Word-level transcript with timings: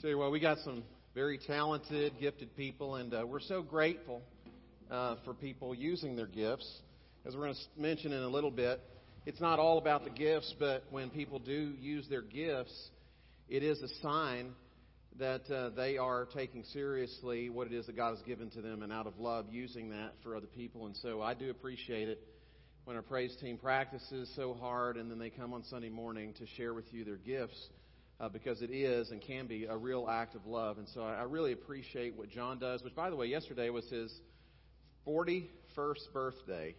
Tell 0.00 0.08
you 0.08 0.16
what, 0.16 0.32
we 0.32 0.40
got 0.40 0.56
some 0.64 0.82
very 1.14 1.36
talented, 1.36 2.14
gifted 2.18 2.56
people, 2.56 2.94
and 2.94 3.12
uh, 3.12 3.26
we're 3.26 3.38
so 3.38 3.60
grateful 3.60 4.22
uh, 4.90 5.16
for 5.26 5.34
people 5.34 5.74
using 5.74 6.16
their 6.16 6.26
gifts. 6.26 6.66
As 7.26 7.34
we're 7.34 7.42
going 7.42 7.54
to 7.54 7.60
mention 7.78 8.10
in 8.14 8.22
a 8.22 8.28
little 8.28 8.50
bit, 8.50 8.80
it's 9.26 9.42
not 9.42 9.58
all 9.58 9.76
about 9.76 10.04
the 10.04 10.10
gifts, 10.10 10.54
but 10.58 10.84
when 10.90 11.10
people 11.10 11.38
do 11.38 11.74
use 11.78 12.08
their 12.08 12.22
gifts, 12.22 12.72
it 13.50 13.62
is 13.62 13.82
a 13.82 13.88
sign 14.00 14.54
that 15.18 15.42
uh, 15.50 15.68
they 15.76 15.98
are 15.98 16.26
taking 16.34 16.64
seriously 16.72 17.50
what 17.50 17.66
it 17.66 17.74
is 17.74 17.84
that 17.84 17.94
God 17.94 18.16
has 18.16 18.22
given 18.22 18.48
to 18.52 18.62
them 18.62 18.82
and 18.82 18.90
out 18.90 19.06
of 19.06 19.18
love 19.18 19.48
using 19.50 19.90
that 19.90 20.14
for 20.22 20.34
other 20.34 20.46
people. 20.46 20.86
And 20.86 20.96
so 20.96 21.20
I 21.20 21.34
do 21.34 21.50
appreciate 21.50 22.08
it 22.08 22.26
when 22.84 22.96
our 22.96 23.02
praise 23.02 23.36
team 23.38 23.58
practices 23.58 24.32
so 24.34 24.54
hard 24.54 24.96
and 24.96 25.10
then 25.10 25.18
they 25.18 25.28
come 25.28 25.52
on 25.52 25.62
Sunday 25.64 25.90
morning 25.90 26.32
to 26.38 26.46
share 26.56 26.72
with 26.72 26.90
you 26.90 27.04
their 27.04 27.18
gifts 27.18 27.68
uh, 28.20 28.28
because 28.28 28.60
it 28.60 28.70
is 28.70 29.10
and 29.10 29.20
can 29.22 29.46
be 29.46 29.64
a 29.64 29.76
real 29.76 30.06
act 30.08 30.34
of 30.34 30.46
love. 30.46 30.78
And 30.78 30.86
so 30.88 31.02
I, 31.02 31.14
I 31.14 31.22
really 31.22 31.52
appreciate 31.52 32.16
what 32.16 32.28
John 32.28 32.58
does, 32.58 32.82
which, 32.82 32.94
by 32.94 33.10
the 33.10 33.16
way, 33.16 33.26
yesterday 33.26 33.70
was 33.70 33.88
his 33.88 34.12
41st 35.06 36.12
birthday. 36.12 36.74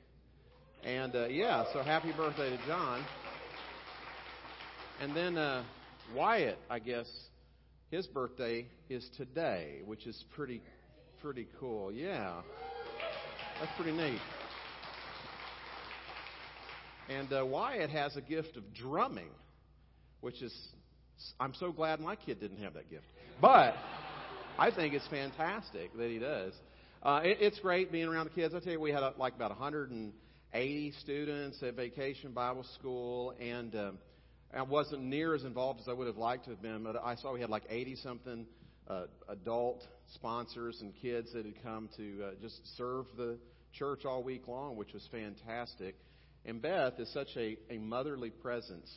And 0.84 1.16
uh, 1.16 1.28
yeah, 1.28 1.66
so 1.74 1.82
happy 1.82 2.12
birthday 2.16 2.50
to 2.50 2.60
John. 2.68 3.04
And 5.00 5.16
then 5.16 5.38
uh, 5.38 5.64
Wyatt, 6.16 6.60
I 6.70 6.80
guess, 6.80 7.10
his 7.90 8.06
birthday 8.08 8.68
is 8.90 9.08
today, 9.18 9.80
which 9.86 10.06
is 10.06 10.24
pretty 10.36 10.62
pretty 11.22 11.48
cool. 11.60 11.92
Yeah, 11.92 12.42
that's 13.60 13.72
pretty 13.76 13.96
neat. 13.96 14.20
And 17.10 17.32
uh, 17.32 17.46
Wyatt 17.46 17.90
has 17.90 18.16
a 18.16 18.22
gift 18.22 18.58
of 18.58 18.74
drumming, 18.74 19.30
which 20.22 20.42
is 20.42 20.54
I'm 21.40 21.54
so 21.56 21.72
glad 21.72 22.00
my 22.00 22.16
kid 22.16 22.40
didn't 22.40 22.62
have 22.64 22.74
that 22.74 22.90
gift. 22.90 23.06
But 23.40 23.76
I 24.58 24.72
think 24.72 24.94
it's 24.94 25.08
fantastic 25.08 25.96
that 25.98 26.10
he 26.10 26.20
does. 26.20 26.54
Uh, 27.04 27.22
it, 27.24 27.38
it's 27.40 27.60
great 27.60 27.92
being 27.92 28.08
around 28.08 28.26
the 28.26 28.42
kids. 28.42 28.54
I 28.54 28.60
tell 28.60 28.74
you, 28.74 28.80
we 28.80 28.92
had 28.92 29.04
uh, 29.04 29.14
like 29.18 29.36
about 29.36 29.50
180 29.50 30.94
students 31.02 31.64
at 31.64 31.76
Vacation 31.76 32.32
Bible 32.32 32.66
School, 32.80 33.34
and 33.40 33.76
um, 33.76 33.98
I 34.54 34.62
wasn't 34.62 35.04
near 35.04 35.34
as 35.34 35.44
involved 35.44 35.80
as 35.82 35.88
I 35.88 35.94
would 35.94 36.08
have 36.08 36.18
liked 36.18 36.46
to 36.46 36.52
have 36.52 36.62
been. 36.62 36.84
But 36.84 37.02
I 37.04 37.16
saw 37.16 37.34
we 37.34 37.42
had 37.42 37.50
like 37.50 37.64
80 37.70 37.96
something 37.98 38.46
uh, 38.88 39.06
adult 39.30 39.82
sponsors 40.14 40.80
and 40.82 40.94
kids 41.02 41.32
that 41.34 41.46
had 41.46 41.62
come 41.64 41.90
to 41.98 42.24
uh, 42.24 42.32
just 42.42 42.60
serve 42.78 43.06
the 43.18 43.38
church 43.74 44.06
all 44.06 44.22
week 44.22 44.48
long, 44.48 44.76
which 44.76 44.94
was 44.94 45.08
fantastic. 45.12 45.96
And 46.46 46.62
Beth 46.62 47.00
is 47.00 47.12
such 47.14 47.30
a, 47.38 47.58
a 47.70 47.78
motherly 47.78 48.30
presence. 48.30 48.92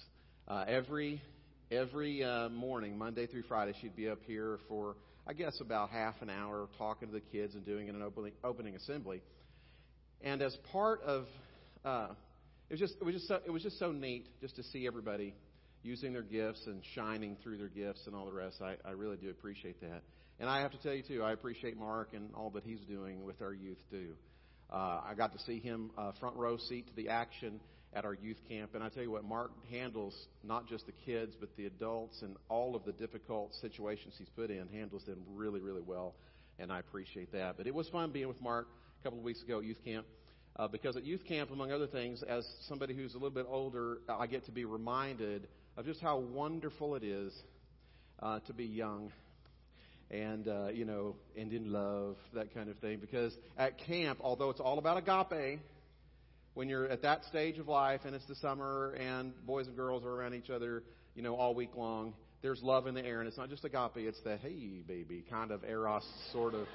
Uh, 0.48 0.64
every 0.66 1.22
every 1.70 2.22
uh, 2.22 2.48
morning, 2.48 2.96
Monday 2.96 3.26
through 3.26 3.42
Friday, 3.42 3.74
she'd 3.80 3.96
be 3.96 4.08
up 4.08 4.18
here 4.26 4.58
for, 4.68 4.96
I 5.26 5.32
guess, 5.32 5.60
about 5.60 5.90
half 5.90 6.14
an 6.20 6.30
hour 6.30 6.68
talking 6.78 7.08
to 7.08 7.14
the 7.14 7.20
kids 7.20 7.54
and 7.54 7.64
doing 7.64 7.88
an 7.88 8.02
opening, 8.02 8.32
opening 8.42 8.76
assembly. 8.76 9.22
And 10.22 10.42
as 10.42 10.56
part 10.72 11.02
of, 11.02 11.26
uh, 11.84 12.08
it 12.70 12.74
was 12.74 12.80
just 12.80 12.94
it 13.00 13.04
was 13.04 13.14
just 13.14 13.28
so, 13.28 13.40
it 13.44 13.50
was 13.50 13.62
just 13.62 13.78
so 13.78 13.92
neat 13.92 14.26
just 14.40 14.56
to 14.56 14.62
see 14.62 14.86
everybody 14.86 15.34
using 15.82 16.12
their 16.12 16.22
gifts 16.22 16.62
and 16.66 16.82
shining 16.94 17.36
through 17.42 17.58
their 17.58 17.68
gifts 17.68 18.06
and 18.06 18.16
all 18.16 18.24
the 18.24 18.32
rest. 18.32 18.56
I, 18.62 18.76
I 18.86 18.92
really 18.92 19.18
do 19.18 19.28
appreciate 19.30 19.80
that. 19.82 20.02
And 20.40 20.48
I 20.48 20.60
have 20.60 20.72
to 20.72 20.78
tell 20.78 20.94
you 20.94 21.02
too, 21.02 21.22
I 21.22 21.32
appreciate 21.32 21.76
Mark 21.76 22.10
and 22.14 22.30
all 22.34 22.50
that 22.50 22.64
he's 22.64 22.80
doing 22.80 23.22
with 23.22 23.40
our 23.42 23.52
youth 23.52 23.78
too. 23.90 24.14
Uh, 24.72 25.02
I 25.04 25.12
got 25.16 25.32
to 25.34 25.38
see 25.40 25.60
him 25.60 25.90
uh, 25.98 26.12
front 26.18 26.36
row 26.36 26.56
seat 26.56 26.88
to 26.88 26.96
the 26.96 27.10
action 27.10 27.60
at 27.94 28.04
our 28.04 28.14
youth 28.14 28.38
camp. 28.48 28.74
And 28.74 28.82
I 28.82 28.88
tell 28.88 29.02
you 29.02 29.10
what, 29.10 29.24
Mark 29.24 29.52
handles 29.70 30.14
not 30.42 30.68
just 30.68 30.86
the 30.86 30.92
kids, 31.06 31.34
but 31.38 31.56
the 31.56 31.66
adults 31.66 32.22
and 32.22 32.36
all 32.48 32.74
of 32.74 32.84
the 32.84 32.92
difficult 32.92 33.54
situations 33.60 34.14
he's 34.18 34.28
put 34.30 34.50
in, 34.50 34.68
handles 34.68 35.04
them 35.04 35.18
really, 35.34 35.60
really 35.60 35.82
well. 35.82 36.14
And 36.58 36.72
I 36.72 36.80
appreciate 36.80 37.32
that. 37.32 37.56
But 37.56 37.66
it 37.66 37.74
was 37.74 37.88
fun 37.88 38.10
being 38.10 38.28
with 38.28 38.40
Mark 38.40 38.68
a 39.00 39.04
couple 39.04 39.18
of 39.18 39.24
weeks 39.24 39.42
ago 39.42 39.58
at 39.58 39.64
youth 39.64 39.82
camp. 39.84 40.06
Uh, 40.56 40.68
because 40.68 40.96
at 40.96 41.04
youth 41.04 41.24
camp, 41.26 41.50
among 41.50 41.72
other 41.72 41.88
things, 41.88 42.22
as 42.22 42.46
somebody 42.68 42.94
who's 42.94 43.14
a 43.14 43.16
little 43.16 43.30
bit 43.30 43.46
older, 43.48 43.98
I 44.08 44.28
get 44.28 44.44
to 44.46 44.52
be 44.52 44.64
reminded 44.64 45.48
of 45.76 45.84
just 45.84 46.00
how 46.00 46.18
wonderful 46.18 46.94
it 46.94 47.02
is 47.02 47.32
uh, 48.20 48.38
to 48.46 48.52
be 48.52 48.64
young 48.64 49.10
and 50.10 50.46
uh, 50.46 50.68
you 50.68 50.84
know 50.84 51.16
and 51.36 51.52
in 51.52 51.72
love 51.72 52.16
that 52.34 52.54
kind 52.54 52.68
of 52.68 52.76
thing 52.78 52.98
because 53.00 53.36
at 53.58 53.78
camp 53.78 54.18
although 54.22 54.50
it's 54.50 54.60
all 54.60 54.78
about 54.78 54.98
agape 54.98 55.60
when 56.54 56.68
you're 56.68 56.88
at 56.88 57.02
that 57.02 57.24
stage 57.24 57.58
of 57.58 57.68
life 57.68 58.00
and 58.04 58.14
it's 58.14 58.26
the 58.26 58.36
summer 58.36 58.96
and 58.98 59.32
boys 59.44 59.66
and 59.66 59.76
girls 59.76 60.04
are 60.04 60.10
around 60.10 60.34
each 60.34 60.50
other, 60.50 60.84
you 61.14 61.22
know, 61.22 61.34
all 61.34 61.54
week 61.54 61.76
long, 61.76 62.14
there's 62.42 62.62
love 62.62 62.86
in 62.86 62.94
the 62.94 63.04
air. 63.04 63.20
And 63.20 63.28
it's 63.28 63.36
not 63.36 63.50
just 63.50 63.64
agape, 63.64 63.96
it's 63.96 64.20
that, 64.24 64.40
hey, 64.40 64.82
baby, 64.86 65.24
kind 65.28 65.50
of 65.50 65.64
eros 65.64 66.06
sort 66.32 66.54
of, 66.54 66.66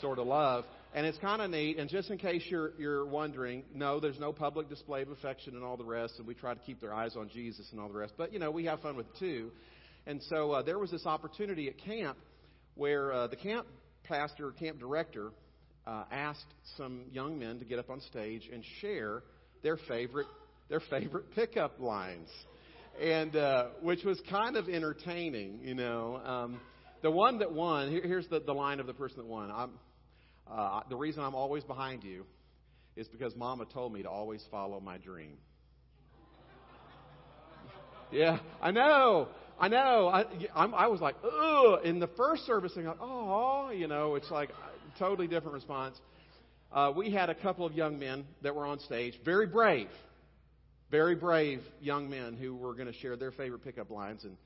sort 0.00 0.18
of 0.18 0.26
love. 0.26 0.64
And 0.94 1.04
it's 1.04 1.18
kind 1.18 1.42
of 1.42 1.50
neat. 1.50 1.78
And 1.78 1.90
just 1.90 2.10
in 2.10 2.18
case 2.18 2.42
you're, 2.48 2.72
you're 2.78 3.04
wondering, 3.04 3.64
no, 3.74 3.98
there's 3.98 4.20
no 4.20 4.32
public 4.32 4.68
display 4.68 5.02
of 5.02 5.10
affection 5.10 5.54
and 5.54 5.64
all 5.64 5.76
the 5.76 5.84
rest. 5.84 6.14
And 6.18 6.26
we 6.26 6.34
try 6.34 6.54
to 6.54 6.60
keep 6.60 6.80
their 6.80 6.94
eyes 6.94 7.16
on 7.16 7.28
Jesus 7.28 7.66
and 7.72 7.80
all 7.80 7.88
the 7.88 7.98
rest. 7.98 8.14
But, 8.16 8.32
you 8.32 8.38
know, 8.38 8.50
we 8.50 8.66
have 8.66 8.80
fun 8.80 8.96
with 8.96 9.06
it 9.06 9.18
too. 9.18 9.50
And 10.06 10.22
so 10.22 10.52
uh, 10.52 10.62
there 10.62 10.78
was 10.78 10.92
this 10.92 11.04
opportunity 11.04 11.68
at 11.68 11.78
camp 11.78 12.16
where 12.76 13.12
uh, 13.12 13.26
the 13.26 13.36
camp 13.36 13.66
pastor, 14.04 14.52
camp 14.52 14.78
director, 14.78 15.32
uh, 15.86 16.04
asked 16.10 16.44
some 16.76 17.04
young 17.12 17.38
men 17.38 17.58
to 17.58 17.64
get 17.64 17.78
up 17.78 17.90
on 17.90 18.00
stage 18.00 18.48
and 18.52 18.64
share 18.80 19.22
their 19.62 19.76
favorite 19.88 20.26
their 20.68 20.80
favorite 20.80 21.32
pickup 21.34 21.78
lines, 21.80 22.28
and 23.00 23.36
uh, 23.36 23.66
which 23.82 24.02
was 24.04 24.20
kind 24.28 24.56
of 24.56 24.68
entertaining, 24.68 25.60
you 25.62 25.74
know. 25.74 26.20
Um, 26.24 26.60
the 27.02 27.10
one 27.10 27.38
that 27.38 27.52
won 27.52 27.90
here, 27.90 28.02
here's 28.02 28.26
the, 28.28 28.40
the 28.40 28.52
line 28.52 28.80
of 28.80 28.86
the 28.86 28.94
person 28.94 29.18
that 29.18 29.26
won. 29.26 29.50
I'm, 29.50 29.70
uh, 30.50 30.80
the 30.88 30.96
reason 30.96 31.22
I'm 31.22 31.34
always 31.34 31.62
behind 31.64 32.02
you 32.02 32.24
is 32.96 33.06
because 33.08 33.36
Mama 33.36 33.66
told 33.66 33.92
me 33.92 34.02
to 34.02 34.10
always 34.10 34.42
follow 34.50 34.80
my 34.80 34.98
dream. 34.98 35.36
yeah, 38.10 38.38
I 38.60 38.70
know. 38.70 39.28
I 39.58 39.68
know. 39.68 40.08
I, 40.08 40.24
I'm, 40.54 40.74
I 40.74 40.88
was 40.88 41.00
like, 41.00 41.14
ugh. 41.24 41.84
In 41.84 41.98
the 41.98 42.08
first 42.08 42.44
service, 42.44 42.72
I'm 42.76 42.84
like, 42.84 42.96
oh, 43.00 43.70
you 43.70 43.86
know, 43.86 44.16
it's 44.16 44.30
like 44.30 44.50
totally 44.98 45.28
different 45.28 45.54
response. 45.54 46.00
Uh, 46.72 46.92
we 46.94 47.10
had 47.10 47.30
a 47.30 47.34
couple 47.34 47.64
of 47.64 47.72
young 47.72 47.98
men 47.98 48.24
that 48.42 48.54
were 48.54 48.66
on 48.66 48.78
stage, 48.80 49.14
very 49.24 49.46
brave, 49.46 49.88
very 50.90 51.14
brave 51.14 51.62
young 51.80 52.10
men 52.10 52.36
who 52.36 52.54
were 52.54 52.74
going 52.74 52.86
to 52.86 52.92
share 52.92 53.16
their 53.16 53.30
favorite 53.30 53.62
pickup 53.64 53.90
lines. 53.90 54.24
And 54.24 54.36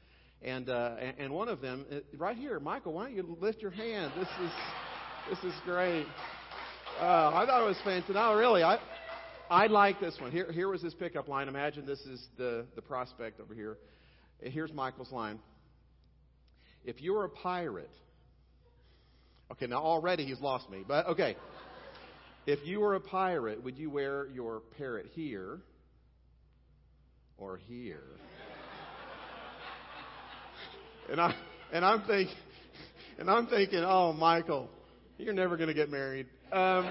and 0.43 0.71
uh, 0.71 0.97
and 1.19 1.33
one 1.33 1.49
of 1.49 1.61
them, 1.61 1.85
uh, 1.93 1.97
right 2.17 2.37
here, 2.37 2.59
Michael, 2.61 2.95
why 2.95 3.05
don't 3.05 3.15
you 3.15 3.37
lift 3.41 3.61
your 3.61 3.71
hand? 3.71 4.13
This 4.17 4.29
is 4.43 4.51
this 5.29 5.53
is 5.53 5.61
great. 5.65 6.07
Uh, 6.99 7.31
I 7.35 7.45
thought 7.47 7.63
it 7.63 7.67
was 7.67 7.79
fantastic. 7.85 8.15
No, 8.15 8.35
really, 8.35 8.63
I 8.63 8.79
I 9.51 9.67
like 9.67 10.01
this 10.01 10.17
one. 10.21 10.31
Here 10.31 10.51
here 10.51 10.69
was 10.69 10.83
his 10.83 10.95
pickup 10.95 11.29
line. 11.29 11.49
Imagine 11.49 11.85
this 11.85 12.01
is 12.01 12.27
the 12.39 12.67
the 12.75 12.83
prospect 12.83 13.41
over 13.41 13.55
here. 13.55 13.77
Here's 14.41 14.73
Michael's 14.73 15.13
line. 15.13 15.39
If 16.85 17.03
you 17.03 17.13
were 17.13 17.25
a 17.25 17.29
pirate 17.29 17.91
Okay, 19.53 19.67
now 19.67 19.83
already 19.83 20.25
he's 20.25 20.41
lost 20.41 20.71
me, 20.71 20.85
but 20.87 21.07
okay. 21.09 21.37
If 22.47 22.61
you 22.65 22.81
were 22.81 22.95
a 22.95 23.01
pirate, 23.01 23.63
would 23.65 23.77
you 23.77 23.91
wear 23.91 24.27
your 24.29 24.63
parrot 24.79 25.07
here 25.13 25.61
or 27.37 27.57
here? 27.57 28.03
and 31.11 31.21
I 31.21 31.35
and 31.73 31.85
I'm 31.85 32.03
thinking 32.03 32.35
and 33.19 33.29
I'm 33.29 33.47
thinking, 33.49 33.81
oh 33.81 34.13
Michael, 34.13 34.71
you're 35.19 35.35
never 35.35 35.57
going 35.57 35.69
to 35.69 35.75
get 35.75 35.91
married. 35.91 36.27
Um, 36.53 36.91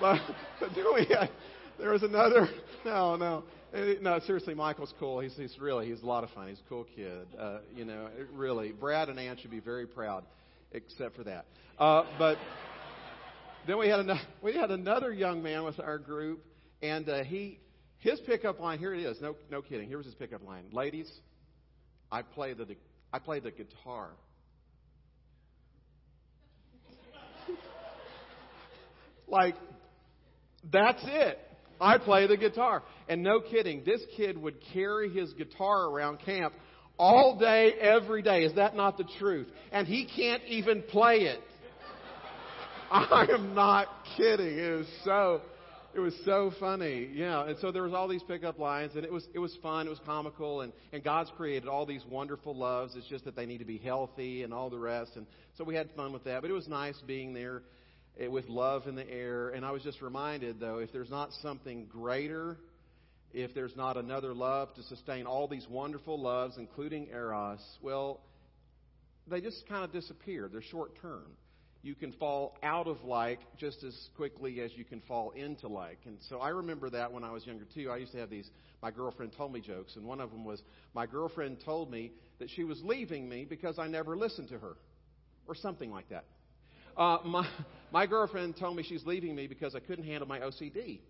but 0.00 0.20
but 0.60 0.70
then 0.74 0.84
we 0.94 1.06
had, 1.06 1.30
there 1.78 1.90
was 1.90 2.02
another. 2.02 2.48
No, 2.84 3.16
no, 3.16 3.42
no. 4.00 4.20
Seriously, 4.20 4.54
Michael's 4.54 4.94
cool. 4.98 5.20
He's 5.20 5.36
he's 5.36 5.58
really 5.58 5.88
he's 5.90 6.02
a 6.02 6.06
lot 6.06 6.24
of 6.24 6.30
fun. 6.30 6.48
He's 6.48 6.60
a 6.64 6.68
cool 6.68 6.86
kid. 6.96 7.26
Uh, 7.38 7.58
you 7.74 7.84
know, 7.84 8.08
really. 8.32 8.72
Brad 8.72 9.08
and 9.08 9.18
Ann 9.18 9.36
should 9.36 9.50
be 9.50 9.60
very 9.60 9.86
proud 9.86 10.24
except 10.72 11.16
for 11.16 11.24
that. 11.24 11.46
Uh, 11.78 12.04
but 12.18 12.36
then 13.66 13.78
we 13.78 13.88
had 13.88 14.00
another, 14.00 14.20
we 14.42 14.54
had 14.54 14.70
another 14.70 15.12
young 15.12 15.42
man 15.42 15.64
with 15.64 15.78
our 15.80 15.98
group, 15.98 16.44
and 16.82 17.08
uh, 17.08 17.24
he 17.24 17.60
his 17.98 18.18
pickup 18.20 18.60
line 18.60 18.78
here 18.78 18.94
it 18.94 19.00
is. 19.00 19.20
No, 19.20 19.36
no 19.50 19.60
kidding. 19.62 19.88
Here 19.88 19.98
was 19.98 20.06
his 20.06 20.14
pickup 20.14 20.42
line. 20.42 20.64
Ladies, 20.72 21.10
I 22.10 22.22
play 22.22 22.54
the 22.54 22.76
I 23.12 23.18
play 23.18 23.40
the 23.40 23.50
guitar. 23.50 24.10
like 29.28 29.56
that's 30.70 31.02
it. 31.04 31.38
I 31.80 31.98
play 31.98 32.26
the 32.26 32.36
guitar. 32.36 32.82
And 33.08 33.22
no 33.22 33.40
kidding, 33.40 33.82
this 33.84 34.02
kid 34.16 34.36
would 34.36 34.56
carry 34.72 35.10
his 35.10 35.32
guitar 35.32 35.86
around 35.86 36.18
camp 36.20 36.52
all 37.00 37.38
day, 37.38 37.72
every 37.80 38.20
day. 38.20 38.44
Is 38.44 38.54
that 38.56 38.76
not 38.76 38.98
the 38.98 39.06
truth? 39.18 39.48
And 39.72 39.88
he 39.88 40.04
can't 40.04 40.42
even 40.44 40.82
play 40.82 41.20
it. 41.20 41.40
I 42.90 43.26
am 43.32 43.54
not 43.54 43.88
kidding. 44.18 44.58
It 44.58 44.80
is 44.80 44.86
so, 45.02 45.40
it 45.94 46.00
was 46.00 46.12
so 46.26 46.52
funny, 46.60 47.08
yeah. 47.14 47.46
And 47.46 47.56
so 47.60 47.72
there 47.72 47.84
was 47.84 47.94
all 47.94 48.06
these 48.06 48.22
pickup 48.24 48.58
lines, 48.58 48.92
and 48.96 49.04
it 49.04 49.12
was 49.12 49.26
it 49.32 49.38
was 49.38 49.56
fun, 49.62 49.86
it 49.86 49.90
was 49.90 50.00
comical, 50.04 50.60
and 50.60 50.72
and 50.92 51.02
God's 51.02 51.30
created 51.36 51.68
all 51.68 51.86
these 51.86 52.04
wonderful 52.10 52.54
loves. 52.54 52.94
It's 52.96 53.06
just 53.06 53.24
that 53.24 53.34
they 53.34 53.46
need 53.46 53.58
to 53.58 53.64
be 53.64 53.78
healthy 53.78 54.42
and 54.42 54.52
all 54.52 54.68
the 54.68 54.78
rest. 54.78 55.12
And 55.16 55.26
so 55.56 55.64
we 55.64 55.74
had 55.74 55.88
fun 55.96 56.12
with 56.12 56.24
that. 56.24 56.42
But 56.42 56.50
it 56.50 56.54
was 56.54 56.68
nice 56.68 57.00
being 57.06 57.32
there 57.32 57.62
eh, 58.18 58.26
with 58.26 58.46
love 58.48 58.86
in 58.88 58.94
the 58.94 59.08
air. 59.08 59.50
And 59.50 59.64
I 59.64 59.70
was 59.70 59.82
just 59.82 60.02
reminded, 60.02 60.60
though, 60.60 60.78
if 60.78 60.92
there's 60.92 61.10
not 61.10 61.30
something 61.42 61.86
greater, 61.86 62.58
if 63.32 63.54
there's 63.54 63.76
not 63.76 63.96
another 63.96 64.34
love 64.34 64.74
to 64.74 64.82
sustain 64.82 65.26
all 65.26 65.48
these 65.48 65.66
wonderful 65.68 66.20
loves, 66.20 66.56
including 66.58 67.08
eros, 67.08 67.60
well, 67.82 68.20
they 69.26 69.40
just 69.40 69.68
kind 69.68 69.84
of 69.84 69.92
disappear. 69.92 70.48
They're 70.50 70.62
short 70.62 70.92
term 71.00 71.26
you 71.82 71.94
can 71.94 72.12
fall 72.12 72.58
out 72.62 72.86
of 72.86 73.02
like 73.04 73.40
just 73.56 73.82
as 73.84 73.96
quickly 74.16 74.60
as 74.60 74.70
you 74.76 74.84
can 74.84 75.00
fall 75.02 75.30
into 75.30 75.66
like. 75.68 75.98
And 76.04 76.18
so 76.28 76.38
I 76.38 76.50
remember 76.50 76.90
that 76.90 77.10
when 77.10 77.24
I 77.24 77.30
was 77.30 77.46
younger 77.46 77.64
too. 77.74 77.90
I 77.90 77.96
used 77.96 78.12
to 78.12 78.18
have 78.18 78.30
these 78.30 78.50
my 78.82 78.90
girlfriend 78.90 79.32
told 79.36 79.52
me 79.52 79.60
jokes, 79.60 79.96
and 79.96 80.04
one 80.04 80.20
of 80.20 80.30
them 80.30 80.44
was 80.44 80.62
my 80.94 81.06
girlfriend 81.06 81.58
told 81.64 81.90
me 81.90 82.12
that 82.38 82.50
she 82.50 82.64
was 82.64 82.80
leaving 82.82 83.28
me 83.28 83.46
because 83.48 83.78
I 83.78 83.86
never 83.88 84.16
listened 84.16 84.48
to 84.48 84.58
her, 84.58 84.76
or 85.46 85.54
something 85.54 85.90
like 85.90 86.08
that. 86.10 86.24
Uh, 86.96 87.18
my 87.24 87.48
my 87.92 88.06
girlfriend 88.06 88.56
told 88.58 88.76
me 88.76 88.82
she's 88.82 89.04
leaving 89.06 89.34
me 89.34 89.46
because 89.46 89.74
I 89.74 89.80
couldn't 89.80 90.04
handle 90.04 90.28
my 90.28 90.40
OCD. 90.40 91.00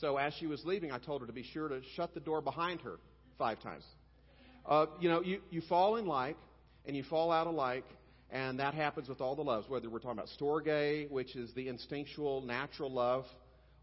So 0.00 0.16
as 0.18 0.34
she 0.34 0.46
was 0.46 0.64
leaving, 0.64 0.92
I 0.92 0.98
told 0.98 1.22
her 1.22 1.26
to 1.26 1.32
be 1.32 1.42
sure 1.42 1.68
to 1.68 1.80
shut 1.94 2.12
the 2.14 2.20
door 2.20 2.40
behind 2.40 2.80
her 2.82 2.98
five 3.38 3.60
times. 3.60 3.84
Uh, 4.66 4.86
you 5.00 5.08
know, 5.08 5.22
you, 5.22 5.40
you 5.50 5.62
fall 5.62 5.96
in 5.96 6.06
like, 6.06 6.36
and 6.84 6.96
you 6.96 7.02
fall 7.04 7.32
out 7.32 7.46
of 7.46 7.54
like, 7.54 7.84
and 8.30 8.58
that 8.58 8.74
happens 8.74 9.08
with 9.08 9.20
all 9.20 9.36
the 9.36 9.42
loves, 9.42 9.68
whether 9.68 9.88
we're 9.88 10.00
talking 10.00 10.18
about 10.18 10.28
storge, 10.38 11.10
which 11.10 11.36
is 11.36 11.52
the 11.54 11.68
instinctual, 11.68 12.42
natural 12.42 12.90
love, 12.90 13.24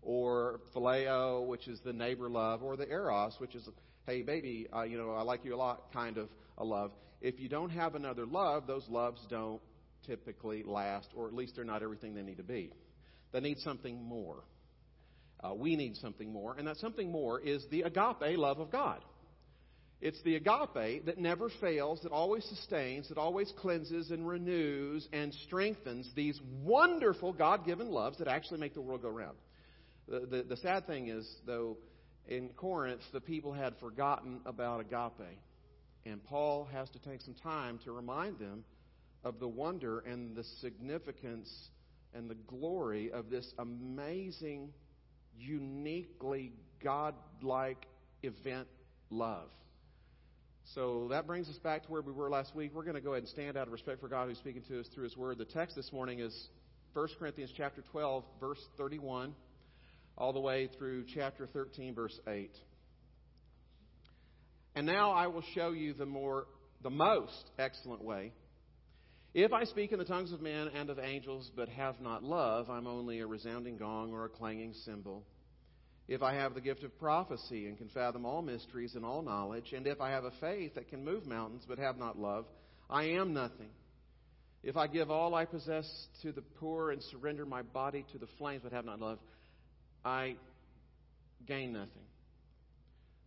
or 0.01 0.59
phileo, 0.75 1.47
which 1.47 1.67
is 1.67 1.79
the 1.85 1.93
neighbor 1.93 2.29
love, 2.29 2.61
or 2.61 2.75
the 2.75 2.87
eros, 2.89 3.35
which 3.39 3.55
is, 3.55 3.67
hey, 4.05 4.21
baby, 4.21 4.67
uh, 4.75 4.83
you 4.83 4.97
know, 4.97 5.11
I 5.11 5.21
like 5.21 5.45
you 5.45 5.55
a 5.55 5.57
lot 5.57 5.93
kind 5.93 6.17
of 6.17 6.27
a 6.57 6.63
love. 6.63 6.91
If 7.21 7.39
you 7.39 7.47
don't 7.47 7.69
have 7.69 7.95
another 7.95 8.25
love, 8.25 8.67
those 8.67 8.87
loves 8.89 9.21
don't 9.29 9.61
typically 10.05 10.63
last, 10.63 11.07
or 11.15 11.27
at 11.27 11.33
least 11.33 11.55
they're 11.55 11.63
not 11.63 11.81
everything 11.81 12.13
they 12.13 12.21
need 12.21 12.37
to 12.37 12.43
be. 12.43 12.71
They 13.31 13.39
need 13.39 13.59
something 13.59 14.03
more. 14.03 14.43
Uh, 15.43 15.53
we 15.53 15.75
need 15.75 15.97
something 15.97 16.31
more, 16.31 16.55
and 16.57 16.67
that 16.67 16.77
something 16.77 17.11
more 17.11 17.39
is 17.39 17.65
the 17.69 17.81
agape 17.81 18.37
love 18.37 18.59
of 18.59 18.71
God. 18.71 19.01
It's 19.99 20.21
the 20.23 20.35
agape 20.35 21.05
that 21.05 21.17
never 21.17 21.49
fails, 21.61 22.01
that 22.03 22.11
always 22.11 22.43
sustains, 22.45 23.07
that 23.09 23.17
always 23.17 23.51
cleanses 23.57 24.11
and 24.11 24.27
renews 24.27 25.07
and 25.13 25.33
strengthens 25.45 26.09
these 26.13 26.39
wonderful 26.61 27.31
God 27.31 27.65
given 27.65 27.89
loves 27.89 28.17
that 28.17 28.27
actually 28.27 28.59
make 28.59 28.73
the 28.73 28.81
world 28.81 29.01
go 29.01 29.09
round. 29.09 29.37
The, 30.07 30.19
the, 30.19 30.43
the, 30.43 30.57
sad 30.57 30.87
thing 30.87 31.07
is, 31.07 31.25
though, 31.45 31.77
in 32.27 32.49
Corinth, 32.49 33.01
the 33.13 33.21
people 33.21 33.53
had 33.53 33.77
forgotten 33.79 34.41
about 34.45 34.81
agape. 34.81 35.39
And 36.05 36.21
Paul 36.25 36.67
has 36.73 36.89
to 36.89 36.99
take 36.99 37.21
some 37.21 37.35
time 37.35 37.79
to 37.85 37.93
remind 37.93 38.39
them 38.39 38.65
of 39.23 39.39
the 39.39 39.47
wonder 39.47 39.99
and 39.99 40.35
the 40.35 40.43
significance 40.59 41.49
and 42.13 42.29
the 42.29 42.35
glory 42.35 43.11
of 43.11 43.29
this 43.29 43.53
amazing, 43.57 44.69
uniquely 45.37 46.53
God-like 46.83 47.85
event 48.21 48.67
love. 49.09 49.49
So 50.75 51.07
that 51.09 51.27
brings 51.27 51.49
us 51.49 51.57
back 51.57 51.83
to 51.83 51.91
where 51.91 52.01
we 52.01 52.11
were 52.11 52.29
last 52.29 52.55
week. 52.55 52.71
We're 52.73 52.83
going 52.83 52.95
to 52.95 53.01
go 53.01 53.11
ahead 53.11 53.23
and 53.23 53.29
stand 53.29 53.57
out 53.57 53.67
of 53.67 53.73
respect 53.73 53.99
for 53.99 54.07
God 54.07 54.29
who's 54.29 54.37
speaking 54.37 54.63
to 54.69 54.79
us 54.79 54.87
through 54.93 55.03
His 55.03 55.17
Word. 55.17 55.37
The 55.37 55.45
text 55.45 55.75
this 55.75 55.91
morning 55.91 56.19
is 56.19 56.47
1 56.93 57.07
Corinthians 57.19 57.51
chapter 57.55 57.83
12, 57.91 58.23
verse 58.39 58.59
31, 58.77 59.33
all 60.17 60.31
the 60.31 60.39
way 60.39 60.69
through 60.77 61.05
chapter 61.13 61.47
13, 61.47 61.93
verse 61.93 62.17
8. 62.27 62.51
And 64.75 64.85
now 64.85 65.11
I 65.11 65.27
will 65.27 65.43
show 65.53 65.71
you 65.71 65.93
the 65.93 66.05
more, 66.05 66.47
the 66.81 66.89
most 66.89 67.51
excellent 67.59 68.03
way. 68.03 68.31
If 69.33 69.51
I 69.51 69.63
speak 69.63 69.91
in 69.91 69.97
the 69.97 70.05
tongues 70.05 70.31
of 70.31 70.41
men 70.41 70.69
and 70.75 70.91
of 70.91 70.99
angels, 70.99 71.49
but 71.55 71.67
have 71.69 71.99
not 71.99 72.23
love, 72.23 72.69
I'm 72.69 72.85
only 72.85 73.19
a 73.19 73.25
resounding 73.25 73.77
gong 73.77 74.13
or 74.13 74.25
a 74.25 74.29
clanging 74.29 74.73
cymbal. 74.85 75.23
If 76.07 76.21
I 76.21 76.35
have 76.35 76.53
the 76.53 76.61
gift 76.61 76.83
of 76.83 76.99
prophecy 76.99 77.65
and 77.65 77.75
can 77.75 77.89
fathom 77.89 78.25
all 78.25 78.43
mysteries 78.43 78.93
and 78.93 79.03
all 79.03 79.23
knowledge, 79.23 79.73
and 79.73 79.87
if 79.87 79.99
I 79.99 80.11
have 80.11 80.25
a 80.25 80.31
faith 80.39 80.75
that 80.75 80.89
can 80.89 81.03
move 81.03 81.25
mountains 81.25 81.63
but 81.67 81.79
have 81.79 81.97
not 81.97 82.19
love, 82.19 82.45
I 82.91 83.05
am 83.05 83.33
nothing. 83.33 83.69
If 84.61 84.77
I 84.77 84.85
give 84.85 85.09
all 85.09 85.33
I 85.33 85.45
possess 85.45 85.89
to 86.21 86.31
the 86.31 86.43
poor 86.59 86.91
and 86.91 87.01
surrender 87.01 87.45
my 87.45 87.63
body 87.63 88.05
to 88.11 88.19
the 88.19 88.27
flames 88.37 88.61
but 88.63 88.71
have 88.71 88.85
not 88.85 88.99
love, 88.99 89.17
I 90.05 90.35
gain 91.47 91.73
nothing. 91.73 92.03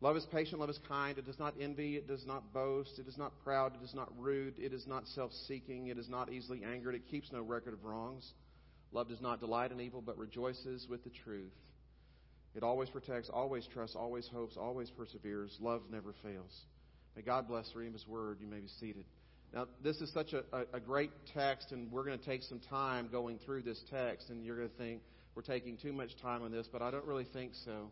Love 0.03 0.17
is 0.17 0.27
patient, 0.27 0.61
love 0.61 0.69
is 0.69 0.79
kind. 0.87 1.17
It 1.17 1.25
does 1.25 1.39
not 1.39 1.55
envy, 1.61 1.97
it 1.97 2.07
does 2.07 2.27
not 2.27 2.53
boast, 2.53 2.99
it 2.99 3.09
is 3.09 3.17
not 3.17 3.33
proud, 3.43 3.75
it 3.81 3.85
is 3.85 3.95
not 3.95 4.13
rude, 4.19 4.55
it 4.59 4.75
is 4.75 4.87
not 4.87 5.07
self 5.09 5.33
seeking, 5.49 5.87
it 5.87 5.97
is 5.97 6.09
not 6.09 6.31
easily 6.31 6.63
angered, 6.65 6.95
it 6.95 7.09
keeps 7.11 7.33
no 7.33 7.41
record 7.41 7.73
of 7.73 7.85
wrongs. 7.85 8.33
Love 8.93 9.09
does 9.09 9.21
not 9.21 9.41
delight 9.41 9.73
in 9.73 9.81
evil, 9.81 10.03
but 10.03 10.19
rejoices 10.19 10.87
with 10.89 11.03
the 11.05 11.11
truth. 11.25 11.53
It 12.55 12.63
always 12.63 12.89
protects, 12.89 13.31
always 13.31 13.67
trusts, 13.73 13.97
always 13.97 14.29
hopes, 14.29 14.57
always 14.57 14.91
perseveres. 14.91 15.57
Love 15.61 15.83
never 15.91 16.15
fails. 16.23 16.65
May 17.15 17.23
God 17.23 17.49
bless 17.49 17.75
reading 17.75 17.99
Word. 18.07 18.39
You 18.41 18.47
may 18.47 18.61
be 18.61 18.69
seated. 18.81 19.05
Now, 19.53 19.67
this 19.83 20.01
is 20.01 20.13
such 20.13 20.33
a, 20.33 20.43
a, 20.53 20.65
a 20.75 20.81
great 20.81 21.11
text, 21.35 21.73
and 21.73 21.91
we're 21.91 22.05
going 22.05 22.19
to 22.19 22.25
take 22.25 22.43
some 22.43 22.61
time 22.71 23.09
going 23.11 23.39
through 23.45 23.63
this 23.63 23.83
text, 23.91 24.31
and 24.31 24.45
you're 24.45 24.57
going 24.57 24.69
to 24.69 24.77
think 24.77 25.03
we're 25.35 25.43
taking 25.43 25.77
too 25.77 25.93
much 25.93 26.11
time 26.21 26.43
on 26.43 26.51
this, 26.51 26.67
but 26.71 26.83
I 26.83 26.91
don't 26.91 27.05
really 27.05 27.27
think 27.33 27.53
so. 27.65 27.91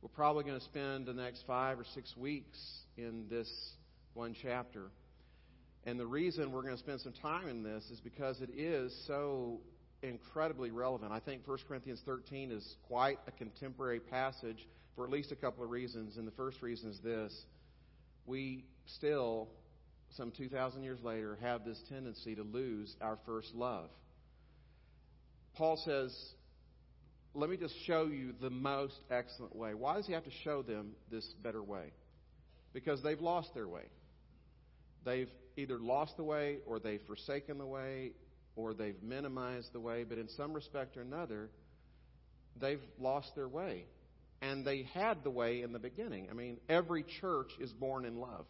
We're 0.00 0.08
probably 0.08 0.44
going 0.44 0.58
to 0.58 0.64
spend 0.64 1.06
the 1.06 1.12
next 1.12 1.42
five 1.46 1.78
or 1.78 1.84
six 1.94 2.16
weeks 2.16 2.58
in 2.96 3.24
this 3.28 3.50
one 4.14 4.34
chapter. 4.40 4.90
And 5.84 5.98
the 5.98 6.06
reason 6.06 6.52
we're 6.52 6.62
going 6.62 6.74
to 6.74 6.80
spend 6.80 7.00
some 7.00 7.14
time 7.14 7.48
in 7.48 7.62
this 7.64 7.82
is 7.90 7.98
because 8.00 8.40
it 8.40 8.50
is 8.56 8.94
so 9.06 9.58
incredibly 10.02 10.70
relevant. 10.70 11.10
I 11.10 11.18
think 11.18 11.46
1 11.46 11.58
Corinthians 11.66 12.00
13 12.04 12.52
is 12.52 12.76
quite 12.86 13.18
a 13.26 13.32
contemporary 13.32 13.98
passage 13.98 14.68
for 14.94 15.04
at 15.04 15.10
least 15.10 15.32
a 15.32 15.36
couple 15.36 15.64
of 15.64 15.70
reasons. 15.70 16.16
And 16.16 16.26
the 16.26 16.32
first 16.32 16.62
reason 16.62 16.90
is 16.90 16.98
this 17.02 17.32
we 18.24 18.64
still, 18.86 19.48
some 20.16 20.30
2,000 20.30 20.84
years 20.84 20.98
later, 21.02 21.38
have 21.40 21.64
this 21.64 21.80
tendency 21.88 22.36
to 22.36 22.42
lose 22.42 22.94
our 23.00 23.18
first 23.26 23.54
love. 23.54 23.88
Paul 25.56 25.76
says, 25.84 26.14
Let 27.34 27.50
me 27.50 27.56
just 27.56 27.74
show 27.84 28.06
you 28.06 28.34
the 28.40 28.50
most 28.50 28.98
excellent 29.10 29.54
way. 29.54 29.74
Why 29.74 29.96
does 29.96 30.06
he 30.06 30.12
have 30.12 30.24
to 30.24 30.30
show 30.42 30.62
them 30.62 30.92
this 31.10 31.26
better 31.42 31.62
way? 31.62 31.92
Because 32.72 33.02
they've 33.02 33.20
lost 33.20 33.54
their 33.54 33.68
way. 33.68 33.84
They've 35.04 35.30
either 35.56 35.78
lost 35.78 36.16
the 36.16 36.24
way 36.24 36.58
or 36.66 36.78
they've 36.78 37.02
forsaken 37.06 37.58
the 37.58 37.66
way 37.66 38.12
or 38.56 38.74
they've 38.74 39.00
minimized 39.02 39.72
the 39.72 39.80
way, 39.80 40.04
but 40.04 40.18
in 40.18 40.28
some 40.30 40.52
respect 40.52 40.96
or 40.96 41.02
another, 41.02 41.48
they've 42.60 42.82
lost 42.98 43.34
their 43.34 43.48
way. 43.48 43.84
And 44.40 44.64
they 44.64 44.84
had 44.94 45.24
the 45.24 45.30
way 45.30 45.62
in 45.62 45.72
the 45.72 45.78
beginning. 45.78 46.28
I 46.30 46.34
mean, 46.34 46.58
every 46.68 47.04
church 47.20 47.50
is 47.60 47.72
born 47.72 48.04
in 48.04 48.18
love. 48.18 48.46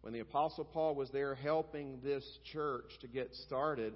When 0.00 0.12
the 0.12 0.20
Apostle 0.20 0.64
Paul 0.64 0.94
was 0.94 1.10
there 1.10 1.34
helping 1.34 2.00
this 2.02 2.24
church 2.52 2.90
to 3.00 3.08
get 3.08 3.34
started, 3.46 3.94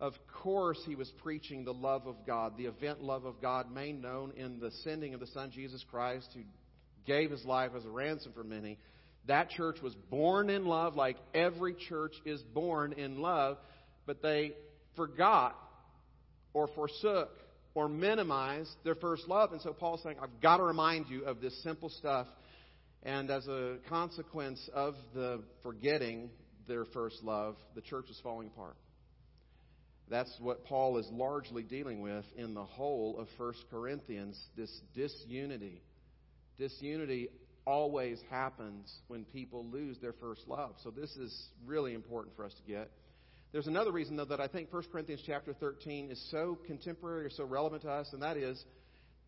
of 0.00 0.14
course 0.42 0.78
he 0.86 0.94
was 0.94 1.10
preaching 1.22 1.64
the 1.64 1.74
love 1.74 2.06
of 2.06 2.16
God, 2.26 2.56
the 2.56 2.66
event 2.66 3.02
love 3.02 3.24
of 3.24 3.40
God 3.42 3.72
made 3.72 4.00
known 4.00 4.32
in 4.36 4.60
the 4.60 4.70
sending 4.84 5.14
of 5.14 5.20
the 5.20 5.26
Son 5.28 5.50
Jesus 5.50 5.84
Christ, 5.90 6.28
who 6.34 6.42
gave 7.06 7.30
his 7.30 7.44
life 7.44 7.72
as 7.76 7.84
a 7.84 7.90
ransom 7.90 8.32
for 8.32 8.44
many. 8.44 8.78
That 9.26 9.50
church 9.50 9.82
was 9.82 9.94
born 10.10 10.50
in 10.50 10.66
love, 10.66 10.94
like 10.94 11.16
every 11.34 11.74
church 11.74 12.14
is 12.24 12.40
born 12.40 12.92
in 12.92 13.20
love, 13.20 13.58
but 14.06 14.22
they 14.22 14.52
forgot 14.94 15.56
or 16.54 16.68
forsook 16.68 17.30
or 17.74 17.88
minimized 17.88 18.70
their 18.84 18.94
first 18.94 19.28
love. 19.28 19.52
And 19.52 19.60
so 19.60 19.72
Paul's 19.72 20.02
saying, 20.02 20.16
I've 20.22 20.40
got 20.40 20.58
to 20.58 20.62
remind 20.62 21.08
you 21.08 21.24
of 21.24 21.40
this 21.40 21.62
simple 21.62 21.88
stuff. 21.88 22.26
And 23.02 23.30
as 23.30 23.46
a 23.46 23.76
consequence 23.88 24.68
of 24.74 24.94
the 25.14 25.42
forgetting 25.62 26.30
their 26.66 26.84
first 26.86 27.22
love, 27.22 27.56
the 27.74 27.80
church 27.80 28.10
is 28.10 28.18
falling 28.22 28.48
apart. 28.48 28.76
That's 30.10 30.34
what 30.40 30.64
Paul 30.64 30.98
is 30.98 31.06
largely 31.10 31.62
dealing 31.62 32.00
with 32.00 32.24
in 32.36 32.54
the 32.54 32.64
whole 32.64 33.18
of 33.18 33.28
1 33.36 33.54
Corinthians 33.70 34.38
this 34.56 34.70
disunity. 34.94 35.82
Disunity 36.58 37.28
always 37.66 38.18
happens 38.30 38.90
when 39.08 39.24
people 39.26 39.66
lose 39.66 39.98
their 39.98 40.14
first 40.14 40.48
love. 40.48 40.74
So 40.82 40.90
this 40.90 41.10
is 41.16 41.48
really 41.66 41.94
important 41.94 42.34
for 42.34 42.44
us 42.44 42.54
to 42.54 42.62
get. 42.72 42.90
There's 43.52 43.66
another 43.66 43.92
reason, 43.92 44.16
though, 44.16 44.26
that 44.26 44.40
I 44.40 44.48
think 44.48 44.72
1 44.72 44.84
Corinthians 44.90 45.22
chapter 45.26 45.52
13 45.54 46.10
is 46.10 46.28
so 46.30 46.58
contemporary 46.66 47.24
or 47.24 47.30
so 47.30 47.44
relevant 47.44 47.82
to 47.82 47.90
us, 47.90 48.08
and 48.12 48.22
that 48.22 48.36
is 48.36 48.62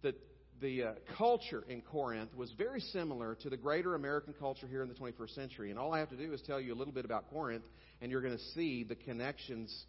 that 0.02 0.14
the 0.60 0.82
uh, 0.82 0.92
culture 1.16 1.64
in 1.68 1.80
Corinth 1.80 2.34
was 2.34 2.52
very 2.52 2.80
similar 2.80 3.34
to 3.36 3.48
the 3.48 3.56
greater 3.56 3.94
American 3.94 4.34
culture 4.38 4.66
here 4.66 4.82
in 4.82 4.88
the 4.88 4.94
21st 4.94 5.34
century. 5.34 5.70
And 5.70 5.78
all 5.78 5.94
I 5.94 6.00
have 6.00 6.10
to 6.10 6.16
do 6.16 6.32
is 6.32 6.42
tell 6.42 6.60
you 6.60 6.74
a 6.74 6.76
little 6.76 6.92
bit 6.92 7.06
about 7.06 7.30
Corinth, 7.30 7.64
and 8.02 8.10
you're 8.10 8.20
going 8.20 8.36
to 8.36 8.44
see 8.54 8.84
the 8.84 8.94
connections 8.94 9.84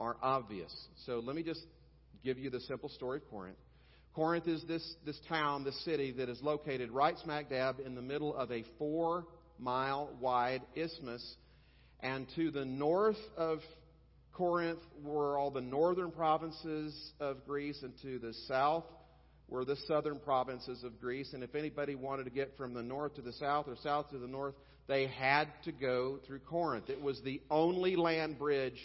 are 0.00 0.16
obvious. 0.22 0.74
So 1.04 1.20
let 1.24 1.36
me 1.36 1.42
just 1.42 1.64
give 2.24 2.38
you 2.38 2.50
the 2.50 2.60
simple 2.60 2.88
story 2.88 3.18
of 3.18 3.30
Corinth. 3.30 3.56
Corinth 4.14 4.48
is 4.48 4.64
this, 4.66 4.94
this 5.04 5.18
town, 5.28 5.64
this 5.64 5.84
city 5.84 6.12
that 6.12 6.28
is 6.28 6.40
located 6.42 6.90
right 6.90 7.16
smack 7.22 7.50
dab 7.50 7.76
in 7.84 7.94
the 7.94 8.02
middle 8.02 8.34
of 8.34 8.50
a 8.50 8.64
four 8.78 9.26
mile 9.58 10.10
wide 10.20 10.62
isthmus. 10.74 11.36
And 12.00 12.26
to 12.36 12.50
the 12.50 12.64
north 12.64 13.16
of 13.36 13.58
Corinth 14.32 14.80
were 15.02 15.38
all 15.38 15.50
the 15.50 15.60
northern 15.60 16.10
provinces 16.10 17.12
of 17.20 17.46
Greece, 17.46 17.82
and 17.82 17.92
to 18.02 18.18
the 18.18 18.34
south 18.46 18.84
were 19.48 19.64
the 19.64 19.76
southern 19.86 20.18
provinces 20.18 20.82
of 20.84 21.00
Greece. 21.00 21.32
And 21.32 21.42
if 21.42 21.54
anybody 21.54 21.94
wanted 21.94 22.24
to 22.24 22.30
get 22.30 22.56
from 22.56 22.74
the 22.74 22.82
north 22.82 23.14
to 23.14 23.22
the 23.22 23.32
south 23.32 23.66
or 23.68 23.76
south 23.82 24.10
to 24.10 24.18
the 24.18 24.26
north, 24.26 24.54
they 24.88 25.06
had 25.06 25.48
to 25.64 25.72
go 25.72 26.18
through 26.26 26.40
Corinth. 26.40 26.90
It 26.90 27.00
was 27.00 27.20
the 27.22 27.40
only 27.50 27.96
land 27.96 28.38
bridge 28.38 28.78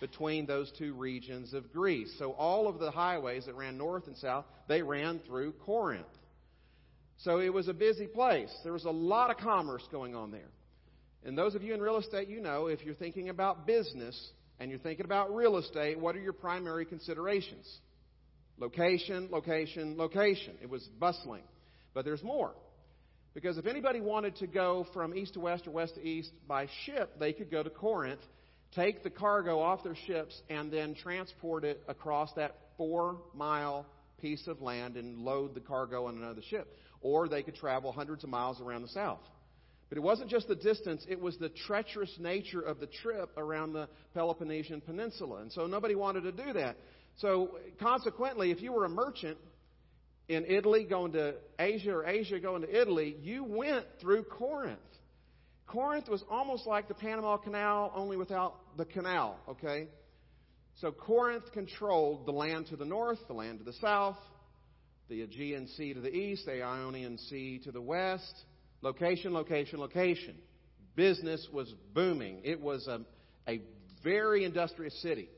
between 0.00 0.46
those 0.46 0.70
two 0.78 0.94
regions 0.94 1.54
of 1.54 1.72
Greece. 1.72 2.12
So 2.18 2.32
all 2.32 2.68
of 2.68 2.78
the 2.78 2.90
highways 2.90 3.46
that 3.46 3.54
ran 3.54 3.78
north 3.78 4.06
and 4.06 4.16
south, 4.16 4.44
they 4.68 4.82
ran 4.82 5.20
through 5.26 5.52
Corinth. 5.64 6.06
So 7.18 7.40
it 7.40 7.52
was 7.52 7.68
a 7.68 7.74
busy 7.74 8.06
place. 8.06 8.54
There 8.62 8.74
was 8.74 8.84
a 8.84 8.90
lot 8.90 9.30
of 9.30 9.38
commerce 9.38 9.82
going 9.90 10.14
on 10.14 10.30
there. 10.30 10.50
And 11.24 11.36
those 11.36 11.54
of 11.54 11.62
you 11.62 11.74
in 11.74 11.80
real 11.80 11.96
estate, 11.96 12.28
you 12.28 12.40
know, 12.40 12.66
if 12.66 12.84
you're 12.84 12.94
thinking 12.94 13.30
about 13.30 13.66
business 13.66 14.16
and 14.60 14.70
you're 14.70 14.80
thinking 14.80 15.06
about 15.06 15.34
real 15.34 15.56
estate, 15.56 15.98
what 15.98 16.14
are 16.14 16.20
your 16.20 16.34
primary 16.34 16.84
considerations? 16.84 17.66
Location, 18.58 19.28
location, 19.30 19.96
location. 19.96 20.54
It 20.62 20.70
was 20.70 20.82
bustling. 21.00 21.42
But 21.94 22.04
there's 22.04 22.22
more. 22.22 22.52
Because 23.34 23.58
if 23.58 23.66
anybody 23.66 24.00
wanted 24.00 24.36
to 24.36 24.46
go 24.46 24.86
from 24.94 25.14
east 25.14 25.34
to 25.34 25.40
west 25.40 25.66
or 25.66 25.70
west 25.70 25.96
to 25.96 26.02
east 26.06 26.30
by 26.46 26.68
ship, 26.84 27.18
they 27.18 27.32
could 27.32 27.50
go 27.50 27.62
to 27.62 27.70
Corinth, 27.70 28.20
take 28.74 29.02
the 29.02 29.10
cargo 29.10 29.60
off 29.60 29.82
their 29.82 29.96
ships, 30.06 30.40
and 30.50 30.70
then 30.70 30.94
transport 30.94 31.64
it 31.64 31.82
across 31.88 32.32
that 32.34 32.56
four 32.76 33.18
mile 33.34 33.86
piece 34.20 34.46
of 34.46 34.60
land 34.62 34.96
and 34.96 35.18
load 35.18 35.54
the 35.54 35.60
cargo 35.60 36.06
on 36.06 36.16
another 36.16 36.42
ship. 36.48 36.76
Or 37.00 37.28
they 37.28 37.42
could 37.42 37.54
travel 37.54 37.92
hundreds 37.92 38.24
of 38.24 38.30
miles 38.30 38.60
around 38.60 38.82
the 38.82 38.88
south. 38.88 39.20
But 39.88 39.98
it 39.98 40.00
wasn't 40.00 40.30
just 40.30 40.48
the 40.48 40.56
distance, 40.56 41.04
it 41.08 41.20
was 41.20 41.38
the 41.38 41.48
treacherous 41.48 42.12
nature 42.18 42.60
of 42.60 42.80
the 42.80 42.88
trip 42.88 43.30
around 43.36 43.72
the 43.72 43.88
Peloponnesian 44.14 44.80
Peninsula. 44.80 45.42
And 45.42 45.52
so 45.52 45.66
nobody 45.66 45.94
wanted 45.94 46.22
to 46.22 46.32
do 46.32 46.52
that. 46.54 46.76
So 47.18 47.58
consequently, 47.80 48.50
if 48.50 48.60
you 48.60 48.72
were 48.72 48.84
a 48.84 48.90
merchant 48.90 49.38
in 50.28 50.44
Italy 50.44 50.84
going 50.84 51.12
to 51.12 51.34
Asia 51.58 51.92
or 51.92 52.04
Asia 52.04 52.40
going 52.40 52.62
to 52.62 52.80
Italy, 52.80 53.16
you 53.22 53.44
went 53.44 53.86
through 54.00 54.24
Corinth. 54.24 54.80
Corinth 55.66 56.08
was 56.08 56.22
almost 56.30 56.66
like 56.66 56.88
the 56.88 56.94
Panama 56.94 57.36
Canal, 57.38 57.92
only 57.94 58.16
without 58.16 58.54
the 58.76 58.84
canal, 58.84 59.38
okay? 59.48 59.88
So 60.80 60.92
Corinth 60.92 61.50
controlled 61.52 62.26
the 62.26 62.32
land 62.32 62.66
to 62.68 62.76
the 62.76 62.84
north, 62.84 63.18
the 63.26 63.34
land 63.34 63.58
to 63.58 63.64
the 63.64 63.72
south, 63.74 64.16
the 65.08 65.22
Aegean 65.22 65.68
Sea 65.68 65.94
to 65.94 66.00
the 66.00 66.14
east, 66.14 66.46
the 66.46 66.62
Ionian 66.62 67.18
Sea 67.18 67.60
to 67.64 67.72
the 67.72 67.80
west. 67.80 68.44
Location, 68.82 69.32
location, 69.32 69.80
location. 69.80 70.36
Business 70.94 71.46
was 71.52 71.72
booming. 71.94 72.40
It 72.44 72.60
was 72.60 72.86
a, 72.86 73.00
a 73.48 73.62
very 74.04 74.44
industrious 74.44 75.00
city. 75.02 75.28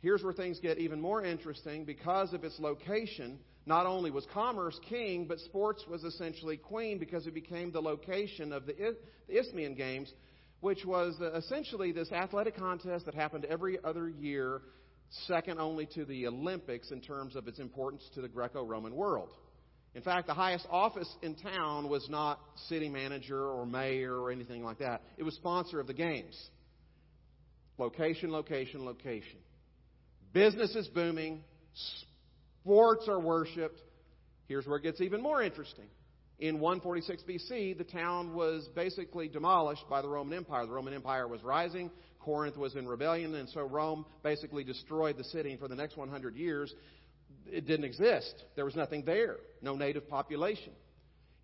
Here's 0.00 0.22
where 0.22 0.32
things 0.32 0.60
get 0.60 0.78
even 0.78 1.00
more 1.00 1.24
interesting. 1.24 1.84
Because 1.84 2.32
of 2.32 2.44
its 2.44 2.58
location, 2.60 3.38
not 3.68 3.86
only 3.86 4.10
was 4.10 4.26
commerce 4.32 4.78
king, 4.88 5.26
but 5.26 5.38
sports 5.40 5.84
was 5.88 6.02
essentially 6.02 6.56
queen 6.56 6.98
because 6.98 7.26
it 7.26 7.34
became 7.34 7.70
the 7.70 7.80
location 7.80 8.52
of 8.52 8.64
the, 8.66 8.96
Isthmian 9.28 9.74
Games, 9.74 10.10
which 10.60 10.84
was 10.86 11.14
uh, 11.20 11.34
essentially 11.34 11.92
this 11.92 12.10
athletic 12.10 12.56
contest 12.56 13.04
that 13.04 13.14
happened 13.14 13.44
every 13.44 13.78
other 13.84 14.08
year, 14.08 14.62
second 15.26 15.60
only 15.60 15.86
to 15.94 16.06
the 16.06 16.26
Olympics 16.26 16.90
in 16.90 17.02
terms 17.02 17.36
of 17.36 17.46
its 17.46 17.58
importance 17.58 18.02
to 18.14 18.22
the 18.22 18.28
Greco 18.28 18.64
Roman 18.64 18.96
world. 18.96 19.28
In 19.94 20.02
fact, 20.02 20.26
the 20.26 20.34
highest 20.34 20.66
office 20.70 21.08
in 21.22 21.34
town 21.34 21.88
was 21.88 22.08
not 22.08 22.40
city 22.68 22.88
manager 22.88 23.48
or 23.48 23.66
mayor 23.66 24.14
or 24.18 24.30
anything 24.30 24.64
like 24.64 24.78
that. 24.78 25.02
It 25.18 25.24
was 25.24 25.34
sponsor 25.34 25.78
of 25.78 25.86
the 25.86 25.94
games. 25.94 26.36
Location, 27.76 28.32
location, 28.32 28.84
location. 28.84 29.38
Business 30.32 30.74
is 30.74 30.88
booming. 30.88 31.42
Sports 32.68 33.08
are 33.08 33.18
worshipped. 33.18 33.80
Here's 34.46 34.66
where 34.66 34.76
it 34.76 34.82
gets 34.82 35.00
even 35.00 35.22
more 35.22 35.42
interesting. 35.42 35.86
In 36.38 36.60
146 36.60 37.22
BC, 37.22 37.78
the 37.78 37.84
town 37.84 38.34
was 38.34 38.68
basically 38.76 39.26
demolished 39.26 39.88
by 39.88 40.02
the 40.02 40.08
Roman 40.08 40.36
Empire. 40.36 40.66
The 40.66 40.72
Roman 40.72 40.92
Empire 40.92 41.26
was 41.26 41.42
rising. 41.42 41.90
Corinth 42.20 42.58
was 42.58 42.76
in 42.76 42.86
rebellion, 42.86 43.34
and 43.36 43.48
so 43.48 43.62
Rome 43.62 44.04
basically 44.22 44.64
destroyed 44.64 45.16
the 45.16 45.24
city. 45.24 45.52
And 45.52 45.58
for 45.58 45.66
the 45.66 45.76
next 45.76 45.96
100 45.96 46.36
years, 46.36 46.74
it 47.46 47.66
didn't 47.66 47.86
exist. 47.86 48.44
There 48.54 48.66
was 48.66 48.76
nothing 48.76 49.02
there, 49.02 49.36
no 49.62 49.74
native 49.74 50.06
population. 50.06 50.74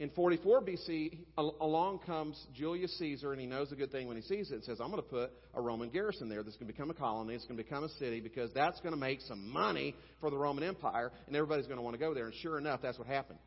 In 0.01 0.11
44 0.11 0.63
BC, 0.63 1.19
along 1.39 2.01
comes 2.01 2.37
Julius 2.53 2.99
Caesar, 2.99 3.31
and 3.31 3.41
he 3.41 3.47
knows 3.47 3.71
a 3.71 3.77
good 3.77 3.93
thing 3.93 4.09
when 4.09 4.17
he 4.17 4.23
sees 4.25 4.51
it 4.51 4.55
and 4.55 4.65
says, 4.65 4.81
I'm 4.81 4.91
going 4.91 5.01
to 5.01 5.09
put 5.09 5.31
a 5.55 5.61
Roman 5.61 5.89
garrison 5.89 6.29
there 6.29 6.43
that's 6.43 6.57
going 6.57 6.67
to 6.67 6.73
become 6.73 6.91
a 6.91 6.95
colony, 6.95 7.35
it's 7.35 7.45
going 7.45 7.57
to 7.57 7.63
become 7.63 7.85
a 7.85 7.89
city, 7.91 8.21
because 8.21 8.51
that's 8.53 8.81
going 8.81 8.93
to 8.93 8.99
make 8.99 9.21
some 9.21 9.53
money 9.53 9.95
for 10.21 10.31
the 10.31 10.37
Roman 10.37 10.65
Empire, 10.65 11.13
and 11.29 11.37
everybody's 11.37 11.67
going 11.67 11.77
to 11.77 11.83
want 11.83 11.95
to 11.95 12.01
go 12.01 12.13
there. 12.13 12.27
And 12.27 12.35
sure 12.43 12.59
enough, 12.59 12.81
that's 12.83 12.99
what 12.99 13.07
happened. 13.07 13.39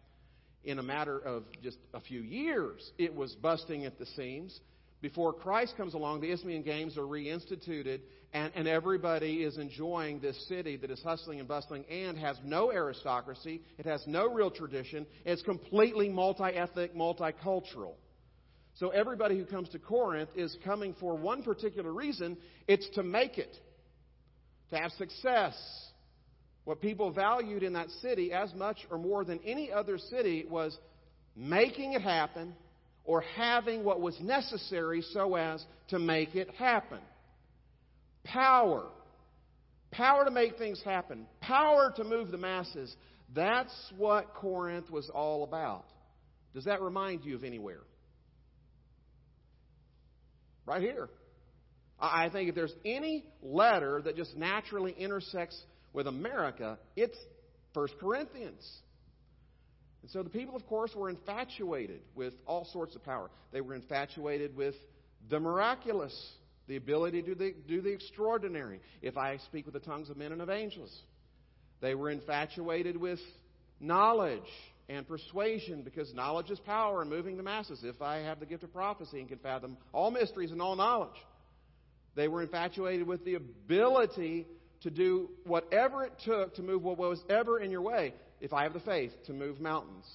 In 0.64 0.80
a 0.80 0.84
matter 0.84 1.20
of 1.20 1.44
just 1.62 1.78
a 1.94 2.00
few 2.00 2.22
years, 2.22 2.92
it 2.98 3.14
was 3.14 3.36
busting 3.36 3.84
at 3.84 4.00
the 4.00 4.06
seams. 4.06 4.58
Before 5.02 5.34
Christ 5.34 5.76
comes 5.76 5.96
along, 5.96 6.22
the 6.22 6.32
Isthmian 6.32 6.64
Games 6.64 6.98
are 6.98 7.02
reinstituted, 7.02 8.00
and, 8.34 8.52
and 8.56 8.68
everybody 8.68 9.44
is 9.44 9.58
enjoying 9.58 10.20
this 10.20 10.48
city 10.48 10.76
that 10.78 10.92
is 10.92 11.02
hustling 11.02 11.40
and 11.40 11.48
bustling 11.48 11.86
and 11.86 12.18
has 12.18 12.38
no 12.44 12.72
aristocracy. 12.72 13.62
It 13.78 13.86
has 13.86 14.04
no 14.06 14.32
real 14.32 14.52
tradition. 14.52 15.06
It's 15.26 15.42
completely 15.42 16.10
multi 16.10 16.44
ethnic, 16.44 16.96
multicultural. 16.96 17.94
So 18.76 18.90
everybody 18.90 19.38
who 19.38 19.46
comes 19.46 19.70
to 19.70 19.80
Corinth 19.80 20.30
is 20.36 20.56
coming 20.64 20.96
for 21.00 21.16
one 21.16 21.42
particular 21.42 21.92
reason 21.92 22.38
it's 22.68 22.88
to 22.92 23.04
make 23.04 23.38
it, 23.38 23.56
to 24.70 24.78
have 24.78 24.92
success. 24.94 25.56
What 26.66 26.82
people 26.82 27.12
valued 27.12 27.64
in 27.64 27.74
that 27.74 27.90
city 28.02 28.34
as 28.34 28.54
much 28.54 28.86
or 28.92 28.98
more 28.98 29.24
than 29.24 29.40
any 29.46 29.72
other 29.72 29.98
city 29.98 30.46
was 30.50 30.78
making 31.36 31.94
it 31.94 32.02
happen 32.02 32.54
or 33.06 33.22
having 33.22 33.86
what 33.86 34.02
was 34.02 34.20
necessary 34.20 35.02
so 35.02 35.36
as 35.36 35.64
to 35.88 35.98
make 35.98 36.36
it 36.36 36.50
happen. 36.56 37.00
Power. 38.32 38.88
Power 39.92 40.26
to 40.26 40.32
make 40.32 40.58
things 40.58 40.82
happen. 40.84 41.28
Power 41.42 41.94
to 41.96 42.04
move 42.04 42.32
the 42.32 42.38
masses. 42.38 42.96
That's 43.34 43.74
what 43.98 44.34
Corinth 44.34 44.90
was 44.90 45.10
all 45.10 45.44
about. 45.44 45.86
Does 46.54 46.66
that 46.66 46.82
remind 46.82 47.26
you 47.26 47.36
of 47.36 47.44
anywhere? 47.44 47.82
Right 50.66 50.82
here. 50.82 51.10
I 52.00 52.30
think 52.30 52.50
if 52.50 52.56
there's 52.56 52.76
any 52.86 53.26
letter 53.42 54.02
that 54.04 54.16
just 54.16 54.36
naturally 54.36 54.94
intersects 54.98 55.60
with 55.94 56.06
America, 56.06 56.78
it's 56.96 57.18
1 57.74 57.88
Corinthians. 58.00 58.64
And 60.04 60.12
so 60.12 60.22
the 60.22 60.30
people, 60.30 60.56
of 60.56 60.66
course, 60.68 60.94
were 60.96 61.10
infatuated 61.10 62.02
with 62.16 62.34
all 62.46 62.66
sorts 62.72 62.96
of 62.96 63.04
power. 63.04 63.30
They 63.52 63.62
were 63.62 63.74
infatuated 63.74 64.56
with 64.56 64.76
the 65.30 65.40
miraculous, 65.40 66.16
the 66.68 66.76
ability 66.76 67.22
to 67.22 67.28
do 67.28 67.36
the, 67.36 67.54
do 67.68 67.82
the 67.82 67.92
extraordinary. 67.92 68.82
If 69.02 69.18
I 69.18 69.38
speak 69.38 69.66
with 69.66 69.74
the 69.74 69.80
tongues 69.80 70.10
of 70.10 70.18
men 70.18 70.32
and 70.32 70.42
of 70.42 70.50
angels, 70.50 70.96
they 71.82 71.96
were 71.96 72.10
infatuated 72.10 72.98
with 72.98 73.20
knowledge 73.80 74.42
and 74.90 75.08
persuasion 75.08 75.82
because 75.84 76.14
knowledge 76.14 76.50
is 76.50 76.60
power 76.60 77.02
and 77.02 77.10
moving 77.10 77.38
the 77.38 77.44
masses. 77.44 77.80
If 77.84 78.02
I 78.02 78.18
have 78.20 78.40
the 78.40 78.46
gift 78.46 78.64
of 78.64 78.74
prophecy 78.74 79.20
and 79.20 79.28
can 79.30 79.40
fathom 79.40 79.78
all 79.94 80.12
mysteries 80.12 80.52
and 80.52 80.62
all 80.62 80.76
knowledge, 80.76 81.16
they 82.16 82.28
were 82.28 82.42
infatuated 82.42 83.08
with 83.08 83.24
the 83.26 83.36
ability 83.36 84.48
to 84.82 84.90
do 84.90 85.30
whatever 85.46 86.04
it 86.04 86.14
took 86.24 86.56
to 86.56 86.62
move 86.62 86.84
what 86.84 86.98
was 86.98 87.22
ever 87.30 87.60
in 87.60 87.72
your 87.72 87.82
way 87.82 88.14
if 88.42 88.54
I 88.54 88.64
have 88.64 88.74
the 88.74 88.80
faith 88.80 89.12
to 89.26 89.34
move 89.34 89.60
mountains. 89.60 90.06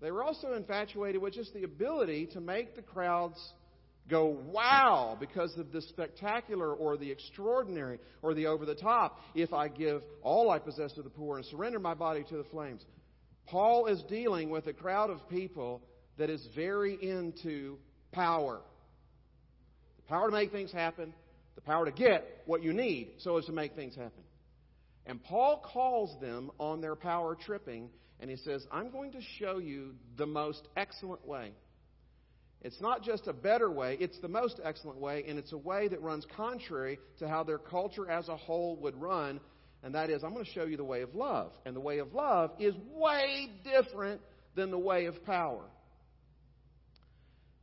They 0.00 0.10
were 0.10 0.22
also 0.22 0.52
infatuated 0.54 1.20
with 1.22 1.34
just 1.34 1.54
the 1.54 1.64
ability 1.64 2.26
to 2.32 2.40
make 2.40 2.76
the 2.76 2.82
crowds 2.82 3.38
go 4.08 4.38
wow 4.52 5.16
because 5.18 5.56
of 5.58 5.72
the 5.72 5.82
spectacular 5.82 6.72
or 6.72 6.96
the 6.96 7.10
extraordinary 7.10 7.98
or 8.22 8.34
the 8.34 8.46
over 8.46 8.64
the 8.64 8.74
top 8.74 9.20
if 9.34 9.52
I 9.52 9.68
give 9.68 10.02
all 10.22 10.50
I 10.50 10.58
possess 10.58 10.92
to 10.92 11.02
the 11.02 11.10
poor 11.10 11.38
and 11.38 11.46
surrender 11.46 11.78
my 11.78 11.94
body 11.94 12.24
to 12.28 12.36
the 12.36 12.44
flames. 12.44 12.84
Paul 13.46 13.86
is 13.86 14.02
dealing 14.08 14.50
with 14.50 14.66
a 14.66 14.72
crowd 14.72 15.10
of 15.10 15.28
people 15.28 15.82
that 16.18 16.30
is 16.30 16.46
very 16.54 16.94
into 16.94 17.78
power. 18.12 18.60
The 19.98 20.08
power 20.08 20.26
to 20.26 20.32
make 20.32 20.52
things 20.52 20.72
happen, 20.72 21.12
the 21.54 21.60
power 21.60 21.84
to 21.84 21.92
get 21.92 22.42
what 22.46 22.62
you 22.62 22.72
need 22.72 23.12
so 23.18 23.38
as 23.38 23.44
to 23.46 23.52
make 23.52 23.74
things 23.74 23.94
happen. 23.94 24.22
And 25.06 25.22
Paul 25.22 25.62
calls 25.72 26.20
them 26.20 26.50
on 26.58 26.80
their 26.80 26.96
power 26.96 27.36
tripping, 27.36 27.90
and 28.18 28.28
he 28.28 28.36
says, 28.36 28.66
I'm 28.72 28.90
going 28.90 29.12
to 29.12 29.20
show 29.38 29.58
you 29.58 29.94
the 30.16 30.26
most 30.26 30.66
excellent 30.76 31.26
way. 31.26 31.52
It's 32.66 32.80
not 32.80 33.04
just 33.04 33.28
a 33.28 33.32
better 33.32 33.70
way, 33.70 33.96
it's 34.00 34.18
the 34.18 34.26
most 34.26 34.58
excellent 34.64 34.98
way, 34.98 35.24
and 35.28 35.38
it's 35.38 35.52
a 35.52 35.56
way 35.56 35.86
that 35.86 36.02
runs 36.02 36.26
contrary 36.36 36.98
to 37.20 37.28
how 37.28 37.44
their 37.44 37.58
culture 37.58 38.10
as 38.10 38.28
a 38.28 38.36
whole 38.36 38.74
would 38.78 39.00
run. 39.00 39.38
And 39.84 39.94
that 39.94 40.10
is, 40.10 40.24
I'm 40.24 40.32
going 40.32 40.44
to 40.44 40.50
show 40.50 40.64
you 40.64 40.76
the 40.76 40.82
way 40.82 41.02
of 41.02 41.14
love. 41.14 41.52
And 41.64 41.76
the 41.76 41.80
way 41.80 41.98
of 41.98 42.12
love 42.12 42.50
is 42.58 42.74
way 42.92 43.52
different 43.62 44.20
than 44.56 44.72
the 44.72 44.78
way 44.78 45.04
of 45.04 45.24
power. 45.24 45.62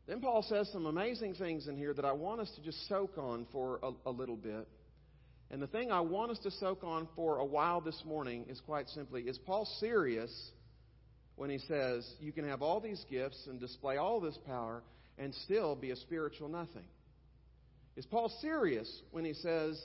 Then 0.08 0.22
Paul 0.22 0.42
says 0.48 0.70
some 0.72 0.86
amazing 0.86 1.34
things 1.34 1.68
in 1.68 1.76
here 1.76 1.94
that 1.94 2.06
I 2.06 2.14
want 2.14 2.40
us 2.40 2.50
to 2.56 2.62
just 2.62 2.88
soak 2.88 3.18
on 3.18 3.46
for 3.52 3.82
a, 3.84 3.92
a, 4.06 4.12
little 4.12 4.38
bit. 4.38 4.70
And 5.52 5.62
the 5.62 5.68
thing 5.68 5.92
I 5.92 6.00
want 6.00 6.32
us 6.32 6.40
to 6.44 6.52
soak 6.52 6.82
on 6.86 7.10
for 7.14 7.40
a 7.40 7.46
while 7.46 7.82
this 7.82 8.02
morning 8.06 8.46
is 8.48 8.62
quite 8.62 8.88
simply 8.88 9.24
is 9.24 9.38
Paul 9.38 9.68
serious 9.82 10.32
when 11.36 11.50
he 11.50 11.58
says 11.58 12.10
you 12.22 12.32
can 12.32 12.48
have 12.48 12.62
all 12.62 12.80
these 12.80 13.04
gifts 13.10 13.48
and 13.48 13.60
display 13.60 13.98
all 13.98 14.22
this 14.22 14.38
power 14.48 14.82
and 15.18 15.34
still 15.36 15.76
be 15.76 15.92
a 15.92 15.96
spiritual 15.96 16.50
nothing? 16.50 16.86
Is 17.96 18.06
Paul 18.06 18.30
serious 18.42 18.90
when 19.12 19.26
he 19.26 19.34
says 19.34 19.82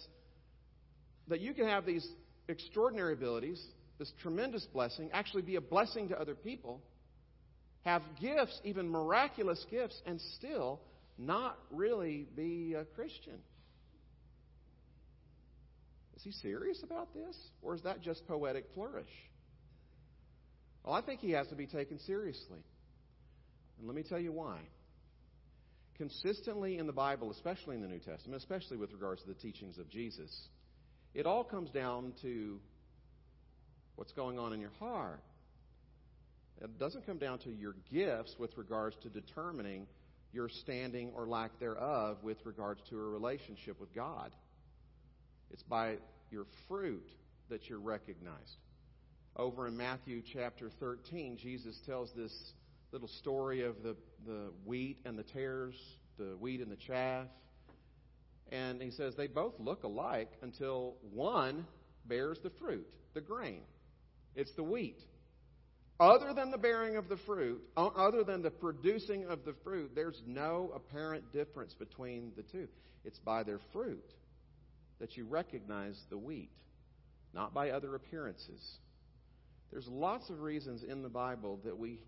that 1.28 1.40
you 1.40 1.52
can 1.52 1.66
have 1.66 1.84
these 1.84 2.06
extraordinary 2.48 3.12
abilities, 3.12 3.62
this 3.98 4.10
tremendous 4.22 4.64
blessing, 4.72 5.10
actually 5.12 5.42
be 5.42 5.56
a 5.56 5.60
blessing 5.60 6.08
to 6.08 6.18
other 6.18 6.34
people, 6.34 6.80
have 7.84 8.02
gifts, 8.20 8.58
even 8.64 8.88
miraculous 8.88 9.64
gifts, 9.70 10.00
and 10.06 10.20
still 10.36 10.80
not 11.18 11.58
really 11.70 12.26
be 12.34 12.74
a 12.74 12.84
Christian? 12.84 13.38
Is 16.16 16.22
he 16.22 16.32
serious 16.32 16.82
about 16.82 17.14
this? 17.14 17.36
Or 17.62 17.74
is 17.74 17.82
that 17.82 18.00
just 18.00 18.26
poetic 18.26 18.64
flourish? 18.74 19.06
Well, 20.84 20.94
I 20.94 21.02
think 21.02 21.20
he 21.20 21.32
has 21.32 21.46
to 21.48 21.54
be 21.54 21.66
taken 21.66 21.98
seriously. 22.00 22.60
And 23.78 23.86
let 23.86 23.94
me 23.94 24.02
tell 24.02 24.18
you 24.18 24.32
why. 24.32 24.58
Consistently 25.98 26.78
in 26.78 26.86
the 26.86 26.92
Bible, 26.92 27.30
especially 27.32 27.74
in 27.74 27.82
the 27.82 27.88
New 27.88 27.98
Testament, 27.98 28.40
especially 28.40 28.76
with 28.76 28.92
regards 28.92 29.22
to 29.22 29.28
the 29.28 29.34
teachings 29.34 29.78
of 29.78 29.90
Jesus, 29.90 30.48
it 31.12 31.26
all 31.26 31.42
comes 31.42 31.70
down 31.70 32.12
to 32.22 32.60
what's 33.96 34.12
going 34.12 34.38
on 34.38 34.52
in 34.52 34.60
your 34.60 34.72
heart. 34.78 35.20
It 36.60 36.78
doesn't 36.78 37.04
come 37.04 37.18
down 37.18 37.40
to 37.40 37.50
your 37.50 37.74
gifts 37.92 38.36
with 38.38 38.56
regards 38.56 38.96
to 39.02 39.08
determining 39.08 39.86
your 40.32 40.48
standing 40.48 41.10
or 41.16 41.26
lack 41.26 41.58
thereof 41.58 42.18
with 42.22 42.38
regards 42.44 42.80
to 42.90 42.96
a 42.96 43.02
relationship 43.02 43.80
with 43.80 43.92
God. 43.94 44.30
It's 45.50 45.62
by 45.62 45.96
your 46.30 46.46
fruit 46.68 47.08
that 47.48 47.68
you're 47.68 47.80
recognized. 47.80 48.56
Over 49.36 49.66
in 49.66 49.76
Matthew 49.76 50.22
chapter 50.32 50.70
13, 50.80 51.38
Jesus 51.38 51.78
tells 51.86 52.10
this 52.14 52.32
little 52.92 53.08
story 53.08 53.62
of 53.62 53.82
the, 53.82 53.96
the 54.26 54.50
wheat 54.64 54.98
and 55.04 55.18
the 55.18 55.22
tares, 55.22 55.74
the 56.18 56.36
wheat 56.38 56.60
and 56.60 56.70
the 56.70 56.76
chaff. 56.76 57.26
And 58.50 58.80
he 58.80 58.90
says 58.90 59.14
they 59.14 59.26
both 59.26 59.54
look 59.58 59.84
alike 59.84 60.30
until 60.42 60.94
one 61.12 61.66
bears 62.06 62.38
the 62.42 62.50
fruit, 62.50 62.88
the 63.14 63.20
grain. 63.20 63.60
It's 64.34 64.52
the 64.52 64.62
wheat. 64.62 64.98
Other 66.00 66.32
than 66.32 66.50
the 66.50 66.58
bearing 66.58 66.96
of 66.96 67.08
the 67.08 67.16
fruit, 67.16 67.60
other 67.76 68.22
than 68.22 68.40
the 68.40 68.50
producing 68.50 69.26
of 69.26 69.44
the 69.44 69.54
fruit, 69.64 69.90
there's 69.94 70.22
no 70.26 70.72
apparent 70.74 71.32
difference 71.32 71.74
between 71.74 72.32
the 72.36 72.42
two. 72.42 72.68
It's 73.04 73.18
by 73.18 73.42
their 73.42 73.58
fruit 73.72 74.04
that 75.00 75.16
you 75.16 75.24
recognize 75.24 76.00
the 76.08 76.18
wheat, 76.18 76.52
not 77.34 77.52
by 77.52 77.70
other 77.70 77.96
appearances. 77.96 78.78
There's 79.72 79.88
lots 79.88 80.30
of 80.30 80.40
reasons 80.40 80.84
in 80.84 81.02
the 81.02 81.08
Bible 81.08 81.60
that 81.64 81.76
we 81.76 81.98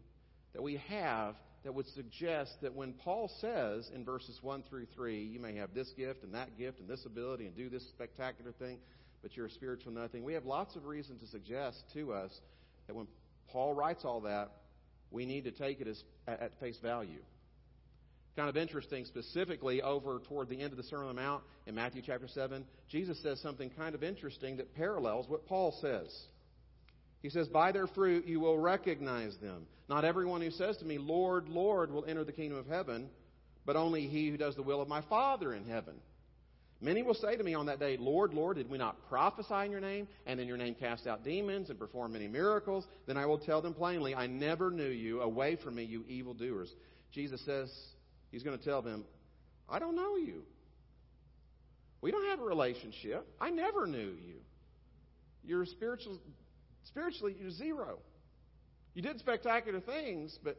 that 0.52 0.62
we 0.62 0.80
have 0.88 1.35
that 1.64 1.75
would 1.75 1.87
suggest 1.88 2.52
that 2.62 2.75
when 2.75 2.92
Paul 2.92 3.30
says 3.40 3.90
in 3.95 4.04
verses 4.04 4.38
1 4.42 4.64
through 4.69 4.87
3, 4.95 5.23
you 5.23 5.38
may 5.38 5.57
have 5.57 5.75
this 5.75 5.90
gift 5.97 6.25
and 6.25 6.35
that 6.35 6.57
gift 6.57 6.80
and 6.80 6.88
this 6.88 7.04
ability 7.04 7.47
and 7.47 7.57
do 7.57 7.69
this 7.69 7.87
spectacular 7.90 8.52
thing, 8.52 8.78
but 9.23 9.37
you're 9.37 9.47
a 9.47 9.50
spiritual 9.50 9.92
nothing, 9.92 10.25
we 10.25 10.33
have 10.35 10.47
lots 10.47 10.75
of 10.76 10.87
reason 10.87 11.19
to 11.19 11.26
suggest 11.26 11.83
to 11.92 12.12
us 12.12 12.30
that 12.87 12.95
when 12.95 13.07
Paul 13.49 13.75
writes 13.75 14.04
all 14.04 14.23
that, 14.23 14.50
we 15.11 15.26
need 15.26 15.45
to 15.45 15.50
take 15.50 15.80
it 15.80 15.88
as, 15.88 16.02
at 16.26 16.59
face 16.61 16.78
value. 16.83 17.21
Kind 18.37 18.49
of 18.49 18.57
interesting, 18.57 19.04
specifically 19.04 19.83
over 19.83 20.21
toward 20.28 20.49
the 20.49 20.61
end 20.61 20.71
of 20.71 20.76
the 20.76 20.85
Sermon 20.85 21.09
on 21.09 21.16
the 21.16 21.21
Mount 21.21 21.42
in 21.66 21.75
Matthew 21.75 22.00
chapter 22.04 22.28
7, 22.28 22.64
Jesus 22.88 23.21
says 23.23 23.40
something 23.40 23.71
kind 23.71 23.95
of 23.95 24.02
interesting 24.02 24.57
that 24.59 24.75
parallels 24.75 25.28
what 25.28 25.47
Paul 25.47 25.76
says. 25.80 26.16
He 27.22 27.30
says, 27.30 27.48
By 27.48 27.72
their 27.72 27.87
fruit 27.87 28.26
you 28.26 28.40
will 28.40 28.59
recognize 28.59 29.37
them. 29.38 29.66
Not 29.88 30.04
everyone 30.04 30.40
who 30.40 30.50
says 30.50 30.76
to 30.78 30.85
me, 30.85 30.98
Lord, 30.98 31.48
Lord, 31.48 31.90
will 31.90 32.04
enter 32.04 32.24
the 32.24 32.33
kingdom 32.33 32.59
of 32.59 32.66
heaven, 32.66 33.11
but 33.66 33.76
only 33.76 34.06
he 34.06 34.30
who 34.30 34.37
does 34.37 34.56
the 34.56 34.62
will 34.62 34.80
of 34.80 34.88
my 34.88 35.02
Father 35.02 35.52
in 35.52 35.64
heaven. 35.64 35.94
Many 36.83 37.02
will 37.02 37.14
say 37.14 37.37
to 37.37 37.44
me 37.44 37.52
on 37.52 37.66
that 37.66 37.78
day, 37.78 37.98
Lord, 37.98 38.33
Lord, 38.33 38.56
did 38.56 38.70
we 38.70 38.78
not 38.78 38.96
prophesy 39.11 39.66
in 39.66 39.70
your 39.70 39.80
name, 39.80 40.09
and 40.26 40.40
in 40.40 40.48
your 40.48 40.56
name 40.56 40.74
cast 40.74 41.06
out 41.06 41.24
demons 41.24 41.68
and 41.68 41.78
perform 41.78 42.12
many 42.12 42.26
miracles? 42.26 42.87
Then 43.06 43.18
I 43.18 43.26
will 43.26 43.38
tell 43.38 43.61
them 43.61 43.74
plainly, 43.74 44.14
I 44.14 44.26
never 44.26 44.70
knew 44.70 44.88
you. 44.88 45.20
Away 45.20 45.56
from 45.56 45.74
me, 45.74 45.85
you 45.85 46.04
evildoers. 46.09 46.72
Jesus 47.12 47.44
says, 47.44 47.70
He's 48.30 48.42
going 48.42 48.59
to 48.59 48.64
tell 48.64 48.80
them, 48.80 49.04
I 49.68 49.78
don't 49.78 49.94
know 49.94 50.16
you. 50.16 50.42
We 52.00 52.11
don't 52.11 52.26
have 52.28 52.40
a 52.40 52.44
relationship. 52.44 53.26
I 53.38 53.50
never 53.50 53.87
knew 53.87 53.98
you. 53.98 54.37
You're 55.44 55.66
spiritual 55.66 56.18
Spiritually, 56.90 57.37
you're 57.40 57.50
zero. 57.50 57.98
You 58.94 59.03
did 59.03 59.18
spectacular 59.18 59.81
things, 59.81 60.38
but 60.42 60.57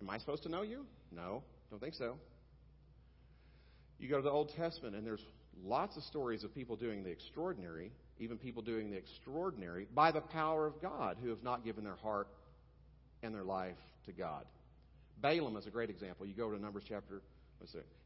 am 0.00 0.10
I 0.10 0.18
supposed 0.18 0.42
to 0.42 0.48
know 0.48 0.62
you? 0.62 0.84
No, 1.12 1.42
don't 1.70 1.80
think 1.80 1.94
so. 1.94 2.16
You 3.98 4.08
go 4.08 4.16
to 4.16 4.22
the 4.22 4.30
Old 4.30 4.52
Testament, 4.56 4.96
and 4.96 5.06
there's 5.06 5.24
lots 5.64 5.96
of 5.96 6.02
stories 6.04 6.42
of 6.42 6.54
people 6.54 6.74
doing 6.74 7.04
the 7.04 7.10
extraordinary, 7.10 7.92
even 8.18 8.38
people 8.38 8.62
doing 8.62 8.90
the 8.90 8.96
extraordinary 8.96 9.86
by 9.94 10.10
the 10.10 10.20
power 10.20 10.66
of 10.66 10.80
God 10.80 11.18
who 11.22 11.28
have 11.28 11.42
not 11.42 11.64
given 11.64 11.84
their 11.84 11.96
heart 11.96 12.28
and 13.22 13.34
their 13.34 13.44
life 13.44 13.76
to 14.06 14.12
God. 14.12 14.44
Balaam 15.20 15.56
is 15.56 15.66
a 15.66 15.70
great 15.70 15.90
example. 15.90 16.26
You 16.26 16.34
go 16.34 16.50
to 16.50 16.60
Numbers 16.60 16.84
chapter, 16.88 17.20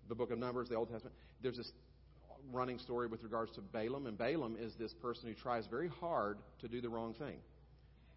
the 0.09 0.15
book 0.15 0.31
of 0.31 0.39
Numbers, 0.39 0.69
the 0.69 0.75
Old 0.75 0.91
Testament. 0.91 1.15
There's 1.41 1.57
this 1.57 1.71
running 2.53 2.79
story 2.79 3.07
with 3.07 3.23
regards 3.23 3.53
to 3.53 3.61
Balaam, 3.61 4.07
and 4.07 4.17
Balaam 4.17 4.57
is 4.59 4.75
this 4.79 4.93
person 4.95 5.29
who 5.29 5.35
tries 5.35 5.67
very 5.67 5.89
hard 5.89 6.39
to 6.61 6.69
do 6.69 6.81
the 6.81 6.89
wrong 6.89 7.15
thing. 7.15 7.37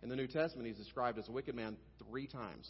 In 0.03 0.10
the 0.10 0.15
New 0.15 0.27
Testament, 0.27 0.67
he's 0.67 0.77
described 0.77 1.17
as 1.17 1.27
a 1.27 1.32
wicked 1.32 1.56
man 1.56 1.77
three 2.08 2.27
times. 2.27 2.69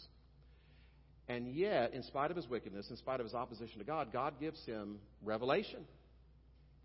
And 1.28 1.48
yet, 1.48 1.92
in 1.92 2.02
spite 2.02 2.30
of 2.30 2.36
his 2.36 2.48
wickedness, 2.48 2.88
in 2.88 2.96
spite 2.96 3.20
of 3.20 3.26
his 3.26 3.34
opposition 3.34 3.78
to 3.78 3.84
God, 3.84 4.12
God 4.12 4.40
gives 4.40 4.64
him 4.64 4.98
revelation 5.22 5.80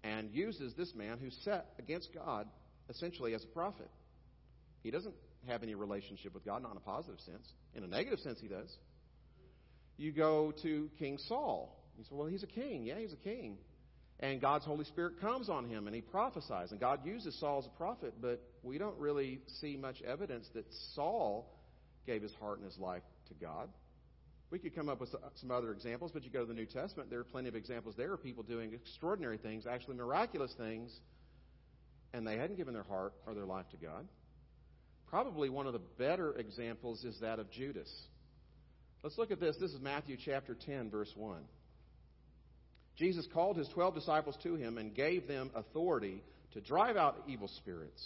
and 0.03 0.29
uses 0.31 0.73
this 0.73 0.93
man 0.93 1.17
who's 1.17 1.37
set 1.43 1.67
against 1.79 2.13
God 2.13 2.47
essentially 2.89 3.33
as 3.33 3.43
a 3.45 3.47
prophet. 3.47 3.89
He 4.81 4.91
doesn't 4.91 5.15
have 5.47 5.63
any 5.63 5.75
relationship 5.75 6.33
with 6.33 6.43
God, 6.43 6.61
not 6.61 6.71
in 6.71 6.77
a 6.77 6.81
positive 6.81 7.21
sense. 7.21 7.47
In 7.73 7.83
a 7.83 7.87
negative 7.87 8.19
sense, 8.19 8.39
he 8.41 8.49
does. 8.49 8.69
You 9.95 10.11
go 10.11 10.53
to 10.61 10.89
King 10.99 11.17
Saul. 11.29 11.79
You 11.97 12.03
say, 12.03 12.09
well, 12.11 12.27
he's 12.27 12.43
a 12.43 12.47
king. 12.47 12.83
Yeah, 12.83 12.99
he's 12.99 13.13
a 13.13 13.17
king 13.17 13.57
and 14.19 14.39
God's 14.39 14.65
Holy 14.65 14.85
Spirit 14.85 15.19
comes 15.19 15.49
on 15.49 15.67
him 15.67 15.87
and 15.87 15.95
he 15.95 16.01
prophesies. 16.01 16.71
And 16.71 16.79
God 16.79 17.05
uses 17.05 17.37
Saul 17.39 17.59
as 17.59 17.65
a 17.65 17.77
prophet, 17.77 18.13
but 18.21 18.41
we 18.61 18.77
don't 18.77 18.97
really 18.97 19.39
see 19.59 19.75
much 19.75 20.01
evidence 20.01 20.47
that 20.53 20.65
Saul 20.93 21.49
gave 22.05 22.21
his 22.21 22.33
heart 22.35 22.59
and 22.59 22.65
his 22.65 22.77
life 22.77 23.03
to 23.27 23.33
God. 23.33 23.69
We 24.49 24.59
could 24.59 24.75
come 24.75 24.87
up 24.87 25.01
with 25.01 25.09
some 25.35 25.51
other 25.51 25.71
examples, 25.71 26.11
but 26.13 26.23
you 26.23 26.29
go 26.29 26.41
to 26.41 26.45
the 26.45 26.53
New 26.53 26.67
Testament, 26.67 27.09
there 27.09 27.19
are 27.19 27.23
plenty 27.23 27.49
of 27.49 27.55
examples 27.55 27.95
there 27.97 28.13
of 28.13 28.21
people 28.21 28.43
doing 28.43 28.73
extraordinary 28.73 29.37
things, 29.37 29.65
actually 29.65 29.95
miraculous 29.95 30.53
things, 30.57 30.95
and 32.13 32.27
they 32.27 32.37
hadn't 32.37 32.57
given 32.57 32.73
their 32.75 32.83
heart 32.83 33.13
or 33.25 33.33
their 33.33 33.45
life 33.45 33.65
to 33.71 33.77
God. 33.77 34.07
Probably 35.07 35.49
one 35.49 35.65
of 35.65 35.73
the 35.73 35.81
better 35.97 36.33
examples 36.33 37.03
is 37.03 37.19
that 37.21 37.39
of 37.39 37.49
Judas. 37.49 37.91
Let's 39.01 39.17
look 39.17 39.31
at 39.31 39.39
this. 39.39 39.57
This 39.59 39.71
is 39.71 39.81
Matthew 39.81 40.17
chapter 40.23 40.55
10, 40.55 40.91
verse 40.91 41.11
1. 41.15 41.37
Jesus 42.95 43.27
called 43.33 43.57
his 43.57 43.67
twelve 43.69 43.95
disciples 43.95 44.37
to 44.43 44.55
him 44.55 44.77
and 44.77 44.93
gave 44.93 45.27
them 45.27 45.49
authority 45.55 46.21
to 46.53 46.61
drive 46.61 46.95
out 46.95 47.23
evil 47.27 47.47
spirits 47.47 48.01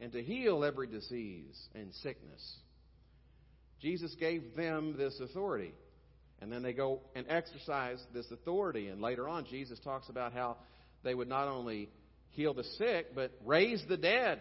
and 0.00 0.12
to 0.12 0.22
heal 0.22 0.64
every 0.64 0.86
disease 0.86 1.58
and 1.74 1.92
sickness. 2.02 2.56
Jesus 3.80 4.14
gave 4.18 4.56
them 4.56 4.94
this 4.96 5.18
authority. 5.20 5.72
And 6.40 6.52
then 6.52 6.62
they 6.62 6.72
go 6.72 7.00
and 7.14 7.26
exercise 7.28 7.98
this 8.12 8.26
authority. 8.30 8.88
And 8.88 9.00
later 9.00 9.28
on, 9.28 9.46
Jesus 9.46 9.78
talks 9.78 10.08
about 10.08 10.32
how 10.32 10.56
they 11.02 11.14
would 11.14 11.28
not 11.28 11.48
only 11.48 11.88
heal 12.30 12.52
the 12.52 12.64
sick, 12.76 13.14
but 13.14 13.32
raise 13.44 13.82
the 13.88 13.96
dead, 13.96 14.40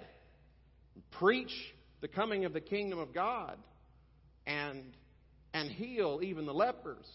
preach 1.12 1.54
the 2.02 2.08
coming 2.10 2.44
of 2.44 2.52
the 2.52 2.60
kingdom 2.62 3.00
of 3.00 3.14
God, 3.14 3.58
and, 4.46 4.84
and 5.54 5.70
heal 5.72 6.20
even 6.22 6.46
the 6.46 6.54
lepers. 6.54 7.06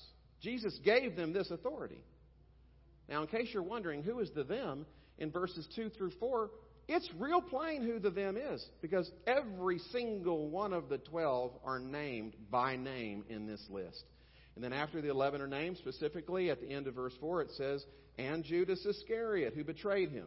Jesus 0.40 0.79
gave 0.83 1.14
them 1.14 1.35
this 1.35 1.51
authority. 1.51 2.03
Now, 3.11 3.23
in 3.23 3.29
case 3.29 3.49
you're 3.53 3.62
wondering 3.62 4.03
who 4.03 4.20
is 4.20 4.31
the 4.31 4.44
them 4.44 4.87
in 5.18 5.31
verses 5.31 5.66
2 5.75 5.90
through 5.90 6.12
4, 6.20 6.51
it's 6.88 7.09
real 7.18 7.42
plain 7.42 7.83
who 7.83 7.99
the 7.99 8.11
them 8.11 8.37
is 8.37 8.64
because 8.81 9.11
every 9.27 9.79
single 9.92 10.49
one 10.49 10.73
of 10.73 10.88
the 10.88 10.99
12 10.99 11.53
are 11.64 11.79
named 11.79 12.35
by 12.51 12.77
name 12.77 13.25
in 13.29 13.46
this 13.46 13.64
list. 13.68 14.05
And 14.55 14.64
then 14.64 14.73
after 14.73 15.01
the 15.01 15.11
11 15.11 15.40
are 15.40 15.49
named 15.49 15.77
specifically, 15.79 16.51
at 16.51 16.61
the 16.61 16.70
end 16.70 16.87
of 16.87 16.94
verse 16.94 17.14
4, 17.20 17.42
it 17.42 17.51
says, 17.57 17.85
And 18.18 18.44
Judas 18.44 18.85
Iscariot, 18.85 19.55
who 19.55 19.64
betrayed 19.64 20.11
him. 20.11 20.27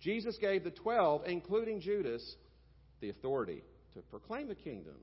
Jesus 0.00 0.36
gave 0.40 0.64
the 0.64 0.70
twelve, 0.70 1.22
including 1.26 1.80
Judas, 1.80 2.36
the 3.00 3.10
authority 3.10 3.62
to 3.94 4.00
proclaim 4.02 4.48
the 4.48 4.54
kingdom, 4.54 4.96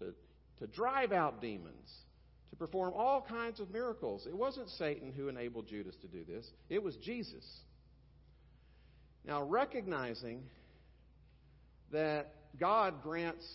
to, 0.00 0.12
to 0.58 0.66
drive 0.66 1.12
out 1.12 1.40
demons, 1.40 1.88
to 2.50 2.56
perform 2.56 2.92
all 2.94 3.24
kinds 3.28 3.60
of 3.60 3.70
miracles. 3.70 4.26
It 4.26 4.36
wasn't 4.36 4.68
Satan 4.70 5.12
who 5.12 5.28
enabled 5.28 5.68
Judas 5.68 5.96
to 6.02 6.08
do 6.08 6.24
this, 6.24 6.46
it 6.68 6.82
was 6.82 6.96
Jesus. 6.96 7.44
Now, 9.24 9.42
recognizing 9.42 10.42
that 11.92 12.34
God 12.58 13.02
grants 13.02 13.46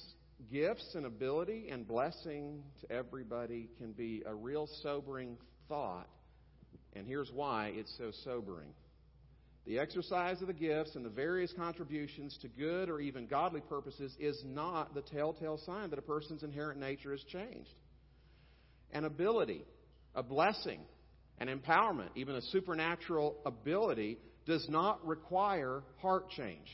gifts 0.52 0.94
and 0.96 1.06
ability 1.06 1.70
and 1.72 1.88
blessing 1.88 2.64
to 2.82 2.92
everybody 2.92 3.70
can 3.80 3.92
be 3.92 4.24
a 4.26 4.34
real 4.34 4.68
sobering 4.82 5.38
thought. 5.68 6.08
And 6.94 7.08
here's 7.08 7.32
why 7.32 7.72
it's 7.74 7.94
so 7.98 8.12
sobering. 8.24 8.70
The 9.66 9.80
exercise 9.80 10.42
of 10.42 10.48
the 10.48 10.54
gifts 10.54 10.96
and 10.96 11.06
the 11.06 11.10
various 11.10 11.54
contributions 11.54 12.38
to 12.42 12.50
good 12.50 12.90
or 12.90 13.00
even 13.00 13.28
godly 13.28 13.62
purposes 13.62 14.14
is 14.20 14.44
not 14.46 14.94
the 14.94 15.02
telltale 15.02 15.58
sign 15.58 15.90
that 15.92 16.00
a 16.00 16.04
person's 16.04 16.44
inherent 16.44 16.80
nature 16.80 17.12
has 17.12 17.24
changed. 17.24 17.74
An 18.94 19.06
ability, 19.06 19.66
a 20.16 20.24
blessing, 20.24 20.80
an 21.40 21.48
empowerment, 21.48 22.10
even 22.16 22.36
a 22.36 22.42
supernatural 22.42 23.36
ability 23.46 24.18
does 24.46 24.66
not 24.70 25.06
require 25.06 25.84
heart 26.02 26.30
change. 26.30 26.68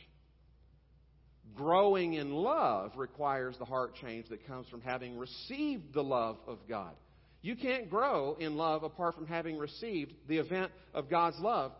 Growing 1.55 2.13
in 2.13 2.31
love 2.31 2.91
requires 2.95 3.57
the 3.57 3.65
heart 3.65 3.95
change 3.95 4.27
that 4.29 4.45
comes 4.45 4.67
from 4.67 4.81
having 4.81 5.17
received 5.17 5.93
the 5.93 6.03
love 6.03 6.37
of 6.47 6.59
God. 6.67 6.93
You 7.41 7.55
can't 7.55 7.89
grow 7.89 8.35
in 8.39 8.57
love 8.57 8.83
apart 8.83 9.15
from 9.15 9.25
having 9.25 9.57
received 9.57 10.13
the 10.27 10.37
event 10.37 10.71
of 10.93 11.09
God's 11.09 11.39
love, 11.39 11.71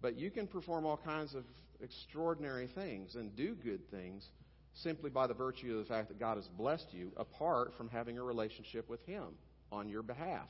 but 0.00 0.18
you 0.18 0.30
can 0.30 0.46
perform 0.46 0.86
all 0.86 0.96
kinds 0.96 1.34
of 1.34 1.44
extraordinary 1.82 2.68
things 2.74 3.16
and 3.16 3.34
do 3.36 3.54
good 3.54 3.90
things 3.90 4.24
simply 4.74 5.10
by 5.10 5.26
the 5.26 5.34
virtue 5.34 5.78
of 5.78 5.84
the 5.84 5.88
fact 5.92 6.08
that 6.08 6.20
God 6.20 6.36
has 6.36 6.46
blessed 6.56 6.86
you 6.92 7.10
apart 7.16 7.72
from 7.76 7.88
having 7.88 8.16
a 8.16 8.22
relationship 8.22 8.88
with 8.88 9.04
Him 9.06 9.24
on 9.72 9.88
your 9.88 10.02
behalf. 10.02 10.46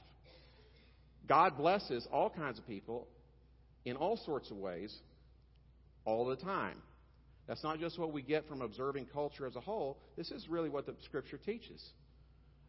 God 1.28 1.56
blesses 1.56 2.06
all 2.12 2.28
kinds 2.28 2.58
of 2.58 2.66
people 2.66 3.06
in 3.84 3.96
all 3.96 4.16
sorts 4.16 4.50
of 4.50 4.56
ways 4.56 4.94
all 6.04 6.26
the 6.26 6.36
time. 6.36 6.76
That's 7.46 7.62
not 7.62 7.78
just 7.80 7.98
what 7.98 8.12
we 8.12 8.22
get 8.22 8.46
from 8.48 8.60
observing 8.60 9.06
culture 9.12 9.46
as 9.46 9.56
a 9.56 9.60
whole. 9.60 9.98
This 10.16 10.30
is 10.30 10.48
really 10.48 10.68
what 10.68 10.86
the 10.86 10.94
Scripture 11.04 11.38
teaches. 11.38 11.82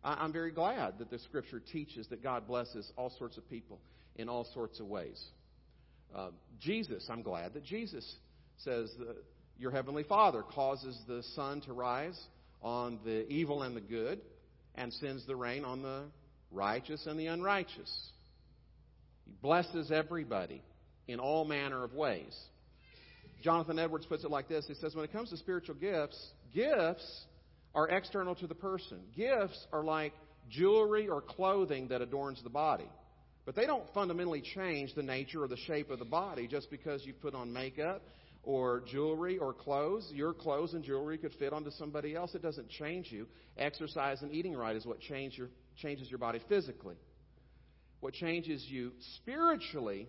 I'm 0.03 0.33
very 0.33 0.51
glad 0.51 0.99
that 0.99 1.09
the 1.09 1.19
Scripture 1.19 1.59
teaches 1.59 2.07
that 2.07 2.21
God 2.21 2.47
blesses 2.47 2.91
all 2.97 3.09
sorts 3.17 3.37
of 3.37 3.49
people 3.49 3.79
in 4.15 4.29
all 4.29 4.45
sorts 4.53 4.79
of 4.79 4.87
ways. 4.87 5.21
Uh, 6.13 6.29
Jesus, 6.59 7.07
I'm 7.09 7.21
glad 7.21 7.53
that 7.53 7.63
Jesus 7.63 8.15
says 8.57 8.91
that 8.99 9.15
your 9.57 9.71
heavenly 9.71 10.03
Father 10.03 10.43
causes 10.43 10.99
the 11.07 11.23
sun 11.35 11.61
to 11.61 11.73
rise 11.73 12.19
on 12.61 12.99
the 13.05 13.27
evil 13.29 13.63
and 13.63 13.75
the 13.75 13.81
good 13.81 14.19
and 14.75 14.91
sends 14.93 15.25
the 15.25 15.35
rain 15.35 15.63
on 15.63 15.81
the 15.81 16.03
righteous 16.53 17.05
and 17.05 17.19
the 17.19 17.27
unrighteous. 17.27 18.09
He 19.25 19.33
blesses 19.41 19.91
everybody 19.91 20.61
in 21.07 21.19
all 21.19 21.45
manner 21.45 21.83
of 21.83 21.93
ways. 21.93 22.37
Jonathan 23.43 23.77
Edwards 23.77 24.05
puts 24.05 24.23
it 24.23 24.31
like 24.31 24.47
this 24.47 24.65
He 24.67 24.73
says, 24.75 24.95
When 24.95 25.05
it 25.05 25.11
comes 25.11 25.29
to 25.29 25.37
spiritual 25.37 25.75
gifts, 25.75 26.17
gifts 26.53 27.25
are 27.75 27.89
external 27.89 28.35
to 28.35 28.47
the 28.47 28.55
person. 28.55 28.99
Gifts 29.15 29.67
are 29.71 29.83
like 29.83 30.13
jewelry 30.49 31.07
or 31.07 31.21
clothing 31.21 31.87
that 31.89 32.01
adorns 32.01 32.41
the 32.43 32.49
body. 32.49 32.89
But 33.45 33.55
they 33.55 33.65
don't 33.65 33.83
fundamentally 33.93 34.41
change 34.55 34.95
the 34.95 35.03
nature 35.03 35.43
or 35.43 35.47
the 35.47 35.57
shape 35.57 35.89
of 35.89 35.99
the 35.99 36.05
body 36.05 36.47
just 36.47 36.69
because 36.71 37.05
you 37.05 37.13
put 37.13 37.35
on 37.35 37.51
makeup 37.51 38.01
or 38.43 38.83
jewelry 38.89 39.37
or 39.37 39.53
clothes. 39.53 40.09
Your 40.13 40.33
clothes 40.33 40.73
and 40.73 40.83
jewelry 40.83 41.17
could 41.17 41.33
fit 41.33 41.51
onto 41.51 41.71
somebody 41.71 42.15
else. 42.15 42.35
It 42.35 42.41
doesn't 42.41 42.69
change 42.69 43.11
you. 43.11 43.27
Exercise 43.57 44.21
and 44.21 44.31
eating 44.31 44.55
right 44.55 44.75
is 44.75 44.85
what 44.85 45.01
change 45.01 45.37
your, 45.37 45.49
changes 45.77 46.09
your 46.09 46.19
body 46.19 46.39
physically. 46.47 46.95
What 47.99 48.13
changes 48.13 48.65
you 48.67 48.91
spiritually 49.17 50.07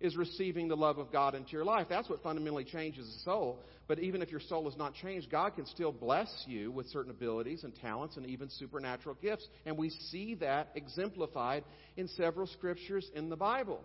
is 0.00 0.16
receiving 0.16 0.68
the 0.68 0.76
love 0.76 0.98
of 0.98 1.12
God 1.12 1.34
into 1.34 1.52
your 1.52 1.64
life. 1.64 1.86
That's 1.88 2.08
what 2.10 2.22
fundamentally 2.22 2.64
changes 2.64 3.06
the 3.06 3.30
soul. 3.30 3.60
But 3.86 4.00
even 4.00 4.22
if 4.22 4.30
your 4.30 4.40
soul 4.40 4.68
is 4.68 4.76
not 4.76 4.94
changed, 4.94 5.30
God 5.30 5.54
can 5.54 5.66
still 5.66 5.92
bless 5.92 6.28
you 6.46 6.70
with 6.70 6.86
certain 6.88 7.10
abilities 7.10 7.64
and 7.64 7.74
talents 7.76 8.16
and 8.16 8.26
even 8.26 8.50
supernatural 8.50 9.16
gifts. 9.22 9.46
And 9.64 9.78
we 9.78 9.90
see 9.90 10.34
that 10.36 10.70
exemplified 10.74 11.64
in 11.96 12.08
several 12.08 12.46
scriptures 12.46 13.08
in 13.14 13.28
the 13.28 13.36
Bible. 13.36 13.82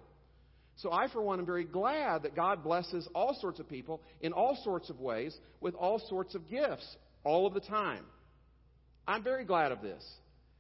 So 0.77 0.91
I, 0.91 1.09
for 1.11 1.21
one, 1.21 1.39
am 1.39 1.45
very 1.45 1.65
glad 1.65 2.23
that 2.23 2.35
God 2.35 2.63
blesses 2.63 3.07
all 3.13 3.37
sorts 3.39 3.59
of 3.59 3.69
people 3.69 4.01
in 4.21 4.33
all 4.33 4.57
sorts 4.63 4.89
of 4.89 4.99
ways 4.99 5.37
with 5.59 5.75
all 5.75 5.99
sorts 6.09 6.35
of 6.35 6.49
gifts 6.49 6.97
all 7.23 7.45
of 7.45 7.53
the 7.53 7.59
time. 7.59 8.05
I'm 9.07 9.23
very 9.23 9.43
glad 9.43 9.71
of 9.71 9.81
this. 9.81 10.03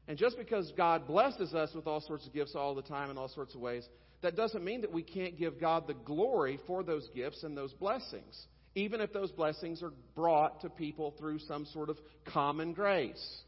And 0.09 0.17
just 0.17 0.39
because 0.39 0.73
God 0.75 1.05
blesses 1.05 1.53
us 1.53 1.69
with 1.75 1.85
all 1.85 2.01
sorts 2.01 2.25
of 2.25 2.33
gifts 2.33 2.55
all 2.55 2.73
the 2.73 2.81
time 2.81 3.11
in 3.11 3.17
all 3.17 3.29
sorts 3.29 3.53
of 3.53 3.61
ways 3.61 3.87
that 4.21 4.35
doesn't 4.35 4.65
mean 4.65 4.81
that 4.81 4.91
we 4.91 5.03
can't 5.03 5.37
give 5.37 5.61
God 5.61 5.87
the 5.87 5.93
glory 5.93 6.59
for 6.67 6.83
those 6.83 7.07
gifts 7.15 7.43
and 7.43 7.55
those 7.55 7.71
blessings, 7.73 8.47
even 8.75 8.99
if 8.99 9.13
those 9.13 9.31
blessings 9.31 9.81
are 9.81 9.93
brought 10.15 10.61
to 10.61 10.69
people 10.69 11.13
through 11.17 11.39
some 11.39 11.65
sort 11.67 11.89
of 11.89 11.97
common 12.25 12.73
grace. 12.73 13.41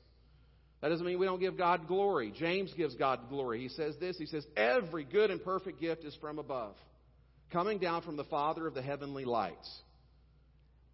That 0.81 0.89
doesn't 0.89 1.05
mean 1.05 1.19
we 1.19 1.25
don't 1.25 1.39
give 1.39 1.57
God 1.57 1.87
glory. 1.87 2.31
James 2.37 2.71
gives 2.77 2.95
God 2.95 3.19
glory. 3.27 3.59
He 3.59 3.67
says 3.67 3.95
this 3.99 4.17
He 4.17 4.27
says, 4.27 4.45
Every 4.55 5.03
good 5.03 5.31
and 5.31 5.43
perfect 5.43 5.81
gift 5.81 6.05
is 6.05 6.15
from 6.21 6.39
above, 6.39 6.75
coming 7.51 7.79
down 7.79 8.03
from 8.03 8.17
the 8.17 8.23
Father 8.25 8.67
of 8.67 8.75
the 8.75 8.81
heavenly 8.83 9.25
lights. 9.25 9.69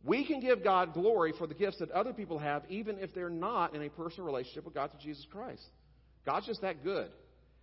We 0.04 0.26
can 0.26 0.40
give 0.40 0.64
God 0.64 0.94
glory 0.94 1.34
for 1.38 1.48
the 1.48 1.54
gifts 1.54 1.80
that 1.80 1.92
other 1.92 2.14
people 2.14 2.40
have, 2.40 2.64
even 2.70 3.00
if 3.00 3.14
they're 3.14 3.30
not 3.30 3.76
in 3.76 3.82
a 3.82 3.90
personal 3.90 4.26
relationship 4.26 4.66
with 4.66 4.74
God 4.74 4.92
through 4.92 5.02
Jesus 5.02 5.26
Christ. 5.32 5.64
God's 6.26 6.46
just 6.46 6.62
that 6.62 6.84
good. 6.84 7.10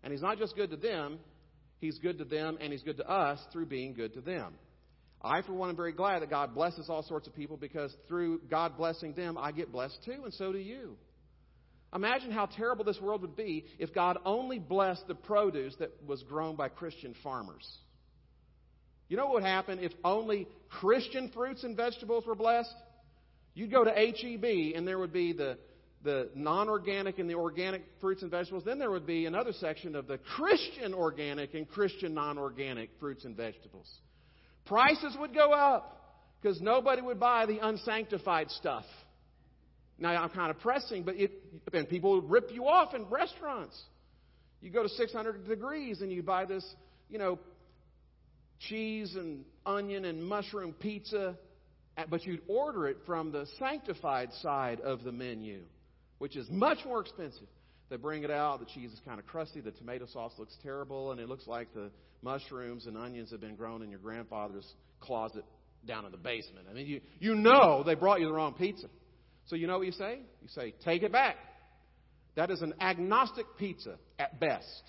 And 0.03 0.13
He's 0.13 0.23
not 0.23 0.39
just 0.39 0.55
good 0.55 0.71
to 0.71 0.77
them, 0.77 1.19
He's 1.79 1.99
good 1.99 2.19
to 2.19 2.25
them 2.25 2.59
and 2.61 2.73
He's 2.73 2.83
good 2.83 2.99
to 2.99 3.09
us 3.09 3.39
through 3.53 3.67
being 3.67 3.95
good 3.95 4.15
to 4.15 4.21
them. 4.21 4.55
I, 5.23 5.41
for 5.41 5.55
one, 5.55 5.71
am 5.71 5.77
very 5.77 5.93
glad 5.93 6.21
that 6.21 6.29
God 6.29 6.55
blesses 6.55 6.91
all 6.91 7.03
sorts 7.03 7.27
of 7.27 7.35
people 7.35 7.57
because 7.57 7.95
through 8.09 8.43
God 8.51 8.77
blessing 8.77 9.15
them, 9.15 9.39
I 9.39 9.53
get 9.53 9.73
blessed 9.73 9.99
too, 10.05 10.21
and 10.25 10.35
so 10.35 10.53
do 10.53 10.59
you. 10.59 10.97
Imagine 11.95 12.31
how 12.31 12.47
terrible 12.47 12.85
this 12.85 13.01
world 13.01 13.23
would 13.23 13.37
be 13.37 13.65
if 13.79 13.95
God 13.95 14.19
only 14.27 14.59
blessed 14.59 15.07
the 15.09 15.15
produce 15.15 15.75
that 15.79 15.93
was 16.07 16.23
grown 16.25 16.57
by 16.57 16.69
Christian 16.69 17.15
farmers. 17.23 17.67
You 19.15 19.21
know 19.21 19.27
what 19.27 19.35
would 19.35 19.45
happen 19.45 19.79
if 19.79 19.93
only 20.03 20.49
Christian 20.69 21.31
fruits 21.33 21.63
and 21.63 21.77
vegetables 21.77 22.27
were 22.27 22.35
blessed? 22.35 22.75
You'd 23.55 23.71
go 23.71 23.85
to 23.85 23.91
HEB 23.93 24.75
and 24.75 24.85
there 24.89 24.99
would 24.99 25.13
be 25.13 25.33
the 25.33 25.57
the 26.03 26.31
non 26.35 26.69
organic 26.69 27.21
and 27.21 27.31
the 27.31 27.37
organic 27.37 27.85
fruits 28.01 28.23
and 28.23 28.31
vegetables. 28.33 28.65
Then 28.65 28.81
there 28.81 28.91
would 28.91 29.07
be 29.07 29.27
another 29.27 29.53
section 29.53 29.95
of 29.95 30.09
the 30.09 30.19
Christian 30.19 30.93
organic 30.93 31.55
and 31.55 31.69
Christian 31.69 32.13
non 32.13 32.39
organic 32.39 32.91
fruits 32.99 33.25
and 33.25 33.37
vegetables. 33.37 33.89
Prices 34.65 35.17
would 35.21 35.33
go 35.33 35.53
up 35.53 36.27
because 36.43 36.61
nobody 36.61 37.01
would 37.01 37.21
buy 37.21 37.47
the 37.47 37.65
unsanctified 37.65 38.51
stuff. 38.51 38.85
Now, 39.97 40.21
I'm 40.21 40.31
kind 40.31 40.51
of 40.51 40.59
pressing, 40.59 41.05
but 41.05 41.15
it, 41.15 41.31
and 41.73 41.89
people 41.89 42.21
would 42.21 42.29
rip 42.29 42.51
you 42.51 42.67
off 42.67 42.95
in 42.95 43.05
restaurants. 43.05 43.81
You 44.61 44.71
go 44.71 44.83
to 44.83 44.89
600 44.89 45.47
degrees 45.47 46.01
and 46.01 46.11
you 46.11 46.25
buy 46.25 46.47
this, 46.47 46.67
you 47.09 47.19
know, 47.19 47.39
cheese 48.69 49.15
and 49.15 49.45
onion 49.65 50.05
and 50.05 50.25
mushroom 50.25 50.73
pizza, 50.73 51.37
but 52.09 52.25
you'd 52.25 52.43
order 52.49 52.89
it 52.89 52.99
from 53.07 53.33
the 53.33 53.47
sanctified 53.59 54.33
side 54.43 54.81
of 54.81 55.05
the 55.05 55.13
menu 55.13 55.63
which 56.19 56.37
is 56.37 56.49
much 56.51 56.79
more 56.85 57.01
expensive. 57.01 57.47
They 57.91 57.97
bring 57.97 58.25
it 58.25 58.31
out, 58.31 58.61
the 58.61 58.67
cheese 58.67 58.93
is 58.93 59.01
kind 59.05 59.21
of 59.21 59.27
crusty, 59.27 59.61
the 59.61 59.73
tomato 59.73 60.07
sauce 60.07 60.33
looks 60.39 60.57
terrible, 60.63 61.13
and 61.13 61.21
it 61.21 61.29
looks 61.29 61.47
like 61.47 61.73
the 61.75 61.91
mushrooms 62.23 62.87
and 62.87 62.97
onions 62.97 63.31
have 63.31 63.41
been 63.41 63.57
grown 63.57 63.83
in 63.83 63.91
your 63.91 63.99
grandfather's 63.99 64.67
closet 65.01 65.45
down 65.87 66.07
in 66.07 66.13
the 66.13 66.17
basement. 66.17 66.67
I 66.71 66.73
mean, 66.73 66.87
you, 66.87 67.01
you 67.19 67.35
know 67.35 67.83
they 67.85 67.95
brought 67.95 68.21
you 68.21 68.27
the 68.27 68.33
wrong 68.33 68.55
pizza. 68.55 68.87
So 69.49 69.57
you 69.57 69.67
know 69.67 69.77
what 69.77 69.87
you 69.87 69.93
say? 69.93 70.21
You 70.41 70.49
say, 70.49 70.73
take 70.83 71.03
it 71.03 71.13
back. 71.13 71.37
That 72.37 72.51
is 72.51 72.63
an 72.63 72.73
agnostic 72.81 73.45
pizza 73.59 73.97
at 74.19 74.41
best. 74.41 74.83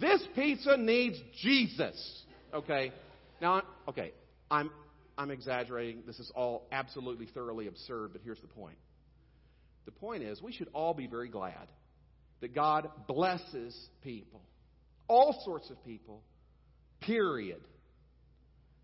This 0.00 0.22
pizza 0.34 0.76
needs 0.76 1.18
Jesus. 1.40 2.24
Okay? 2.52 2.92
Now, 3.40 3.62
okay, 3.88 4.12
I'm, 4.50 4.70
I'm 5.16 5.30
exaggerating. 5.30 6.02
This 6.06 6.18
is 6.18 6.30
all 6.34 6.66
absolutely 6.70 7.26
thoroughly 7.26 7.66
absurd, 7.66 8.10
but 8.12 8.22
here's 8.24 8.40
the 8.40 8.48
point. 8.48 8.76
The 9.84 9.92
point 9.92 10.22
is, 10.22 10.40
we 10.40 10.52
should 10.52 10.68
all 10.72 10.94
be 10.94 11.06
very 11.06 11.28
glad 11.28 11.68
that 12.40 12.54
God 12.54 12.88
blesses 13.08 13.76
people, 14.02 14.40
all 15.08 15.42
sorts 15.44 15.70
of 15.70 15.84
people, 15.84 16.22
period. 17.00 17.60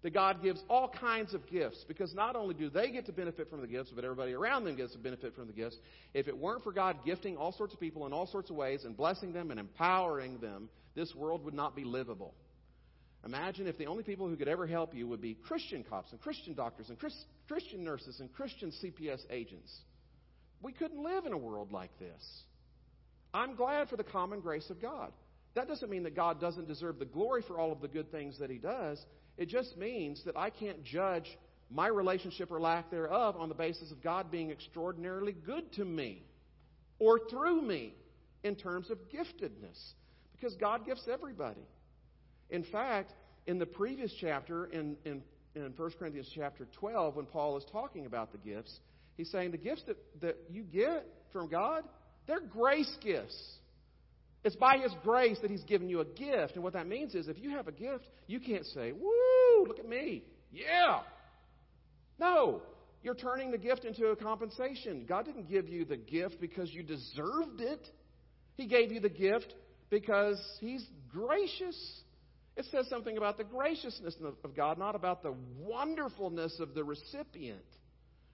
That 0.03 0.15
God 0.15 0.45
gives 0.45 0.63
all 0.71 0.89
kinds 0.89 1.35
of 1.35 1.45
gifts 1.49 1.85
because 1.89 2.15
not 2.15 2.37
only 2.37 2.55
do 2.55 2.71
they 2.71 2.93
get 2.93 3.07
to 3.07 3.13
benefit 3.13 3.51
from 3.51 3.61
the 3.61 3.67
gifts, 3.67 3.91
but 3.93 4.05
everybody 4.05 4.33
around 4.33 4.63
them 4.65 4.77
gets 4.77 4.93
to 4.93 4.99
benefit 4.99 5.35
from 5.35 5.49
the 5.49 5.53
gifts. 5.53 5.77
If 6.15 6.29
it 6.29 6.39
weren't 6.39 6.63
for 6.63 6.71
God 6.71 6.99
gifting 7.05 7.37
all 7.37 7.51
sorts 7.51 7.75
of 7.75 7.81
people 7.81 8.07
in 8.07 8.13
all 8.13 8.29
sorts 8.29 8.49
of 8.49 8.55
ways 8.55 8.85
and 8.85 8.97
blessing 8.97 9.33
them 9.33 9.51
and 9.51 9.59
empowering 9.59 10.39
them, 10.39 10.69
this 10.95 11.13
world 11.17 11.45
would 11.45 11.55
not 11.55 11.75
be 11.75 11.83
livable. 11.83 12.33
Imagine 13.25 13.67
if 13.67 13.79
the 13.79 13.87
only 13.87 14.03
people 14.03 14.29
who 14.29 14.37
could 14.37 14.49
ever 14.49 14.67
help 14.67 14.95
you 14.95 15.07
would 15.09 15.21
be 15.21 15.35
Christian 15.35 15.85
cops 15.85 16.13
and 16.13 16.21
Christian 16.21 16.55
doctors 16.55 16.89
and 16.89 16.99
Chris, 16.99 17.15
Christian 17.49 17.85
nurses 17.85 18.21
and 18.21 18.33
Christian 18.33 18.71
CPS 18.71 19.21
agents. 19.31 19.75
We 20.63 20.73
couldn't 20.73 21.03
live 21.03 21.27
in 21.27 21.33
a 21.33 21.39
world 21.39 21.73
like 21.73 21.97
this. 21.99 22.43
I'm 23.35 23.55
glad 23.55 23.89
for 23.89 23.97
the 23.97 24.05
common 24.05 24.41
grace 24.41 24.71
of 24.71 24.81
God. 24.81 25.13
That 25.55 25.69
doesn't 25.69 25.91
mean 25.91 26.05
that 26.05 26.15
God 26.15 26.41
doesn't 26.41 26.69
deserve 26.69 26.99
the 26.99 27.05
glory 27.05 27.43
for 27.47 27.59
all 27.59 27.73
of 27.73 27.81
the 27.81 27.89
good 27.89 28.11
things 28.11 28.39
that 28.39 28.51
He 28.51 28.59
does. 28.59 29.05
It 29.37 29.49
just 29.49 29.77
means 29.77 30.23
that 30.25 30.37
I 30.37 30.51
can't 30.51 30.85
judge 30.85 31.27
my 31.71 31.89
relationship 31.89 32.51
or 32.51 32.61
lack 32.61 32.91
thereof 32.91 33.37
on 33.37 33.49
the 33.49 33.55
basis 33.55 33.91
of 33.91 34.03
God 34.03 34.31
being 34.31 34.51
extraordinarily 34.51 35.33
good 35.33 35.73
to 35.75 35.85
me 35.85 36.23
or 36.99 37.21
through 37.31 37.63
me 37.63 37.95
in 38.43 38.57
terms 38.57 38.91
of 38.91 38.99
giftedness. 39.13 39.79
Because 40.33 40.55
God 40.55 40.87
gifts 40.87 41.09
everybody. 41.13 41.61
In 42.51 42.65
fact, 42.65 43.13
in 43.47 43.59
the 43.59 43.67
previous 43.67 44.13
chapter, 44.21 44.67
in, 44.67 44.97
in, 45.05 45.23
in 45.55 45.73
1 45.77 45.91
Corinthians 45.99 46.31
chapter 46.35 46.67
12, 46.79 47.17
when 47.17 47.27
Paul 47.27 47.57
is 47.57 47.65
talking 47.71 48.07
about 48.07 48.33
the 48.33 48.39
gifts, 48.39 48.79
he's 49.17 49.31
saying 49.31 49.51
the 49.51 49.59
gifts 49.59 49.83
that, 49.87 49.97
that 50.21 50.37
you 50.51 50.63
get 50.63 51.07
from 51.33 51.49
God, 51.49 51.85
they're 52.27 52.41
grace 52.41 52.95
gifts. 53.03 53.37
It's 54.45 54.57
by 54.57 54.79
His 54.79 54.93
grace 55.03 55.39
that 55.43 55.51
He's 55.51 55.65
given 55.65 55.89
you 55.89 56.01
a 56.01 56.05
gift. 56.05 56.55
And 56.55 56.63
what 56.63 56.75
that 56.75 56.87
means 56.87 57.15
is 57.15 57.29
if 57.29 57.39
you 57.39 57.51
have 57.51 57.69
a 57.69 57.73
gift, 57.73 58.05
you 58.27 58.41
can't 58.41 58.65
say, 58.67 58.93
Woo, 58.93 59.67
look 59.67 59.79
at 59.79 59.89
me. 59.89 60.23
Yeah. 60.53 61.01
No. 62.19 62.63
You're 63.03 63.15
turning 63.15 63.51
the 63.51 63.59
gift 63.59 63.85
into 63.85 64.07
a 64.07 64.17
compensation. 64.17 65.07
God 65.09 65.25
didn't 65.25 65.49
give 65.49 65.69
you 65.69 65.85
the 65.85 65.97
gift 65.97 66.41
because 66.41 66.73
you 66.73 66.83
deserved 66.83 67.61
it. 67.61 67.87
He 68.57 68.67
gave 68.67 68.91
you 68.91 69.01
the 69.01 69.09
gift 69.09 69.55
because 69.91 70.41
He's 70.61 70.85
gracious. 71.11 72.01
It 72.59 72.67
says 72.73 72.89
something 72.89 73.17
about 73.17 73.39
the 73.39 73.45
graciousness 73.45 74.17
of 74.21 74.57
God, 74.57 74.79
not 74.79 74.97
about 74.97 75.23
the 75.23 75.33
wonderfulness 75.61 76.59
of 76.59 76.75
the 76.75 76.83
recipient. 76.83 77.63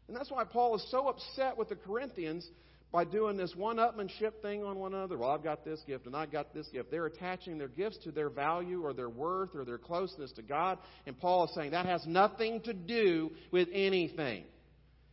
And 0.09 0.17
that's 0.17 0.31
why 0.31 0.45
Paul 0.45 0.77
is 0.77 0.87
so 0.91 1.09
upset 1.09 1.59
with 1.59 1.69
the 1.69 1.77
Corinthians 1.77 2.49
by 2.91 3.05
doing 3.05 3.37
this 3.37 3.55
one 3.55 3.77
upmanship 3.77 4.41
thing 4.41 4.65
on 4.65 4.79
one 4.79 4.95
another. 4.95 5.19
Well, 5.19 5.31
I've 5.31 5.45
got 5.45 5.63
this 5.63 5.79
gift 5.87 6.07
and 6.07 6.17
I 6.17 6.25
got 6.25 6.55
this 6.55 6.67
gift. 6.69 6.91
They're 6.91 7.05
attaching 7.05 7.59
their 7.59 7.69
gifts 7.69 7.99
to 8.05 8.13
their 8.13 8.31
value 8.31 8.83
or 8.83 8.95
their 8.95 9.11
worth 9.11 9.55
or 9.55 9.67
their 9.67 9.77
closeness 9.77 10.33
to 10.33 10.43
God. 10.43 10.79
And 11.05 11.19
Paul 11.19 11.45
is 11.45 11.55
saying 11.55 11.73
that 11.73 11.85
has 11.85 12.07
nothing 12.07 12.63
to 12.63 12.73
do 12.73 13.31
with 13.51 13.69
anything. 13.75 14.45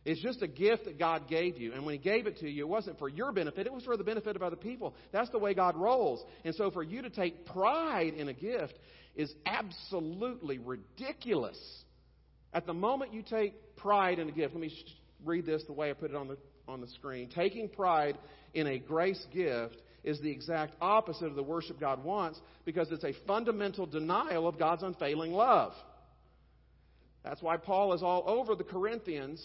It's 0.04 0.20
just 0.20 0.42
a 0.42 0.48
gift 0.48 0.86
that 0.86 0.98
God 0.98 1.28
gave 1.28 1.58
you. 1.58 1.74
And 1.74 1.84
when 1.84 1.94
He 1.94 1.98
gave 1.98 2.26
it 2.26 2.38
to 2.38 2.48
you, 2.48 2.64
it 2.64 2.68
wasn't 2.68 2.98
for 2.98 3.08
your 3.08 3.30
benefit, 3.30 3.66
it 3.66 3.72
was 3.72 3.84
for 3.84 3.96
the 3.96 4.04
benefit 4.04 4.34
of 4.34 4.42
other 4.42 4.56
people. 4.56 4.94
That's 5.12 5.30
the 5.30 5.38
way 5.38 5.54
God 5.54 5.76
rolls. 5.76 6.24
And 6.44 6.54
so 6.54 6.70
for 6.70 6.82
you 6.82 7.02
to 7.02 7.10
take 7.10 7.46
pride 7.46 8.14
in 8.14 8.28
a 8.28 8.32
gift 8.32 8.74
is 9.14 9.32
absolutely 9.46 10.58
ridiculous. 10.58 11.58
At 12.52 12.66
the 12.66 12.74
moment 12.74 13.12
you 13.12 13.22
take 13.22 13.76
pride 13.76 14.18
in 14.18 14.28
a 14.28 14.32
gift, 14.32 14.54
let 14.54 14.60
me 14.60 14.72
read 15.24 15.46
this 15.46 15.62
the 15.64 15.72
way 15.72 15.90
I 15.90 15.94
put 15.94 16.10
it 16.10 16.16
on 16.16 16.28
the, 16.28 16.38
on 16.66 16.80
the 16.80 16.88
screen. 16.88 17.28
Taking 17.28 17.68
pride 17.68 18.18
in 18.54 18.66
a 18.66 18.78
grace 18.78 19.24
gift 19.32 19.76
is 20.04 20.20
the 20.20 20.30
exact 20.30 20.74
opposite 20.80 21.26
of 21.26 21.34
the 21.34 21.42
worship 21.42 21.78
God 21.78 22.02
wants 22.02 22.40
because 22.64 22.90
it's 22.90 23.04
a 23.04 23.12
fundamental 23.26 23.86
denial 23.86 24.48
of 24.48 24.58
God's 24.58 24.82
unfailing 24.82 25.32
love. 25.32 25.72
That's 27.22 27.40
why 27.40 27.56
Paul 27.56 27.92
is 27.92 28.02
all 28.02 28.24
over 28.26 28.54
the 28.54 28.64
Corinthians 28.64 29.40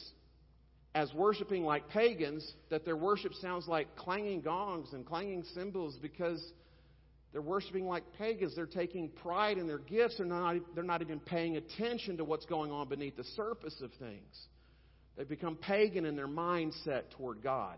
as 0.98 1.14
worshiping 1.14 1.64
like 1.64 1.88
pagans, 1.90 2.54
that 2.72 2.84
their 2.84 2.98
worship 2.98 3.34
sounds 3.36 3.68
like 3.68 3.96
clanging 3.96 4.42
gongs 4.42 4.94
and 4.94 5.06
clanging 5.06 5.44
cymbals 5.54 5.96
because 6.02 6.44
they're 7.32 7.42
worshiping 7.42 7.88
like 7.88 8.04
pagans. 8.18 8.56
They're 8.56 8.66
taking 8.66 9.10
pride 9.10 9.58
in 9.58 9.68
their 9.68 9.80
gifts. 9.80 10.18
They're 10.18 10.26
not, 10.26 10.56
they're 10.74 10.84
not 10.84 11.02
even 11.02 11.20
paying 11.20 11.58
attention 11.58 12.18
to 12.18 12.24
what's 12.24 12.46
going 12.46 12.72
on 12.72 12.88
beneath 12.88 13.18
the 13.18 13.24
surface 13.36 13.80
of 13.82 13.92
things. 14.00 14.48
They've 15.18 15.28
become 15.28 15.56
pagan 15.56 16.06
in 16.06 16.16
their 16.16 16.28
mindset 16.28 17.10
toward 17.18 17.42
God. 17.44 17.78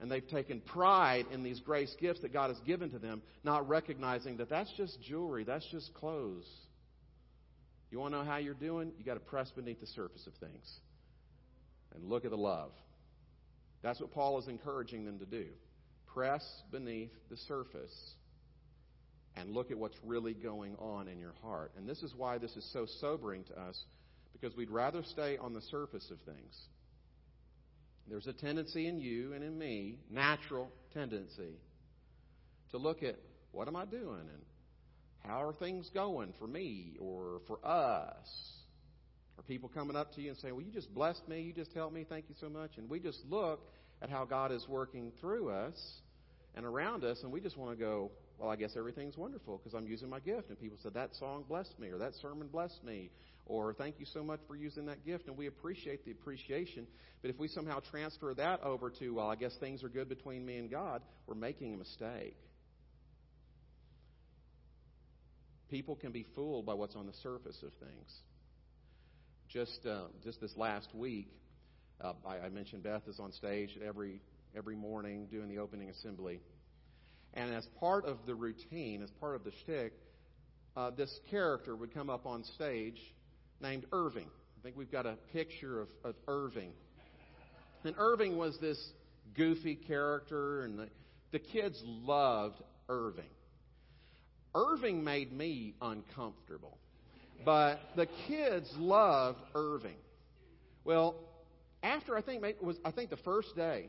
And 0.00 0.10
they've 0.10 0.26
taken 0.26 0.60
pride 0.60 1.26
in 1.30 1.42
these 1.42 1.60
grace 1.60 1.94
gifts 2.00 2.20
that 2.22 2.32
God 2.32 2.48
has 2.48 2.58
given 2.60 2.90
to 2.90 2.98
them, 2.98 3.20
not 3.44 3.68
recognizing 3.68 4.38
that 4.38 4.48
that's 4.48 4.72
just 4.76 5.00
jewelry, 5.02 5.44
that's 5.44 5.66
just 5.70 5.92
clothes. 5.92 6.48
You 7.90 7.98
want 7.98 8.14
to 8.14 8.18
know 8.18 8.24
how 8.24 8.38
you're 8.38 8.54
doing? 8.54 8.92
You 8.98 9.04
got 9.04 9.14
to 9.14 9.20
press 9.20 9.50
beneath 9.50 9.80
the 9.80 9.86
surface 9.88 10.26
of 10.26 10.32
things 10.34 10.78
and 11.94 12.04
look 12.04 12.24
at 12.24 12.30
the 12.30 12.36
love. 12.36 12.70
That's 13.82 14.00
what 14.00 14.12
Paul 14.12 14.38
is 14.38 14.48
encouraging 14.48 15.04
them 15.04 15.18
to 15.18 15.26
do. 15.26 15.46
Press 16.06 16.44
beneath 16.70 17.10
the 17.30 17.36
surface 17.48 18.14
and 19.40 19.54
look 19.54 19.70
at 19.70 19.78
what's 19.78 19.96
really 20.04 20.34
going 20.34 20.76
on 20.76 21.08
in 21.08 21.18
your 21.18 21.34
heart. 21.42 21.72
And 21.76 21.88
this 21.88 22.02
is 22.02 22.14
why 22.14 22.38
this 22.38 22.54
is 22.56 22.68
so 22.72 22.86
sobering 23.00 23.44
to 23.44 23.58
us, 23.58 23.82
because 24.32 24.56
we'd 24.56 24.70
rather 24.70 25.02
stay 25.02 25.36
on 25.38 25.54
the 25.54 25.62
surface 25.62 26.08
of 26.10 26.18
things. 26.20 26.56
There's 28.08 28.26
a 28.26 28.32
tendency 28.32 28.86
in 28.86 29.00
you 29.00 29.32
and 29.32 29.42
in 29.42 29.58
me, 29.58 29.98
natural 30.10 30.70
tendency, 30.92 31.54
to 32.72 32.78
look 32.78 33.02
at 33.02 33.16
what 33.52 33.68
am 33.68 33.76
I 33.76 33.84
doing 33.84 34.20
and 34.20 34.42
how 35.24 35.42
are 35.42 35.52
things 35.52 35.90
going 35.92 36.32
for 36.38 36.46
me 36.46 36.96
or 36.98 37.40
for 37.46 37.64
us 37.64 38.26
or 39.36 39.42
people 39.44 39.68
coming 39.68 39.96
up 39.96 40.14
to 40.14 40.20
you 40.20 40.30
and 40.30 40.38
saying, 40.38 40.54
Well, 40.54 40.64
you 40.64 40.72
just 40.72 40.92
blessed 40.94 41.28
me. 41.28 41.42
You 41.42 41.52
just 41.52 41.72
helped 41.72 41.94
me. 41.94 42.04
Thank 42.08 42.26
you 42.28 42.34
so 42.40 42.48
much. 42.48 42.72
And 42.76 42.88
we 42.88 43.00
just 43.00 43.20
look 43.28 43.60
at 44.02 44.10
how 44.10 44.24
God 44.24 44.50
is 44.50 44.66
working 44.68 45.12
through 45.20 45.50
us 45.50 45.74
and 46.54 46.64
around 46.64 47.04
us, 47.04 47.22
and 47.22 47.32
we 47.32 47.40
just 47.40 47.56
want 47.56 47.76
to 47.76 47.82
go, 47.82 48.10
Well, 48.38 48.50
I 48.50 48.56
guess 48.56 48.72
everything's 48.76 49.16
wonderful 49.16 49.58
because 49.58 49.74
I'm 49.74 49.86
using 49.86 50.08
my 50.08 50.20
gift. 50.20 50.48
And 50.48 50.58
people 50.58 50.78
said, 50.82 50.94
That 50.94 51.14
song 51.16 51.44
blessed 51.48 51.78
me, 51.78 51.88
or 51.88 51.98
that 51.98 52.14
sermon 52.20 52.48
blessed 52.48 52.82
me, 52.84 53.10
or 53.46 53.72
thank 53.74 53.98
you 53.98 54.06
so 54.06 54.22
much 54.22 54.40
for 54.46 54.56
using 54.56 54.86
that 54.86 55.04
gift. 55.04 55.28
And 55.28 55.36
we 55.36 55.46
appreciate 55.46 56.04
the 56.04 56.10
appreciation. 56.10 56.86
But 57.22 57.30
if 57.30 57.38
we 57.38 57.48
somehow 57.48 57.80
transfer 57.90 58.34
that 58.34 58.62
over 58.62 58.90
to, 58.90 59.14
Well, 59.14 59.28
I 59.28 59.36
guess 59.36 59.54
things 59.60 59.82
are 59.84 59.88
good 59.88 60.08
between 60.08 60.44
me 60.44 60.58
and 60.58 60.70
God, 60.70 61.02
we're 61.26 61.34
making 61.34 61.74
a 61.74 61.76
mistake. 61.76 62.36
People 65.68 65.94
can 65.94 66.10
be 66.10 66.26
fooled 66.34 66.66
by 66.66 66.74
what's 66.74 66.96
on 66.96 67.06
the 67.06 67.12
surface 67.22 67.62
of 67.62 67.72
things 67.74 68.20
just 69.52 69.84
uh, 69.84 70.04
just 70.22 70.40
this 70.40 70.56
last 70.56 70.88
week, 70.94 71.28
uh, 72.00 72.12
I, 72.26 72.38
I 72.38 72.48
mentioned 72.48 72.82
Beth 72.82 73.02
is 73.08 73.18
on 73.18 73.32
stage 73.32 73.76
every 73.84 74.22
every 74.56 74.76
morning 74.76 75.26
doing 75.30 75.48
the 75.48 75.58
opening 75.58 75.90
assembly, 75.90 76.40
and 77.34 77.54
as 77.54 77.66
part 77.78 78.04
of 78.04 78.18
the 78.26 78.34
routine, 78.34 79.02
as 79.02 79.10
part 79.12 79.36
of 79.36 79.44
the 79.44 79.52
shtick, 79.62 79.92
uh, 80.76 80.90
this 80.90 81.20
character 81.30 81.76
would 81.76 81.92
come 81.94 82.10
up 82.10 82.26
on 82.26 82.44
stage 82.44 83.00
named 83.60 83.86
Irving. 83.92 84.26
I 84.58 84.62
think 84.62 84.76
we've 84.76 84.90
got 84.90 85.06
a 85.06 85.16
picture 85.32 85.80
of, 85.80 85.88
of 86.04 86.14
Irving, 86.28 86.72
and 87.84 87.94
Irving 87.98 88.36
was 88.36 88.58
this 88.60 88.78
goofy 89.36 89.74
character, 89.76 90.62
and 90.62 90.78
the, 90.78 90.88
the 91.32 91.38
kids 91.38 91.80
loved 91.84 92.60
Irving. 92.88 93.24
Irving 94.54 95.04
made 95.04 95.32
me 95.32 95.74
uncomfortable. 95.80 96.76
But 97.44 97.80
the 97.96 98.06
kids 98.26 98.68
loved 98.76 99.38
Irving. 99.54 99.96
Well, 100.84 101.14
after 101.82 102.16
I 102.16 102.20
think 102.20 102.44
it 102.44 102.62
was 102.62 102.76
I 102.84 102.90
think 102.90 103.10
the 103.10 103.16
first 103.18 103.56
day, 103.56 103.88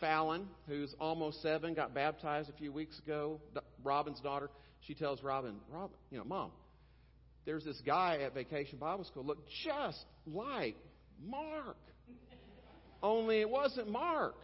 Fallon, 0.00 0.46
who's 0.66 0.94
almost 1.00 1.42
seven, 1.42 1.74
got 1.74 1.94
baptized 1.94 2.48
a 2.48 2.52
few 2.52 2.72
weeks 2.72 2.98
ago. 2.98 3.40
Robin's 3.82 4.20
daughter. 4.20 4.50
She 4.80 4.94
tells 4.94 5.22
Robin, 5.22 5.56
Robin, 5.70 5.96
you 6.10 6.18
know, 6.18 6.24
Mom, 6.24 6.50
there's 7.44 7.64
this 7.64 7.80
guy 7.84 8.18
at 8.22 8.34
Vacation 8.34 8.78
Bible 8.78 9.04
School 9.04 9.24
look 9.24 9.38
just 9.64 10.04
like 10.26 10.76
Mark. 11.24 11.76
Only 13.02 13.40
it 13.40 13.50
wasn't 13.50 13.90
Mark. 13.90 14.36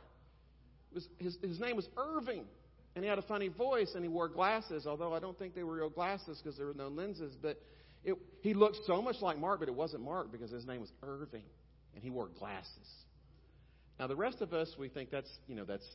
It 0.91 0.95
was, 0.95 1.09
his, 1.19 1.37
his 1.43 1.61
name 1.61 1.77
was 1.77 1.89
Irving. 1.97 2.45
And 2.95 3.05
he 3.05 3.09
had 3.09 3.19
a 3.19 3.23
funny 3.23 3.49
voice 3.49 3.91
and 3.95 4.05
he 4.05 4.09
wore 4.09 4.29
glasses, 4.29 4.87
although 4.87 5.13
I 5.13 5.19
don't 5.19 5.37
think 5.39 5.55
they 5.55 5.65
were 5.65 5.75
real 5.75 5.91
glasses 5.91 6.41
because 6.43 6.57
there 6.57 6.67
were 6.67 6.75
no 6.75 6.89
lenses. 6.89 7.35
But 7.41 7.61
it, 8.05 8.17
he 8.41 8.55
looked 8.55 8.79
so 8.87 9.03
much 9.03 9.17
like 9.21 9.39
Mark, 9.39 9.61
but 9.61 9.69
it 9.69 9.75
wasn't 9.75 10.05
Mark 10.05 10.31
because 10.31 10.51
his 10.51 10.67
name 10.67 10.81
was 10.81 10.93
Irving, 11.03 11.43
and 11.95 12.03
he 12.05 12.11
wore 12.11 12.29
glasses. 12.39 12.89
Now 13.99 14.07
the 14.07 14.17
rest 14.17 14.41
of 14.41 14.53
us, 14.53 14.73
we 14.79 14.89
think 14.89 15.11
that's 15.11 15.31
you 15.47 15.55
know 15.55 15.65
that's 15.65 15.87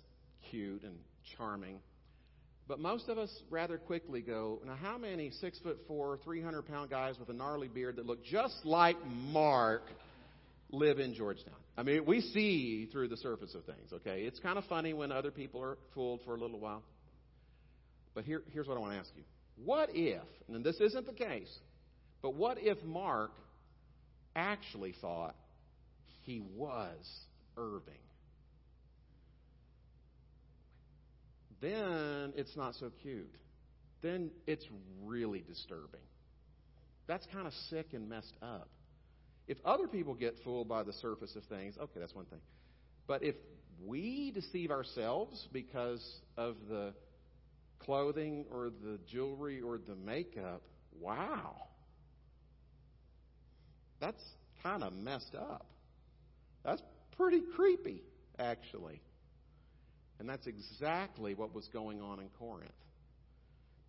cute 0.50 0.84
and 0.84 0.96
charming, 1.38 1.80
but 2.68 2.80
most 2.80 3.10
of 3.10 3.18
us 3.18 3.30
rather 3.50 3.78
quickly 3.78 4.22
go, 4.22 4.62
now 4.66 4.76
how 4.76 4.98
many 4.98 5.32
six 5.42 5.60
foot 5.60 5.80
four, 5.88 6.18
three 6.24 6.42
hundred 6.42 6.68
pound 6.68 6.90
guys 6.90 7.20
with 7.20 7.30
a 7.30 7.34
gnarly 7.34 7.68
beard 7.68 7.98
that 7.98 8.06
look 8.06 8.24
just 8.24 8.56
like 8.64 8.96
Mark 9.32 9.84
live 10.72 11.00
in 11.00 11.14
Georgetown? 11.14 11.56
I 11.78 11.84
mean, 11.84 12.06
we 12.06 12.22
see 12.22 12.88
through 12.92 13.08
the 13.08 13.18
surface 13.18 13.56
of 13.56 13.64
things. 13.66 13.92
Okay, 13.94 14.22
it's 14.22 14.40
kind 14.40 14.58
of 14.58 14.66
funny 14.66 14.94
when 14.94 15.12
other 15.12 15.32
people 15.32 15.62
are 15.62 15.78
fooled 15.94 16.22
for 16.26 16.36
a 16.36 16.40
little 16.40 16.60
while. 16.60 16.84
But 18.14 18.26
here, 18.26 18.44
here's 18.52 18.68
what 18.68 18.78
I 18.78 18.80
want 18.80 18.94
to 18.94 19.00
ask 19.00 19.10
you. 19.16 19.24
What 19.64 19.90
if, 19.94 20.24
and 20.48 20.64
this 20.64 20.80
isn't 20.80 21.06
the 21.06 21.14
case, 21.14 21.54
but 22.22 22.34
what 22.34 22.58
if 22.60 22.82
Mark 22.84 23.32
actually 24.36 24.94
thought 25.02 25.36
he 26.24 26.42
was 26.56 26.98
Irving? 27.60 27.94
Then 31.62 32.34
it's 32.36 32.56
not 32.56 32.76
so 32.76 32.92
cute. 33.02 33.36
Then 34.02 34.32
it's 34.48 34.66
really 35.04 35.44
disturbing. 35.48 36.00
That's 37.08 37.26
kind 37.34 37.48
of 37.48 37.54
sick 37.70 37.88
and 37.94 38.08
messed 38.08 38.36
up. 38.42 38.70
If 39.48 39.58
other 39.66 39.88
people 39.88 40.14
get 40.14 40.36
fooled 40.44 40.70
by 40.70 40.84
the 40.84 40.94
surface 40.94 41.36
of 41.36 41.44
things, 41.46 41.76
okay, 41.78 42.00
that's 42.00 42.16
one 42.16 42.26
thing. 42.26 42.40
But 43.08 43.24
if 43.24 43.36
we 43.86 44.32
deceive 44.32 44.72
ourselves 44.72 45.48
because 45.52 46.22
of 46.38 46.56
the 46.70 46.94
clothing 47.80 48.46
or 48.52 48.70
the 48.70 49.00
jewelry 49.08 49.60
or 49.60 49.80
the 49.80 49.96
makeup, 49.96 50.62
wow. 51.00 51.56
That's 54.00 54.22
kind 54.62 54.84
of 54.84 54.94
messed 54.94 55.36
up. 55.36 55.66
That's 56.64 56.82
pretty 57.20 57.42
creepy, 57.56 58.02
actually. 58.40 59.02
And 60.20 60.28
that's 60.28 60.48
exactly 60.48 61.34
what 61.36 61.54
was 61.54 61.68
going 61.68 62.02
on 62.02 62.20
in 62.20 62.30
Corinth. 62.40 62.72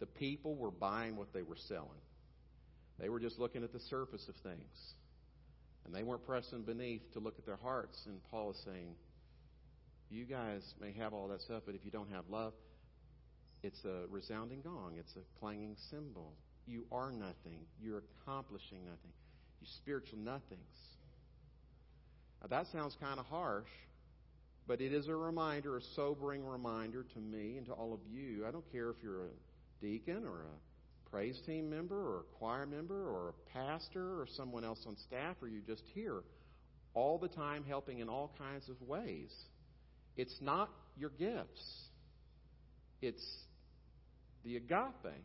The 0.00 0.06
people 0.06 0.56
were 0.56 0.70
buying 0.70 1.16
what 1.16 1.32
they 1.32 1.42
were 1.42 1.56
selling. 1.68 2.00
They 2.98 3.08
were 3.08 3.20
just 3.20 3.38
looking 3.38 3.62
at 3.64 3.72
the 3.72 3.80
surface 3.80 4.26
of 4.28 4.34
things. 4.42 4.94
And 5.84 5.94
they 5.94 6.02
weren't 6.02 6.26
pressing 6.26 6.62
beneath 6.62 7.12
to 7.14 7.20
look 7.20 7.38
at 7.38 7.46
their 7.46 7.56
hearts. 7.56 7.98
And 8.06 8.20
Paul 8.30 8.50
is 8.50 8.60
saying, 8.64 8.94
You 10.10 10.24
guys 10.24 10.62
may 10.80 10.92
have 10.92 11.12
all 11.12 11.28
that 11.28 11.40
stuff, 11.42 11.62
but 11.66 11.74
if 11.74 11.84
you 11.84 11.90
don't 11.90 12.10
have 12.10 12.24
love, 12.28 12.52
it's 13.62 13.84
a 13.84 14.06
resounding 14.10 14.62
gong, 14.62 14.94
it's 14.98 15.14
a 15.16 15.40
clanging 15.40 15.76
cymbal. 15.90 16.32
You 16.66 16.84
are 16.92 17.10
nothing. 17.10 17.60
You're 17.80 18.02
accomplishing 18.22 18.84
nothing. 18.84 19.12
You're 19.60 19.68
spiritual 19.82 20.18
nothings. 20.18 20.90
Now, 22.40 22.48
that 22.48 22.66
sounds 22.72 22.96
kind 23.00 23.20
of 23.20 23.26
harsh, 23.26 23.68
but 24.66 24.80
it 24.80 24.92
is 24.92 25.08
a 25.08 25.14
reminder, 25.14 25.76
a 25.76 25.82
sobering 25.94 26.44
reminder 26.44 27.04
to 27.14 27.18
me 27.18 27.56
and 27.58 27.66
to 27.66 27.72
all 27.72 27.92
of 27.92 28.00
you. 28.10 28.46
I 28.46 28.50
don't 28.50 28.70
care 28.72 28.90
if 28.90 28.96
you're 29.02 29.26
a 29.26 29.30
deacon 29.82 30.24
or 30.24 30.42
a 30.42 31.10
praise 31.10 31.40
team 31.44 31.68
member 31.68 31.96
or 31.96 32.20
a 32.20 32.38
choir 32.38 32.66
member 32.66 33.08
or 33.08 33.30
a 33.30 33.50
pastor 33.52 34.20
or 34.20 34.26
someone 34.36 34.64
else 34.64 34.78
on 34.86 34.96
staff 35.08 35.36
or 35.42 35.48
you're 35.48 35.60
just 35.66 35.82
here 35.92 36.22
all 36.94 37.18
the 37.18 37.28
time 37.28 37.64
helping 37.66 37.98
in 37.98 38.08
all 38.08 38.32
kinds 38.38 38.68
of 38.68 38.80
ways. 38.82 39.32
It's 40.16 40.36
not 40.40 40.70
your 40.96 41.10
gifts, 41.10 41.88
it's 43.02 43.24
the 44.44 44.56
agape. 44.56 45.24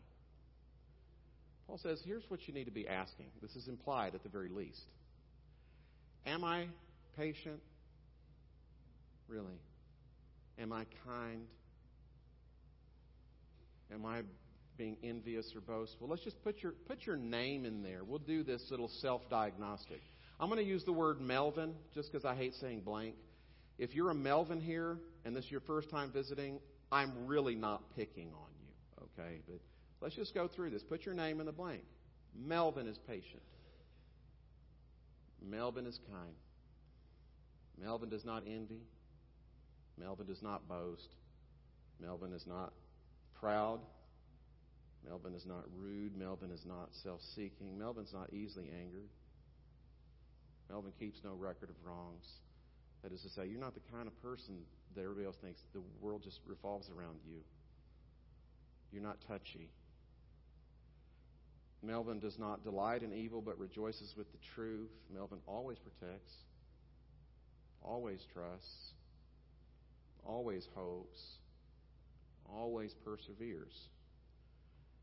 Paul 1.66 1.78
says, 1.82 2.00
here's 2.04 2.22
what 2.28 2.46
you 2.46 2.54
need 2.54 2.64
to 2.64 2.70
be 2.70 2.86
asking. 2.86 3.26
This 3.42 3.56
is 3.56 3.66
implied 3.66 4.14
at 4.14 4.22
the 4.22 4.28
very 4.28 4.48
least. 4.48 4.84
Am 6.24 6.44
I 6.44 6.66
patient? 7.16 7.60
Really? 9.28 9.60
Am 10.58 10.72
I 10.72 10.84
kind? 11.04 11.46
Am 13.92 14.04
I 14.04 14.22
being 14.76 14.96
envious 15.02 15.52
or 15.54 15.60
boastful. 15.60 16.08
Let's 16.08 16.22
just 16.22 16.42
put 16.42 16.62
your, 16.62 16.72
put 16.86 17.06
your 17.06 17.16
name 17.16 17.64
in 17.64 17.82
there. 17.82 18.04
We'll 18.04 18.18
do 18.18 18.42
this 18.42 18.62
little 18.70 18.88
self 19.00 19.22
diagnostic. 19.30 20.02
I'm 20.38 20.48
going 20.48 20.62
to 20.62 20.68
use 20.68 20.84
the 20.84 20.92
word 20.92 21.20
Melvin 21.20 21.74
just 21.94 22.12
because 22.12 22.24
I 22.24 22.34
hate 22.34 22.54
saying 22.60 22.80
blank. 22.80 23.14
If 23.78 23.94
you're 23.94 24.10
a 24.10 24.14
Melvin 24.14 24.60
here 24.60 24.98
and 25.24 25.34
this 25.34 25.44
is 25.46 25.50
your 25.50 25.60
first 25.60 25.90
time 25.90 26.10
visiting, 26.12 26.60
I'm 26.92 27.26
really 27.26 27.54
not 27.54 27.82
picking 27.96 28.28
on 28.28 28.50
you, 28.60 29.04
okay? 29.04 29.40
But 29.46 29.60
let's 30.00 30.14
just 30.14 30.34
go 30.34 30.48
through 30.48 30.70
this. 30.70 30.82
Put 30.82 31.04
your 31.04 31.14
name 31.14 31.40
in 31.40 31.46
the 31.46 31.52
blank. 31.52 31.82
Melvin 32.34 32.86
is 32.86 32.98
patient. 33.06 33.42
Melvin 35.42 35.86
is 35.86 35.98
kind. 36.10 36.34
Melvin 37.80 38.08
does 38.08 38.24
not 38.24 38.44
envy. 38.46 38.80
Melvin 39.98 40.26
does 40.26 40.42
not 40.42 40.68
boast. 40.68 41.14
Melvin 42.00 42.32
is 42.32 42.46
not 42.46 42.72
proud. 43.40 43.80
Melvin 45.06 45.34
is 45.34 45.46
not 45.46 45.64
rude. 45.76 46.16
Melvin 46.16 46.50
is 46.50 46.64
not 46.66 46.88
self 47.02 47.20
seeking. 47.34 47.78
Melvin's 47.78 48.12
not 48.12 48.32
easily 48.32 48.70
angered. 48.82 49.08
Melvin 50.68 50.92
keeps 50.98 51.20
no 51.24 51.34
record 51.34 51.70
of 51.70 51.76
wrongs. 51.84 52.26
That 53.02 53.12
is 53.12 53.22
to 53.22 53.28
say, 53.28 53.46
you're 53.46 53.60
not 53.60 53.74
the 53.74 53.92
kind 53.92 54.08
of 54.08 54.22
person 54.22 54.56
that 54.94 55.02
everybody 55.02 55.26
else 55.26 55.36
thinks 55.40 55.60
the 55.72 55.82
world 56.00 56.22
just 56.24 56.40
revolves 56.46 56.90
around 56.90 57.18
you. 57.24 57.38
You're 58.92 59.02
not 59.02 59.18
touchy. 59.28 59.70
Melvin 61.82 62.18
does 62.18 62.38
not 62.38 62.64
delight 62.64 63.02
in 63.02 63.12
evil 63.12 63.40
but 63.40 63.58
rejoices 63.58 64.14
with 64.16 64.30
the 64.32 64.38
truth. 64.54 64.90
Melvin 65.14 65.38
always 65.46 65.78
protects, 65.78 66.32
always 67.86 68.20
trusts, 68.32 68.92
always 70.24 70.66
hopes, 70.74 71.18
always 72.52 72.92
perseveres. 73.04 73.74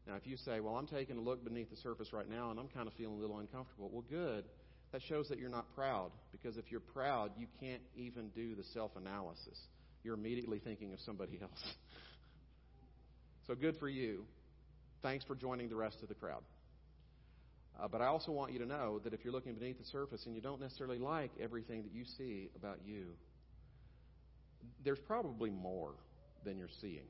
Now, 0.07 0.15
if 0.15 0.27
you 0.27 0.37
say, 0.37 0.59
Well, 0.59 0.75
I'm 0.75 0.87
taking 0.87 1.17
a 1.17 1.21
look 1.21 1.43
beneath 1.43 1.69
the 1.69 1.77
surface 1.77 2.11
right 2.11 2.29
now 2.29 2.51
and 2.51 2.59
I'm 2.59 2.67
kind 2.67 2.87
of 2.87 2.93
feeling 2.93 3.17
a 3.17 3.19
little 3.19 3.39
uncomfortable, 3.39 3.89
well, 3.91 4.03
good. 4.09 4.45
That 4.91 5.01
shows 5.09 5.27
that 5.29 5.39
you're 5.39 5.49
not 5.49 5.73
proud. 5.73 6.11
Because 6.31 6.57
if 6.57 6.65
you're 6.69 6.79
proud, 6.79 7.31
you 7.35 7.47
can't 7.59 7.81
even 7.95 8.29
do 8.29 8.53
the 8.53 8.63
self 8.73 8.91
analysis. 8.95 9.59
You're 10.03 10.13
immediately 10.13 10.59
thinking 10.59 10.93
of 10.93 10.99
somebody 10.99 11.39
else. 11.41 11.63
so 13.47 13.55
good 13.55 13.77
for 13.77 13.89
you. 13.89 14.25
Thanks 15.01 15.25
for 15.25 15.35
joining 15.35 15.69
the 15.69 15.75
rest 15.75 15.97
of 16.03 16.09
the 16.09 16.15
crowd. 16.15 16.43
Uh, 17.81 17.87
but 17.87 18.01
I 18.01 18.05
also 18.07 18.31
want 18.31 18.53
you 18.53 18.59
to 18.59 18.65
know 18.65 18.99
that 19.03 19.13
if 19.13 19.23
you're 19.23 19.33
looking 19.33 19.55
beneath 19.55 19.79
the 19.79 19.85
surface 19.85 20.25
and 20.25 20.35
you 20.35 20.41
don't 20.41 20.61
necessarily 20.61 20.99
like 20.99 21.31
everything 21.41 21.83
that 21.83 21.91
you 21.91 22.05
see 22.17 22.49
about 22.55 22.79
you, 22.85 23.07
there's 24.83 24.99
probably 24.99 25.49
more 25.49 25.93
than 26.45 26.57
you're 26.57 26.69
seeing 26.81 27.07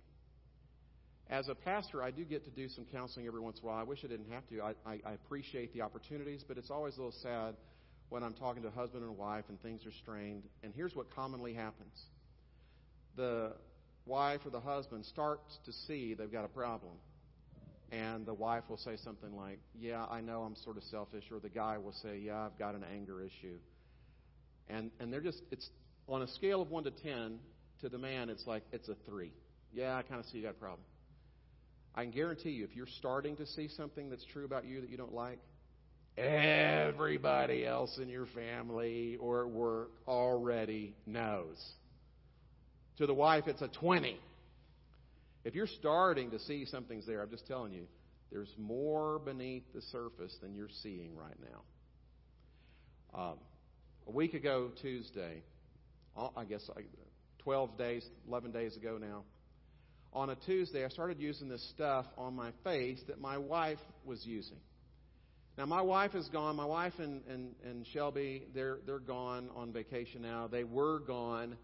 as 1.29 1.47
a 1.47 1.55
pastor, 1.55 2.03
I 2.03 2.11
do 2.11 2.23
get 2.25 2.43
to 2.45 2.51
do 2.51 2.67
some 2.69 2.85
counseling 2.91 3.25
every 3.25 3.39
once 3.39 3.57
in 3.59 3.63
a 3.63 3.67
while. 3.67 3.79
I 3.79 3.83
wish 3.83 3.99
I 4.03 4.07
didn't 4.07 4.31
have 4.31 4.47
to. 4.49 4.61
I, 4.61 4.73
I, 4.85 4.99
I 5.05 5.11
appreciate 5.13 5.73
the 5.73 5.81
opportunities, 5.81 6.43
but 6.47 6.57
it's 6.57 6.69
always 6.69 6.95
a 6.95 6.97
little 6.97 7.15
sad 7.23 7.55
when 8.09 8.23
I'm 8.23 8.33
talking 8.33 8.61
to 8.63 8.67
a 8.67 8.71
husband 8.71 9.03
and 9.03 9.09
a 9.09 9.15
wife 9.15 9.45
and 9.49 9.61
things 9.61 9.85
are 9.85 9.91
strained. 10.01 10.43
And 10.63 10.73
here's 10.75 10.95
what 10.95 11.13
commonly 11.15 11.53
happens 11.53 11.99
the 13.15 13.53
wife 14.05 14.41
or 14.43 14.49
the 14.49 14.59
husband 14.59 15.05
starts 15.05 15.57
to 15.65 15.71
see 15.87 16.13
they've 16.13 16.31
got 16.31 16.45
a 16.45 16.49
problem. 16.49 16.93
And 17.91 18.25
the 18.25 18.33
wife 18.33 18.63
will 18.69 18.77
say 18.77 18.97
something 19.03 19.35
like, 19.35 19.59
Yeah, 19.79 20.05
I 20.09 20.21
know 20.21 20.41
I'm 20.41 20.55
sort 20.55 20.77
of 20.77 20.83
selfish. 20.83 21.25
Or 21.31 21.39
the 21.39 21.49
guy 21.49 21.77
will 21.77 21.93
say, 22.03 22.17
Yeah, 22.17 22.45
I've 22.45 22.57
got 22.57 22.75
an 22.75 22.83
anger 22.93 23.21
issue. 23.21 23.57
And, 24.69 24.91
and 24.99 25.11
they're 25.11 25.21
just, 25.21 25.41
it's 25.51 25.69
on 26.07 26.21
a 26.21 26.27
scale 26.27 26.61
of 26.61 26.71
1 26.71 26.85
to 26.85 26.91
10, 26.91 27.39
to 27.81 27.89
the 27.89 27.97
man, 27.97 28.29
it's 28.29 28.47
like, 28.47 28.63
it's 28.71 28.87
a 28.89 28.95
3. 29.05 29.31
Yeah, 29.73 29.95
I 29.95 30.03
kind 30.03 30.19
of 30.19 30.25
see 30.27 30.37
you 30.37 30.43
got 30.43 30.51
a 30.51 30.53
problem. 30.53 30.81
I 31.95 32.03
can 32.03 32.11
guarantee 32.11 32.51
you, 32.51 32.63
if 32.63 32.75
you're 32.75 32.87
starting 32.97 33.35
to 33.37 33.45
see 33.45 33.67
something 33.67 34.09
that's 34.09 34.25
true 34.31 34.45
about 34.45 34.65
you 34.65 34.81
that 34.81 34.89
you 34.89 34.97
don't 34.97 35.13
like, 35.13 35.39
everybody 36.17 37.65
else 37.65 37.97
in 38.01 38.09
your 38.09 38.25
family 38.27 39.17
or 39.19 39.41
at 39.41 39.49
work 39.49 39.91
already 40.07 40.95
knows. 41.05 41.57
To 42.97 43.07
the 43.07 43.13
wife, 43.13 43.45
it's 43.47 43.61
a 43.61 43.67
20. 43.67 44.19
If 45.43 45.55
you're 45.55 45.67
starting 45.67 46.31
to 46.31 46.39
see 46.39 46.65
something's 46.65 47.05
there, 47.05 47.21
I'm 47.21 47.29
just 47.29 47.47
telling 47.47 47.73
you, 47.73 47.87
there's 48.31 48.53
more 48.57 49.19
beneath 49.19 49.63
the 49.73 49.81
surface 49.81 50.35
than 50.41 50.55
you're 50.55 50.69
seeing 50.81 51.15
right 51.15 51.35
now. 53.13 53.21
Um, 53.21 53.37
a 54.07 54.11
week 54.11 54.33
ago, 54.33 54.71
Tuesday, 54.81 55.43
uh, 56.17 56.29
I 56.35 56.45
guess 56.45 56.67
12 57.39 57.77
days, 57.77 58.05
11 58.27 58.51
days 58.51 58.75
ago 58.75 58.97
now, 58.99 59.23
on 60.13 60.29
a 60.29 60.35
Tuesday, 60.35 60.85
I 60.85 60.89
started 60.89 61.19
using 61.19 61.49
this 61.49 61.67
stuff 61.71 62.05
on 62.17 62.35
my 62.35 62.51
face 62.63 63.01
that 63.07 63.19
my 63.19 63.37
wife 63.37 63.79
was 64.05 64.23
using. 64.25 64.57
Now, 65.57 65.65
my 65.65 65.81
wife 65.81 66.15
is 66.15 66.27
gone. 66.29 66.55
My 66.55 66.65
wife 66.65 66.93
and, 66.99 67.21
and, 67.27 67.55
and 67.63 67.85
Shelby, 67.93 68.43
they're, 68.55 68.79
they're 68.85 68.99
gone 68.99 69.49
on 69.55 69.71
vacation 69.71 70.21
now. 70.21 70.47
They 70.47 70.63
were 70.63 70.99
gone 70.99 71.57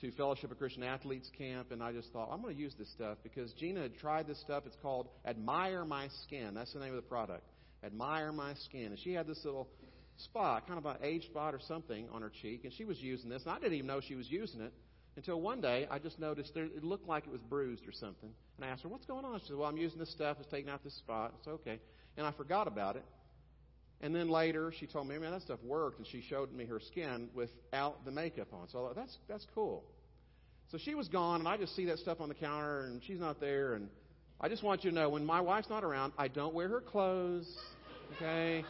to 0.00 0.10
Fellowship 0.12 0.50
of 0.50 0.58
Christian 0.58 0.82
Athletes 0.82 1.30
Camp, 1.36 1.70
and 1.70 1.82
I 1.82 1.92
just 1.92 2.12
thought, 2.12 2.30
I'm 2.32 2.42
going 2.42 2.54
to 2.54 2.60
use 2.60 2.74
this 2.78 2.90
stuff 2.92 3.18
because 3.22 3.52
Gina 3.54 3.82
had 3.82 3.96
tried 3.96 4.26
this 4.26 4.40
stuff. 4.40 4.64
It's 4.66 4.76
called 4.82 5.08
Admire 5.24 5.84
My 5.84 6.08
Skin. 6.24 6.54
That's 6.54 6.72
the 6.72 6.80
name 6.80 6.90
of 6.90 6.96
the 6.96 7.02
product. 7.02 7.44
Admire 7.84 8.32
My 8.32 8.54
Skin. 8.54 8.86
And 8.86 8.98
she 8.98 9.12
had 9.12 9.26
this 9.26 9.44
little 9.44 9.68
spot, 10.16 10.66
kind 10.66 10.78
of 10.78 10.86
an 10.86 10.96
age 11.02 11.24
spot 11.24 11.54
or 11.54 11.60
something 11.60 12.08
on 12.12 12.22
her 12.22 12.30
cheek, 12.42 12.64
and 12.64 12.72
she 12.72 12.84
was 12.84 13.00
using 13.00 13.30
this, 13.30 13.42
and 13.42 13.52
I 13.52 13.58
didn't 13.58 13.74
even 13.74 13.86
know 13.86 14.00
she 14.00 14.14
was 14.14 14.30
using 14.30 14.60
it. 14.60 14.72
Until 15.16 15.40
one 15.40 15.60
day, 15.60 15.86
I 15.90 16.00
just 16.00 16.18
noticed 16.18 16.54
there, 16.54 16.64
it 16.64 16.82
looked 16.82 17.06
like 17.06 17.26
it 17.26 17.30
was 17.30 17.40
bruised 17.42 17.86
or 17.86 17.92
something. 17.92 18.30
And 18.56 18.64
I 18.64 18.68
asked 18.68 18.82
her, 18.82 18.88
What's 18.88 19.06
going 19.06 19.24
on? 19.24 19.38
She 19.40 19.46
said, 19.46 19.56
Well, 19.56 19.68
I'm 19.68 19.76
using 19.76 19.98
this 19.98 20.10
stuff. 20.10 20.38
It's 20.40 20.50
taking 20.50 20.70
out 20.70 20.82
this 20.82 20.96
spot. 20.96 21.34
It's 21.38 21.46
okay. 21.46 21.78
And 22.16 22.26
I 22.26 22.32
forgot 22.32 22.66
about 22.66 22.96
it. 22.96 23.04
And 24.00 24.14
then 24.14 24.28
later, 24.28 24.72
she 24.78 24.86
told 24.86 25.06
me, 25.06 25.16
Man, 25.16 25.30
that 25.30 25.42
stuff 25.42 25.60
worked. 25.62 25.98
And 25.98 26.06
she 26.08 26.20
showed 26.20 26.52
me 26.52 26.64
her 26.64 26.80
skin 26.80 27.28
without 27.32 28.04
the 28.04 28.10
makeup 28.10 28.48
on. 28.52 28.68
So 28.70 28.80
I 28.80 28.88
thought, 28.88 28.96
That's, 28.96 29.16
that's 29.28 29.46
cool. 29.54 29.84
So 30.70 30.78
she 30.78 30.94
was 30.94 31.08
gone, 31.08 31.40
and 31.40 31.48
I 31.48 31.56
just 31.56 31.76
see 31.76 31.84
that 31.86 31.98
stuff 31.98 32.20
on 32.20 32.28
the 32.28 32.34
counter, 32.34 32.86
and 32.86 33.02
she's 33.06 33.20
not 33.20 33.40
there. 33.40 33.74
And 33.74 33.88
I 34.40 34.48
just 34.48 34.62
want 34.62 34.84
you 34.84 34.90
to 34.90 34.96
know 34.96 35.08
when 35.08 35.24
my 35.24 35.40
wife's 35.40 35.68
not 35.68 35.84
around, 35.84 36.12
I 36.18 36.28
don't 36.28 36.54
wear 36.54 36.68
her 36.68 36.80
clothes. 36.80 37.46
Okay? 38.16 38.64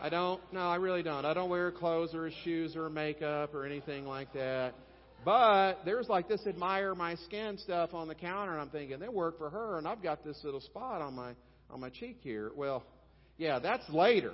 I 0.00 0.08
don't. 0.08 0.40
No, 0.52 0.60
I 0.60 0.76
really 0.76 1.02
don't. 1.02 1.24
I 1.24 1.34
don't 1.34 1.50
wear 1.50 1.64
her 1.64 1.72
clothes 1.72 2.14
or 2.14 2.24
her 2.24 2.30
shoes 2.44 2.76
or 2.76 2.84
her 2.84 2.90
makeup 2.90 3.54
or 3.54 3.64
anything 3.66 4.06
like 4.06 4.32
that. 4.34 4.74
But 5.24 5.84
there's 5.84 6.08
like 6.08 6.28
this 6.28 6.46
admire 6.46 6.94
my 6.94 7.14
skin 7.16 7.58
stuff 7.58 7.94
on 7.94 8.08
the 8.08 8.14
counter, 8.14 8.52
and 8.52 8.60
I'm 8.60 8.68
thinking 8.68 8.98
they 8.98 9.08
work 9.08 9.38
for 9.38 9.48
her, 9.50 9.78
and 9.78 9.88
I've 9.88 10.02
got 10.02 10.24
this 10.24 10.38
little 10.44 10.60
spot 10.60 11.00
on 11.00 11.14
my 11.14 11.32
on 11.70 11.80
my 11.80 11.88
cheek 11.90 12.18
here. 12.22 12.52
Well, 12.54 12.84
Yeah, 13.38 13.58
that's 13.58 13.88
later. 13.90 14.32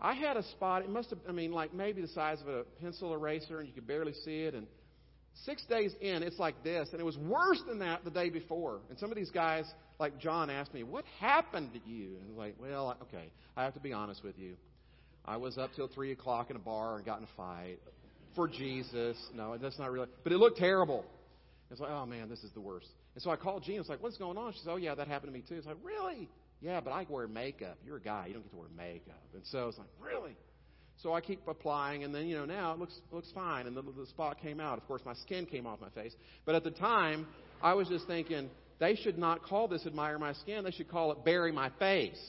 I 0.00 0.14
had 0.14 0.36
a 0.36 0.42
spot, 0.44 0.82
it 0.82 0.88
must 0.88 1.10
have, 1.10 1.18
I 1.28 1.32
mean, 1.32 1.52
like 1.52 1.74
maybe 1.74 2.00
the 2.02 2.08
size 2.08 2.40
of 2.40 2.48
a 2.48 2.62
pencil 2.80 3.12
eraser, 3.12 3.58
and 3.58 3.68
you 3.68 3.74
could 3.74 3.86
barely 3.86 4.12
see 4.24 4.42
it. 4.42 4.54
And 4.54 4.66
six 5.44 5.64
days 5.66 5.94
in, 6.00 6.22
it's 6.22 6.38
like 6.38 6.62
this. 6.62 6.88
And 6.92 7.00
it 7.00 7.04
was 7.04 7.16
worse 7.16 7.60
than 7.66 7.80
that 7.80 8.04
the 8.04 8.10
day 8.10 8.30
before. 8.30 8.80
And 8.90 8.98
some 8.98 9.10
of 9.10 9.16
these 9.16 9.30
guys, 9.30 9.64
like 9.98 10.18
John, 10.18 10.50
asked 10.50 10.74
me, 10.74 10.82
What 10.82 11.04
happened 11.20 11.70
to 11.72 11.90
you? 11.90 12.16
And 12.16 12.24
I 12.24 12.28
was 12.28 12.36
like, 12.38 12.54
Well, 12.60 12.96
okay, 13.02 13.30
I 13.56 13.64
have 13.64 13.74
to 13.74 13.80
be 13.80 13.92
honest 13.92 14.22
with 14.22 14.38
you. 14.38 14.56
I 15.24 15.36
was 15.36 15.58
up 15.58 15.70
till 15.76 15.88
3 15.88 16.12
o'clock 16.12 16.50
in 16.50 16.56
a 16.56 16.60
bar 16.60 16.96
and 16.96 17.04
got 17.04 17.18
in 17.18 17.24
a 17.24 17.36
fight 17.36 17.78
for 18.34 18.48
Jesus. 18.48 19.16
No, 19.34 19.56
that's 19.58 19.78
not 19.78 19.90
really. 19.90 20.08
But 20.24 20.32
it 20.32 20.38
looked 20.38 20.58
terrible. 20.58 21.04
It's 21.70 21.80
like, 21.80 21.90
oh 21.90 22.06
man, 22.06 22.28
this 22.28 22.42
is 22.44 22.50
the 22.52 22.60
worst. 22.60 22.88
And 23.14 23.22
so 23.22 23.30
I 23.30 23.36
called 23.36 23.62
Jean. 23.64 23.76
I 23.76 23.80
was 23.80 23.88
like, 23.88 24.02
what's 24.02 24.16
going 24.16 24.38
on? 24.38 24.52
She 24.52 24.60
said, 24.60 24.70
oh 24.70 24.76
yeah, 24.76 24.94
that 24.94 25.08
happened 25.08 25.32
to 25.32 25.38
me 25.38 25.44
too. 25.46 25.56
It's 25.56 25.66
like, 25.66 25.76
really? 25.82 26.28
Yeah, 26.60 26.80
but 26.80 26.92
I 26.92 27.06
wear 27.08 27.28
makeup. 27.28 27.78
You're 27.84 27.98
a 27.98 28.00
guy. 28.00 28.26
You 28.26 28.34
don't 28.34 28.42
get 28.42 28.50
to 28.52 28.56
wear 28.56 28.68
makeup. 28.76 29.22
And 29.34 29.42
so 29.44 29.58
I 29.58 29.64
was 29.66 29.78
like, 29.78 29.88
really? 30.00 30.36
So 31.02 31.14
I 31.14 31.20
keep 31.20 31.46
applying, 31.46 32.02
and 32.02 32.12
then 32.12 32.26
you 32.26 32.36
know 32.36 32.44
now 32.44 32.72
it 32.72 32.78
looks 32.78 32.94
looks 33.12 33.30
fine, 33.32 33.66
and 33.66 33.76
the, 33.76 33.82
the 33.82 34.06
spot 34.06 34.40
came 34.42 34.58
out. 34.58 34.78
Of 34.78 34.86
course, 34.88 35.02
my 35.06 35.14
skin 35.14 35.46
came 35.46 35.66
off 35.66 35.80
my 35.80 35.90
face. 35.90 36.12
But 36.44 36.56
at 36.56 36.64
the 36.64 36.72
time, 36.72 37.26
I 37.62 37.74
was 37.74 37.88
just 37.88 38.06
thinking 38.08 38.50
they 38.80 38.96
should 38.96 39.16
not 39.16 39.44
call 39.44 39.68
this 39.68 39.86
admire 39.86 40.18
my 40.18 40.32
skin. 40.34 40.64
They 40.64 40.72
should 40.72 40.88
call 40.90 41.12
it 41.12 41.24
bury 41.24 41.52
my 41.52 41.70
face. 41.78 42.20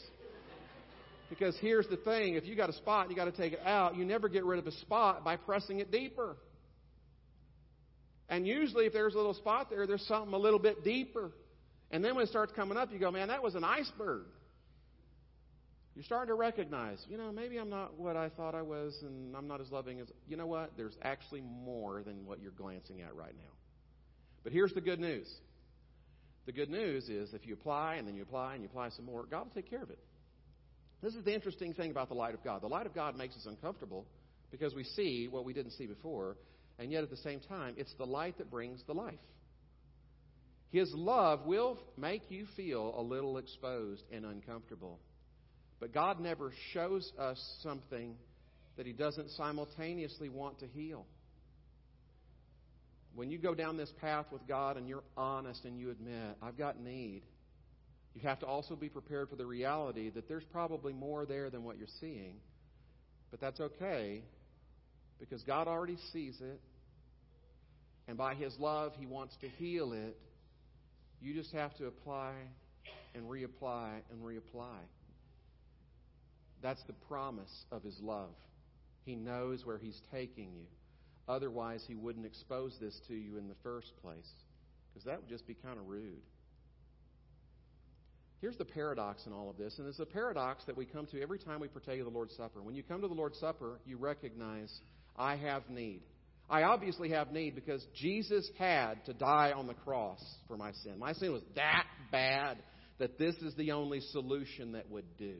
Because 1.31 1.55
here's 1.61 1.87
the 1.87 1.97
thing: 1.97 2.35
if 2.35 2.45
you 2.45 2.55
got 2.55 2.69
a 2.69 2.73
spot 2.73 3.03
and 3.03 3.11
you 3.11 3.15
got 3.15 3.25
to 3.25 3.31
take 3.31 3.53
it 3.53 3.61
out, 3.65 3.95
you 3.95 4.05
never 4.05 4.29
get 4.29 4.45
rid 4.45 4.59
of 4.59 4.67
a 4.67 4.71
spot 4.71 5.23
by 5.23 5.35
pressing 5.35 5.79
it 5.79 5.91
deeper. 5.91 6.37
And 8.29 8.45
usually, 8.45 8.85
if 8.85 8.93
there's 8.93 9.15
a 9.15 9.17
little 9.17 9.33
spot 9.33 9.71
there, 9.71 9.87
there's 9.87 10.05
something 10.05 10.33
a 10.33 10.37
little 10.37 10.59
bit 10.59 10.83
deeper. 10.83 11.31
And 11.89 12.05
then 12.05 12.13
when 12.13 12.23
it 12.23 12.29
starts 12.29 12.53
coming 12.55 12.77
up, 12.77 12.91
you 12.93 12.99
go, 12.99 13.09
man, 13.09 13.29
that 13.29 13.41
was 13.41 13.55
an 13.55 13.63
iceberg. 13.63 14.25
You're 15.99 16.05
starting 16.05 16.29
to 16.29 16.35
recognize, 16.35 17.05
you 17.09 17.17
know, 17.17 17.29
maybe 17.29 17.57
I'm 17.57 17.69
not 17.69 17.99
what 17.99 18.15
I 18.15 18.29
thought 18.29 18.55
I 18.55 18.61
was, 18.61 18.97
and 19.01 19.35
I'm 19.35 19.49
not 19.49 19.59
as 19.59 19.69
loving 19.69 19.99
as. 19.99 20.07
You 20.29 20.37
know 20.37 20.47
what? 20.47 20.71
There's 20.77 20.95
actually 21.01 21.41
more 21.41 22.03
than 22.03 22.25
what 22.25 22.41
you're 22.41 22.53
glancing 22.53 23.01
at 23.01 23.13
right 23.13 23.35
now. 23.35 23.51
But 24.41 24.53
here's 24.53 24.73
the 24.73 24.79
good 24.79 25.01
news. 25.01 25.27
The 26.45 26.53
good 26.53 26.69
news 26.69 27.09
is 27.09 27.33
if 27.33 27.45
you 27.45 27.53
apply 27.53 27.95
and 27.95 28.07
then 28.07 28.15
you 28.15 28.21
apply 28.21 28.53
and 28.53 28.63
you 28.63 28.69
apply 28.69 28.91
some 28.91 29.03
more, 29.03 29.25
God 29.29 29.47
will 29.47 29.53
take 29.53 29.69
care 29.69 29.83
of 29.83 29.89
it. 29.89 29.99
This 31.03 31.15
is 31.15 31.25
the 31.25 31.33
interesting 31.33 31.73
thing 31.73 31.91
about 31.91 32.07
the 32.07 32.15
light 32.15 32.33
of 32.33 32.45
God. 32.45 32.61
The 32.61 32.67
light 32.67 32.85
of 32.85 32.95
God 32.95 33.17
makes 33.17 33.35
us 33.35 33.45
uncomfortable 33.45 34.05
because 34.51 34.73
we 34.73 34.85
see 34.85 35.27
what 35.29 35.43
we 35.43 35.51
didn't 35.51 35.73
see 35.73 35.85
before, 35.85 36.37
and 36.77 36.93
yet 36.93 37.03
at 37.03 37.09
the 37.09 37.17
same 37.17 37.41
time, 37.41 37.73
it's 37.75 37.93
the 37.97 38.05
light 38.05 38.37
that 38.37 38.49
brings 38.49 38.81
the 38.87 38.93
life. 38.93 39.19
His 40.71 40.89
love 40.93 41.45
will 41.45 41.77
make 41.97 42.31
you 42.31 42.45
feel 42.55 42.93
a 42.97 43.01
little 43.01 43.37
exposed 43.37 44.03
and 44.13 44.23
uncomfortable. 44.23 45.01
But 45.79 45.93
God 45.93 46.19
never 46.19 46.51
shows 46.73 47.11
us 47.17 47.39
something 47.63 48.15
that 48.77 48.85
He 48.85 48.93
doesn't 48.93 49.29
simultaneously 49.31 50.29
want 50.29 50.59
to 50.59 50.67
heal. 50.67 51.05
When 53.15 53.29
you 53.29 53.37
go 53.37 53.55
down 53.55 53.77
this 53.77 53.91
path 54.01 54.25
with 54.31 54.47
God 54.47 54.77
and 54.77 54.87
you're 54.87 55.03
honest 55.17 55.65
and 55.65 55.77
you 55.77 55.91
admit, 55.91 56.37
I've 56.41 56.57
got 56.57 56.79
need, 56.79 57.23
you 58.13 58.21
have 58.21 58.39
to 58.39 58.45
also 58.45 58.75
be 58.75 58.89
prepared 58.89 59.29
for 59.29 59.35
the 59.35 59.45
reality 59.45 60.09
that 60.11 60.27
there's 60.27 60.43
probably 60.51 60.93
more 60.93 61.25
there 61.25 61.49
than 61.49 61.63
what 61.63 61.77
you're 61.77 61.87
seeing. 61.99 62.35
But 63.31 63.39
that's 63.39 63.59
okay 63.59 64.23
because 65.19 65.43
God 65.43 65.67
already 65.67 65.97
sees 66.13 66.39
it. 66.41 66.59
And 68.07 68.17
by 68.17 68.33
His 68.35 68.53
love, 68.59 68.93
He 68.97 69.05
wants 69.05 69.35
to 69.41 69.47
heal 69.47 69.93
it. 69.93 70.17
You 71.21 71.33
just 71.33 71.51
have 71.53 71.75
to 71.77 71.85
apply 71.87 72.31
and 73.13 73.25
reapply 73.25 73.89
and 74.11 74.21
reapply. 74.23 74.77
That's 76.61 76.83
the 76.83 76.93
promise 76.93 77.65
of 77.71 77.83
His 77.83 77.99
love. 78.01 78.35
He 79.05 79.15
knows 79.15 79.65
where 79.65 79.77
He's 79.77 79.99
taking 80.11 80.53
you. 80.53 80.67
Otherwise, 81.27 81.83
He 81.87 81.95
wouldn't 81.95 82.25
expose 82.25 82.75
this 82.79 82.99
to 83.07 83.13
you 83.13 83.37
in 83.37 83.47
the 83.47 83.55
first 83.63 83.93
place 84.01 84.29
because 84.89 85.05
that 85.05 85.19
would 85.21 85.29
just 85.29 85.47
be 85.47 85.53
kind 85.53 85.79
of 85.79 85.87
rude. 85.87 86.21
Here's 88.41 88.57
the 88.57 88.65
paradox 88.65 89.25
in 89.25 89.33
all 89.33 89.49
of 89.49 89.57
this, 89.57 89.77
and 89.79 89.87
it's 89.87 89.99
a 89.99 90.05
paradox 90.05 90.63
that 90.65 90.77
we 90.77 90.85
come 90.85 91.05
to 91.07 91.21
every 91.21 91.39
time 91.39 91.59
we 91.59 91.67
partake 91.67 91.99
of 91.99 92.05
the 92.05 92.11
Lord's 92.11 92.35
Supper. 92.37 92.61
When 92.61 92.73
you 92.73 92.83
come 92.83 93.01
to 93.01 93.07
the 93.07 93.13
Lord's 93.13 93.37
Supper, 93.37 93.79
you 93.85 93.97
recognize, 93.97 94.71
I 95.17 95.35
have 95.35 95.69
need. 95.69 96.01
I 96.49 96.63
obviously 96.63 97.09
have 97.09 97.31
need 97.31 97.53
because 97.53 97.85
Jesus 97.95 98.49
had 98.57 99.05
to 99.05 99.13
die 99.13 99.51
on 99.55 99.67
the 99.67 99.73
cross 99.73 100.23
for 100.47 100.57
my 100.57 100.71
sin. 100.83 100.97
My 100.97 101.13
sin 101.13 101.33
was 101.33 101.43
that 101.55 101.83
bad 102.11 102.57
that 102.97 103.19
this 103.19 103.35
is 103.35 103.53
the 103.55 103.71
only 103.71 103.99
solution 104.11 104.71
that 104.71 104.89
would 104.89 105.17
do. 105.17 105.35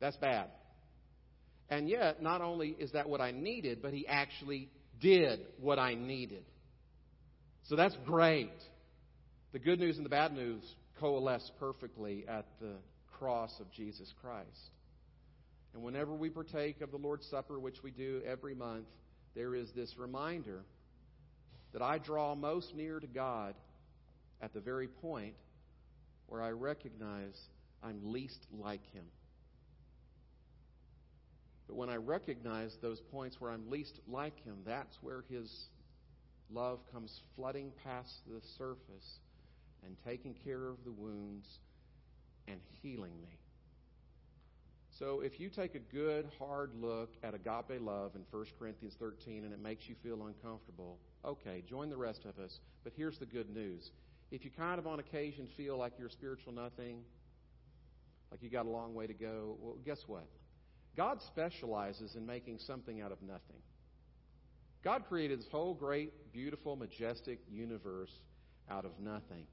That's 0.00 0.16
bad. 0.16 0.48
And 1.68 1.88
yet, 1.88 2.22
not 2.22 2.40
only 2.40 2.68
is 2.78 2.92
that 2.92 3.08
what 3.08 3.20
I 3.20 3.30
needed, 3.30 3.82
but 3.82 3.92
He 3.92 4.06
actually 4.06 4.70
did 5.00 5.40
what 5.60 5.78
I 5.78 5.94
needed. 5.94 6.44
So 7.64 7.76
that's 7.76 7.96
great. 8.06 8.50
The 9.52 9.58
good 9.58 9.78
news 9.78 9.96
and 9.96 10.04
the 10.04 10.10
bad 10.10 10.32
news 10.32 10.62
coalesce 11.00 11.50
perfectly 11.58 12.24
at 12.28 12.46
the 12.60 12.76
cross 13.18 13.52
of 13.60 13.70
Jesus 13.72 14.12
Christ. 14.22 14.70
And 15.74 15.82
whenever 15.82 16.14
we 16.14 16.30
partake 16.30 16.80
of 16.80 16.90
the 16.90 16.96
Lord's 16.96 17.26
Supper, 17.26 17.58
which 17.58 17.82
we 17.82 17.90
do 17.90 18.22
every 18.26 18.54
month, 18.54 18.86
there 19.34 19.54
is 19.54 19.68
this 19.76 19.94
reminder 19.98 20.62
that 21.72 21.82
I 21.82 21.98
draw 21.98 22.34
most 22.34 22.74
near 22.74 22.98
to 22.98 23.06
God 23.06 23.54
at 24.40 24.54
the 24.54 24.60
very 24.60 24.88
point 24.88 25.34
where 26.26 26.42
I 26.42 26.50
recognize 26.50 27.38
I'm 27.82 28.12
least 28.12 28.46
like 28.52 28.84
Him. 28.92 29.04
But 31.68 31.76
when 31.76 31.90
I 31.90 31.96
recognize 31.96 32.76
those 32.80 33.00
points 33.00 33.40
where 33.40 33.50
I'm 33.50 33.70
least 33.70 34.00
like 34.08 34.42
Him, 34.42 34.56
that's 34.64 34.98
where 35.02 35.22
His 35.30 35.68
love 36.50 36.80
comes 36.90 37.20
flooding 37.36 37.70
past 37.84 38.22
the 38.26 38.40
surface 38.56 39.20
and 39.84 39.96
taking 40.04 40.34
care 40.34 40.66
of 40.66 40.82
the 40.84 40.90
wounds 40.90 41.60
and 42.48 42.58
healing 42.82 43.12
me. 43.20 43.38
So 44.98 45.20
if 45.20 45.38
you 45.38 45.48
take 45.48 45.76
a 45.76 45.78
good, 45.78 46.28
hard 46.38 46.72
look 46.74 47.14
at 47.22 47.34
agape 47.34 47.80
love 47.80 48.16
in 48.16 48.22
1 48.30 48.46
Corinthians 48.58 48.96
13 48.98 49.44
and 49.44 49.52
it 49.52 49.62
makes 49.62 49.88
you 49.88 49.94
feel 50.02 50.26
uncomfortable, 50.26 50.98
okay, 51.24 51.62
join 51.68 51.88
the 51.88 51.96
rest 51.96 52.24
of 52.24 52.42
us. 52.42 52.58
But 52.82 52.94
here's 52.96 53.18
the 53.18 53.26
good 53.26 53.48
news. 53.48 53.92
If 54.32 54.44
you 54.44 54.50
kind 54.50 54.78
of 54.78 54.86
on 54.86 54.98
occasion 54.98 55.46
feel 55.56 55.76
like 55.76 55.92
you're 55.98 56.08
spiritual 56.08 56.52
nothing, 56.52 57.02
like 58.32 58.42
you 58.42 58.50
got 58.50 58.66
a 58.66 58.70
long 58.70 58.94
way 58.94 59.06
to 59.06 59.14
go, 59.14 59.56
well, 59.60 59.76
guess 59.84 60.02
what? 60.08 60.26
God 60.96 61.20
specializes 61.28 62.14
in 62.16 62.26
making 62.26 62.58
something 62.66 63.00
out 63.00 63.12
of 63.12 63.22
nothing. 63.22 63.62
God 64.84 65.04
created 65.08 65.40
this 65.40 65.48
whole 65.50 65.74
great, 65.74 66.32
beautiful, 66.32 66.76
majestic 66.76 67.40
universe 67.50 68.12
out 68.70 68.84
of 68.84 68.92
nothing. 69.00 69.46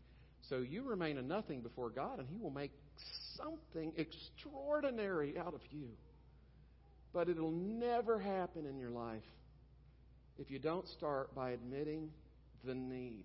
So 0.49 0.57
you 0.57 0.83
remain 0.83 1.17
a 1.17 1.21
nothing 1.21 1.61
before 1.61 1.89
God, 1.89 2.19
and 2.19 2.27
He 2.27 2.37
will 2.37 2.51
make 2.51 2.71
something 3.35 3.93
extraordinary 3.97 5.37
out 5.37 5.53
of 5.53 5.61
you. 5.71 5.89
But 7.13 7.29
it'll 7.29 7.51
never 7.51 8.19
happen 8.19 8.65
in 8.65 8.77
your 8.77 8.91
life 8.91 9.23
if 10.37 10.51
you 10.51 10.59
don't 10.59 10.87
start 10.89 11.33
by 11.33 11.51
admitting 11.51 12.09
the 12.63 12.75
need 12.75 13.23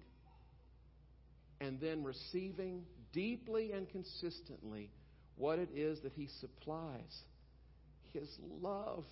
and 1.60 1.80
then 1.80 2.04
receiving 2.04 2.84
deeply 3.12 3.72
and 3.72 3.88
consistently 3.90 4.90
what 5.36 5.58
it 5.58 5.70
is 5.74 6.00
that 6.00 6.12
He 6.12 6.28
supplies 6.40 7.22
His 8.12 8.28
love 8.60 9.04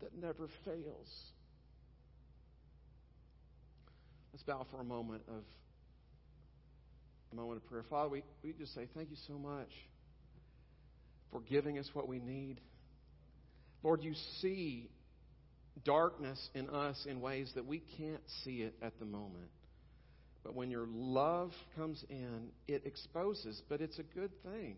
that 0.00 0.16
never 0.16 0.48
fails. 0.64 1.32
Let's 4.32 4.42
bow 4.44 4.66
for 4.70 4.80
a 4.80 4.84
moment 4.84 5.22
of 5.28 5.42
a 7.32 7.34
moment 7.34 7.62
of 7.62 7.68
prayer. 7.68 7.84
Father, 7.88 8.08
we, 8.08 8.22
we 8.42 8.52
just 8.52 8.74
say 8.74 8.88
thank 8.94 9.10
you 9.10 9.16
so 9.26 9.34
much 9.34 9.70
for 11.32 11.40
giving 11.40 11.78
us 11.78 11.88
what 11.92 12.08
we 12.08 12.18
need. 12.18 12.60
Lord, 13.82 14.02
you 14.02 14.14
see 14.40 14.88
darkness 15.84 16.48
in 16.54 16.68
us 16.70 17.06
in 17.08 17.20
ways 17.20 17.50
that 17.54 17.66
we 17.66 17.82
can't 17.98 18.22
see 18.44 18.62
it 18.62 18.74
at 18.82 18.98
the 18.98 19.04
moment. 19.04 19.50
But 20.42 20.54
when 20.54 20.70
your 20.70 20.86
love 20.88 21.52
comes 21.76 22.04
in, 22.08 22.48
it 22.68 22.86
exposes, 22.86 23.60
but 23.68 23.80
it's 23.80 23.98
a 23.98 24.02
good 24.02 24.30
thing. 24.44 24.76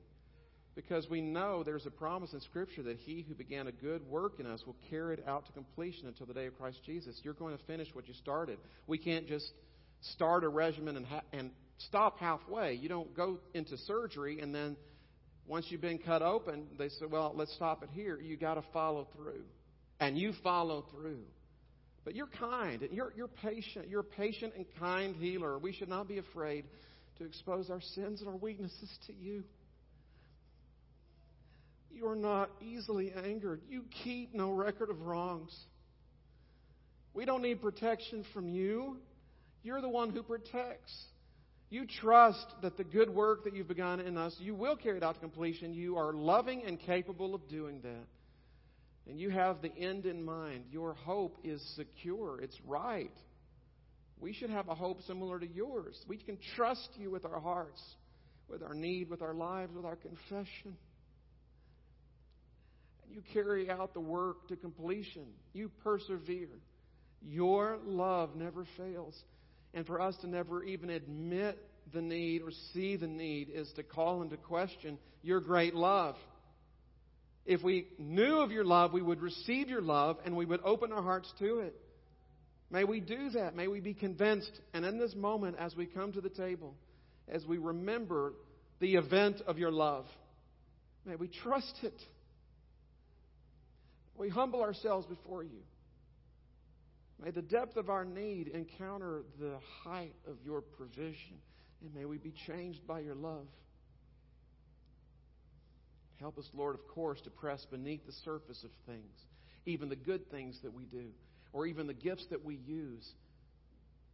Because 0.78 1.10
we 1.10 1.20
know 1.20 1.64
there's 1.64 1.86
a 1.86 1.90
promise 1.90 2.32
in 2.32 2.40
Scripture 2.40 2.84
that 2.84 2.98
he 2.98 3.26
who 3.26 3.34
began 3.34 3.66
a 3.66 3.72
good 3.72 4.08
work 4.08 4.38
in 4.38 4.46
us 4.46 4.62
will 4.64 4.76
carry 4.88 5.14
it 5.14 5.24
out 5.26 5.44
to 5.46 5.52
completion 5.52 6.06
until 6.06 6.24
the 6.24 6.32
day 6.32 6.46
of 6.46 6.56
Christ 6.56 6.78
Jesus. 6.86 7.18
You're 7.24 7.34
going 7.34 7.58
to 7.58 7.64
finish 7.64 7.88
what 7.94 8.06
you 8.06 8.14
started. 8.14 8.60
We 8.86 8.96
can't 8.96 9.26
just 9.26 9.50
start 10.12 10.44
a 10.44 10.48
regimen 10.48 10.96
and, 10.96 11.04
ha- 11.04 11.24
and 11.32 11.50
stop 11.78 12.20
halfway. 12.20 12.74
You 12.74 12.88
don't 12.88 13.12
go 13.16 13.38
into 13.54 13.76
surgery 13.76 14.38
and 14.40 14.54
then 14.54 14.76
once 15.48 15.66
you've 15.68 15.80
been 15.80 15.98
cut 15.98 16.22
open, 16.22 16.68
they 16.78 16.90
say, 16.90 17.06
well, 17.10 17.32
let's 17.34 17.52
stop 17.56 17.82
it 17.82 17.88
here. 17.92 18.20
You 18.20 18.36
got 18.36 18.54
to 18.54 18.62
follow 18.72 19.08
through. 19.16 19.42
And 19.98 20.16
you 20.16 20.32
follow 20.44 20.84
through. 20.92 21.24
But 22.04 22.14
you're 22.14 22.28
kind. 22.38 22.86
You're, 22.92 23.12
you're 23.16 23.26
patient. 23.26 23.88
You're 23.88 24.02
a 24.02 24.04
patient 24.04 24.52
and 24.56 24.64
kind 24.78 25.16
healer. 25.16 25.58
We 25.58 25.72
should 25.72 25.88
not 25.88 26.06
be 26.06 26.18
afraid 26.18 26.66
to 27.18 27.24
expose 27.24 27.68
our 27.68 27.80
sins 27.80 28.20
and 28.20 28.28
our 28.28 28.36
weaknesses 28.36 28.96
to 29.08 29.12
you. 29.12 29.42
You're 31.98 32.14
not 32.14 32.50
easily 32.62 33.12
angered. 33.12 33.60
You 33.68 33.82
keep 34.04 34.32
no 34.32 34.52
record 34.52 34.88
of 34.88 35.00
wrongs. 35.00 35.56
We 37.12 37.24
don't 37.24 37.42
need 37.42 37.60
protection 37.60 38.24
from 38.32 38.48
you. 38.48 38.98
You're 39.64 39.80
the 39.80 39.88
one 39.88 40.10
who 40.10 40.22
protects. 40.22 40.94
You 41.70 41.86
trust 42.00 42.46
that 42.62 42.76
the 42.76 42.84
good 42.84 43.10
work 43.10 43.44
that 43.44 43.54
you've 43.54 43.66
begun 43.66 43.98
in 43.98 44.16
us, 44.16 44.34
you 44.38 44.54
will 44.54 44.76
carry 44.76 44.98
it 44.98 45.02
out 45.02 45.16
to 45.16 45.20
completion. 45.20 45.74
You 45.74 45.96
are 45.96 46.12
loving 46.12 46.62
and 46.64 46.78
capable 46.78 47.34
of 47.34 47.48
doing 47.48 47.80
that. 47.82 48.06
And 49.08 49.18
you 49.18 49.30
have 49.30 49.60
the 49.60 49.76
end 49.76 50.06
in 50.06 50.22
mind. 50.22 50.66
Your 50.70 50.94
hope 50.94 51.36
is 51.42 51.60
secure, 51.74 52.40
it's 52.40 52.58
right. 52.66 53.10
We 54.20 54.32
should 54.32 54.50
have 54.50 54.68
a 54.68 54.74
hope 54.74 55.02
similar 55.02 55.38
to 55.40 55.46
yours. 55.46 55.98
We 56.06 56.16
can 56.16 56.38
trust 56.56 56.88
you 56.96 57.10
with 57.10 57.24
our 57.24 57.40
hearts, 57.40 57.82
with 58.48 58.62
our 58.62 58.74
need, 58.74 59.10
with 59.10 59.22
our 59.22 59.34
lives, 59.34 59.74
with 59.74 59.84
our 59.84 59.96
confession. 59.96 60.76
You 63.10 63.22
carry 63.32 63.70
out 63.70 63.94
the 63.94 64.00
work 64.00 64.48
to 64.48 64.56
completion. 64.56 65.26
You 65.52 65.70
persevere. 65.82 66.48
Your 67.22 67.78
love 67.84 68.36
never 68.36 68.66
fails. 68.76 69.14
And 69.74 69.86
for 69.86 70.00
us 70.00 70.16
to 70.18 70.26
never 70.26 70.62
even 70.62 70.90
admit 70.90 71.58
the 71.92 72.02
need 72.02 72.42
or 72.42 72.50
see 72.72 72.96
the 72.96 73.06
need 73.06 73.50
is 73.52 73.70
to 73.76 73.82
call 73.82 74.22
into 74.22 74.36
question 74.36 74.98
your 75.22 75.40
great 75.40 75.74
love. 75.74 76.16
If 77.44 77.62
we 77.62 77.86
knew 77.98 78.40
of 78.40 78.50
your 78.50 78.64
love, 78.64 78.92
we 78.92 79.02
would 79.02 79.22
receive 79.22 79.68
your 79.68 79.80
love 79.80 80.18
and 80.24 80.36
we 80.36 80.44
would 80.44 80.60
open 80.64 80.92
our 80.92 81.02
hearts 81.02 81.32
to 81.38 81.60
it. 81.60 81.74
May 82.70 82.84
we 82.84 83.00
do 83.00 83.30
that. 83.30 83.56
May 83.56 83.68
we 83.68 83.80
be 83.80 83.94
convinced. 83.94 84.52
And 84.74 84.84
in 84.84 84.98
this 84.98 85.14
moment, 85.14 85.56
as 85.58 85.74
we 85.74 85.86
come 85.86 86.12
to 86.12 86.20
the 86.20 86.28
table, 86.28 86.74
as 87.26 87.46
we 87.46 87.56
remember 87.56 88.34
the 88.80 88.96
event 88.96 89.40
of 89.46 89.58
your 89.58 89.72
love, 89.72 90.04
may 91.06 91.16
we 91.16 91.28
trust 91.28 91.74
it. 91.82 91.94
We 94.18 94.28
humble 94.28 94.62
ourselves 94.62 95.06
before 95.06 95.44
you. 95.44 95.62
May 97.22 97.30
the 97.30 97.42
depth 97.42 97.76
of 97.76 97.88
our 97.88 98.04
need 98.04 98.48
encounter 98.48 99.22
the 99.40 99.58
height 99.84 100.14
of 100.26 100.36
your 100.44 100.60
provision. 100.60 101.38
And 101.82 101.94
may 101.94 102.04
we 102.04 102.18
be 102.18 102.34
changed 102.46 102.86
by 102.86 103.00
your 103.00 103.14
love. 103.14 103.46
Help 106.20 106.36
us, 106.36 106.48
Lord, 106.52 106.74
of 106.74 106.86
course, 106.88 107.20
to 107.22 107.30
press 107.30 107.64
beneath 107.70 108.04
the 108.04 108.12
surface 108.24 108.64
of 108.64 108.70
things, 108.86 109.14
even 109.66 109.88
the 109.88 109.96
good 109.96 110.28
things 110.32 110.58
that 110.64 110.74
we 110.74 110.84
do, 110.84 111.06
or 111.52 111.66
even 111.66 111.86
the 111.86 111.94
gifts 111.94 112.26
that 112.30 112.44
we 112.44 112.56
use. 112.56 113.08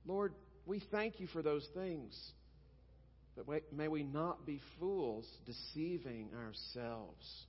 Lord, 0.06 0.34
we 0.66 0.82
thank 0.90 1.18
you 1.18 1.26
for 1.28 1.40
those 1.40 1.66
things. 1.74 2.14
But 3.36 3.46
may 3.72 3.88
we 3.88 4.02
not 4.02 4.44
be 4.44 4.60
fools 4.78 5.26
deceiving 5.46 6.28
ourselves 6.46 7.46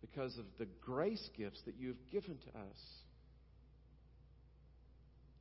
because 0.00 0.36
of 0.38 0.44
the 0.58 0.66
grace 0.80 1.28
gifts 1.36 1.60
that 1.66 1.74
you've 1.78 1.96
given 2.10 2.38
to 2.38 2.58
us. 2.58 2.78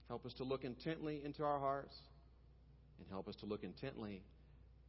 Help 0.08 0.26
us 0.26 0.34
to 0.36 0.44
look 0.44 0.64
intently 0.64 1.22
into 1.24 1.44
our 1.44 1.60
hearts 1.60 1.96
and 3.00 3.08
help 3.10 3.28
us 3.28 3.36
to 3.38 3.46
look 3.46 3.64
intently 3.64 4.22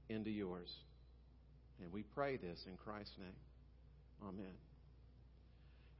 into 0.08 0.30
yours. 0.30 0.72
And 1.82 1.92
we 1.92 2.02
pray 2.02 2.36
this 2.36 2.64
in 2.66 2.76
Christ's 2.76 3.18
name. 3.18 3.28
Amen. 4.26 4.54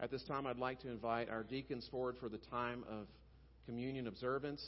At 0.00 0.10
this 0.10 0.22
time, 0.24 0.46
I'd 0.46 0.58
like 0.58 0.80
to 0.80 0.88
invite 0.88 1.28
our 1.28 1.42
deacons 1.42 1.86
forward 1.90 2.16
for 2.18 2.28
the 2.28 2.38
time 2.38 2.84
of 2.88 3.06
communion 3.66 4.06
observance. 4.06 4.64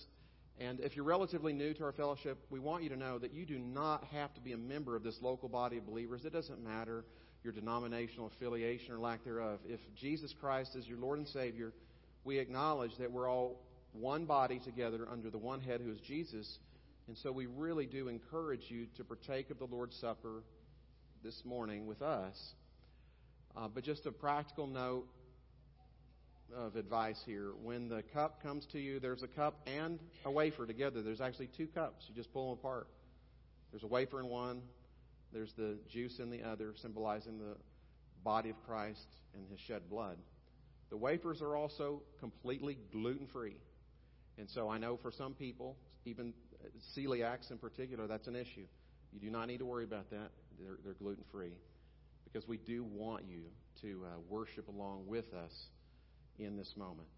And 0.59 0.80
if 0.80 0.94
you're 0.94 1.05
relatively 1.05 1.53
new 1.53 1.72
to 1.74 1.84
our 1.84 1.92
fellowship, 1.92 2.38
we 2.51 2.59
want 2.59 2.82
you 2.82 2.90
to 2.90 2.96
know 2.96 3.18
that 3.18 3.32
you 3.32 3.46
do 3.46 3.59
not 3.59 4.05
have 4.12 4.34
to 4.34 4.40
be 4.40 4.53
a 4.53 4.59
member 4.59 4.96
of 4.96 5.03
this 5.03 5.16
local 5.22 5.48
body 5.48 5.78
of 5.78 5.86
believers. 5.86 6.24
It 6.24 6.32
doesn't 6.32 6.62
matter 6.62 7.05
your 7.43 7.53
denominational 7.53 8.26
affiliation 8.26 8.93
or 8.93 8.99
lack 8.99 9.24
thereof. 9.24 9.61
If 9.66 9.80
Jesus 9.97 10.34
Christ 10.41 10.76
is 10.76 10.86
your 10.86 10.99
Lord 10.99 11.18
and 11.18 11.28
Savior, 11.28 11.72
we 12.24 12.38
acknowledge 12.38 12.93
that 12.99 13.11
we're 13.11 13.28
all 13.28 13.61
one 13.93 14.26
body 14.26 14.61
together 14.64 15.09
under 15.11 15.30
the 15.30 15.38
one 15.38 15.61
head 15.61 15.80
who 15.80 15.91
is 15.91 16.01
Jesus. 16.01 16.59
And 17.09 17.16
so 17.18 17.32
we 17.32 17.47
really 17.47 17.86
do 17.86 18.09
encourage 18.09 18.64
you 18.68 18.86
to 18.97 19.05
partake 19.05 19.51
of 19.51 19.59
the 19.59 19.64
Lord's 19.64 19.97
Supper 19.97 20.43
this 21.24 21.43
morning 21.45 21.86
with 21.86 22.03
us. 22.03 22.36
Uh, 23.57 23.68
but 23.68 23.84
just 23.84 24.07
a 24.07 24.12
practical 24.12 24.66
note 24.66 25.07
of 26.57 26.76
advice 26.76 27.20
here. 27.26 27.53
When 27.62 27.88
the 27.88 28.03
cup 28.14 28.43
comes 28.43 28.66
to 28.72 28.78
you, 28.78 29.01
there's 29.01 29.22
a 29.22 29.28
cup 29.28 29.61
and 29.66 29.99
a 30.24 30.30
wafer 30.30 30.66
together. 30.66 31.03
There's 31.03 31.20
actually 31.20 31.49
two 31.57 31.66
cups. 31.66 32.05
You 32.09 32.14
just 32.14 32.32
pull 32.32 32.51
them 32.51 32.59
apart. 32.59 32.86
There's 33.70 33.82
a 33.82 33.88
wafer 33.88 34.20
in 34.20 34.26
one, 34.26 34.62
there's 35.33 35.53
the 35.53 35.78
juice 35.89 36.18
in 36.18 36.31
the 36.31 36.43
other, 36.43 36.74
symbolizing 36.81 37.39
the 37.39 37.57
body 38.24 38.51
of 38.51 38.57
Christ 38.66 39.07
and 39.35 39.45
his 39.51 39.61
shed 39.61 39.89
blood. 39.89 40.16
The 40.91 40.97
wafers 40.97 41.41
are 41.41 41.55
also 41.55 42.03
completely 42.18 42.76
gluten 42.93 43.26
free. 43.26 43.57
And 44.39 44.49
so 44.49 44.68
I 44.68 44.78
know 44.78 44.97
for 44.97 45.12
some 45.12 45.35
people, 45.35 45.76
even 46.05 46.33
celiacs 46.97 47.51
in 47.51 47.59
particular, 47.59 48.07
that's 48.07 48.26
an 48.26 48.37
issue. 48.37 48.66
You 49.12 49.20
do 49.20 49.31
not 49.31 49.47
need 49.47 49.59
to 49.59 49.66
worry 49.66 49.85
about 49.85 50.11
that. 50.11 50.31
They're, 50.59 50.78
they're 50.85 50.95
gluten 50.95 51.24
free. 51.31 51.53
Because 52.24 52.47
we 52.49 52.59
do 52.59 52.85
want 52.85 53.24
you 53.28 53.43
to 53.83 54.05
uh, 54.05 54.18
worship 54.28 54.68
along 54.68 55.07
with 55.07 55.33
us 55.33 55.53
in 56.39 56.57
this 56.57 56.74
moment. 56.76 57.09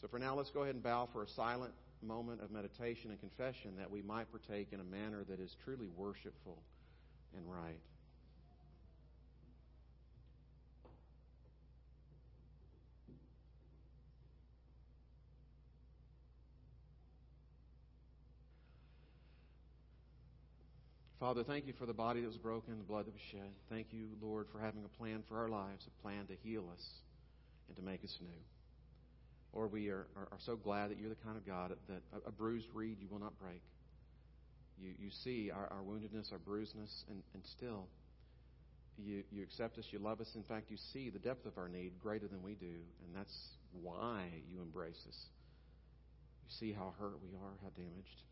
So 0.00 0.08
for 0.08 0.18
now, 0.18 0.34
let's 0.34 0.50
go 0.50 0.62
ahead 0.62 0.74
and 0.74 0.82
bow 0.82 1.08
for 1.12 1.22
a 1.22 1.28
silent 1.28 1.72
moment 2.02 2.42
of 2.42 2.50
meditation 2.50 3.10
and 3.10 3.20
confession 3.20 3.72
that 3.78 3.90
we 3.90 4.00
might 4.00 4.30
partake 4.30 4.68
in 4.72 4.80
a 4.80 4.84
manner 4.84 5.24
that 5.28 5.40
is 5.40 5.54
truly 5.64 5.88
worshipful 5.94 6.62
and 7.36 7.44
right. 7.46 7.78
Father, 21.20 21.44
thank 21.44 21.66
you 21.66 21.74
for 21.74 21.84
the 21.84 21.92
body 21.92 22.22
that 22.22 22.26
was 22.26 22.38
broken, 22.38 22.78
the 22.78 22.84
blood 22.84 23.04
that 23.04 23.12
was 23.12 23.20
shed. 23.30 23.52
Thank 23.68 23.88
you, 23.92 24.08
Lord, 24.22 24.46
for 24.50 24.58
having 24.58 24.86
a 24.86 24.88
plan 24.96 25.22
for 25.28 25.36
our 25.36 25.50
lives, 25.50 25.86
a 25.86 26.02
plan 26.02 26.26
to 26.28 26.34
heal 26.42 26.64
us 26.72 26.82
and 27.68 27.76
to 27.76 27.82
make 27.82 28.02
us 28.02 28.16
new. 28.22 28.40
Lord, 29.52 29.70
we 29.70 29.90
are, 29.90 30.06
are, 30.16 30.28
are 30.32 30.38
so 30.38 30.56
glad 30.56 30.90
that 30.90 30.98
you're 30.98 31.10
the 31.10 31.16
kind 31.16 31.36
of 31.36 31.46
God 31.46 31.76
that 31.88 32.02
a, 32.14 32.28
a, 32.28 32.32
bruised 32.32 32.68
reed 32.72 32.96
you 33.00 33.08
will 33.10 33.18
not 33.18 33.38
break. 33.38 33.60
You, 34.82 34.92
you 34.98 35.10
see 35.10 35.50
our, 35.50 35.68
our 35.70 35.82
woundedness, 35.82 36.32
our 36.32 36.38
bruisedness, 36.38 37.04
and, 37.08 37.22
and 37.34 37.42
still 37.44 37.86
you, 39.04 39.22
you 39.30 39.42
accept 39.42 39.78
us, 39.78 39.84
you 39.90 39.98
love 39.98 40.20
us. 40.20 40.28
In 40.34 40.42
fact, 40.42 40.70
you 40.70 40.76
see 40.92 41.10
the 41.10 41.18
depth 41.18 41.46
of 41.46 41.56
our 41.58 41.68
need 41.68 41.92
greater 42.02 42.28
than 42.28 42.42
we 42.42 42.54
do, 42.54 42.66
and 42.66 43.14
that's 43.14 43.34
why 43.82 44.26
you 44.50 44.60
embrace 44.60 45.02
us. 45.08 45.16
You 46.44 46.56
see 46.58 46.72
how 46.72 46.94
hurt 46.98 47.18
we 47.22 47.36
are, 47.36 47.52
how 47.62 47.70
damaged. 47.76 48.22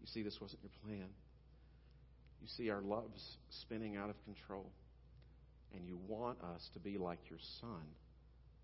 You 0.00 0.06
see 0.06 0.22
this 0.22 0.40
wasn't 0.40 0.62
your 0.62 0.70
plan. 0.84 1.08
You 2.40 2.48
see 2.48 2.70
our 2.70 2.80
loves 2.80 3.36
spinning 3.50 3.96
out 3.96 4.10
of 4.10 4.16
control. 4.24 4.66
And 5.74 5.86
you 5.86 5.98
want 6.08 6.38
us 6.54 6.68
to 6.72 6.78
be 6.78 6.96
like 6.96 7.18
your 7.28 7.38
Son. 7.60 7.84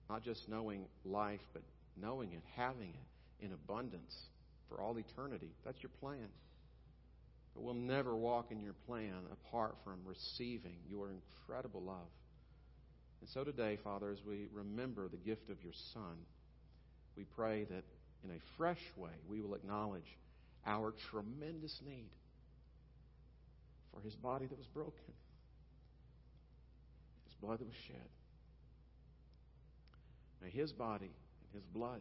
Not 0.09 0.23
just 0.23 0.49
knowing 0.49 0.87
life, 1.05 1.41
but 1.53 1.63
knowing 2.01 2.33
it, 2.33 2.43
having 2.57 2.91
it 2.91 3.45
in 3.45 3.53
abundance 3.53 4.15
for 4.69 4.81
all 4.81 4.97
eternity. 4.99 5.51
That's 5.65 5.83
your 5.83 5.91
plan. 6.01 6.29
But 7.55 7.63
we'll 7.63 7.75
never 7.75 8.17
walk 8.17 8.51
in 8.51 8.61
your 8.61 8.75
plan 8.87 9.15
apart 9.33 9.77
from 9.85 9.99
receiving 10.05 10.77
your 10.89 11.11
incredible 11.11 11.83
love. 11.83 12.11
And 13.21 13.31
so 13.31 13.45
today, 13.45 13.79
Father, 13.83 14.11
as 14.11 14.19
we 14.27 14.49
remember 14.53 15.09
the 15.09 15.17
gift 15.17 15.51
of 15.51 15.63
your 15.63 15.73
Son, 15.93 16.17
we 17.17 17.25
pray 17.37 17.65
that 17.65 17.85
in 18.25 18.31
a 18.31 18.41
fresh 18.57 18.83
way 18.97 19.13
we 19.29 19.41
will 19.41 19.55
acknowledge 19.55 20.19
our 20.67 20.93
tremendous 21.11 21.79
need 21.87 22.11
for 23.93 24.01
his 24.01 24.15
body 24.17 24.47
that 24.47 24.59
was 24.59 24.67
broken, 24.67 25.15
his 27.27 27.35
blood 27.41 27.61
that 27.61 27.67
was 27.67 27.77
shed. 27.87 28.09
May 30.43 30.51
his 30.51 30.73
body 30.73 31.07
and 31.07 31.55
his 31.55 31.65
blood 31.73 32.01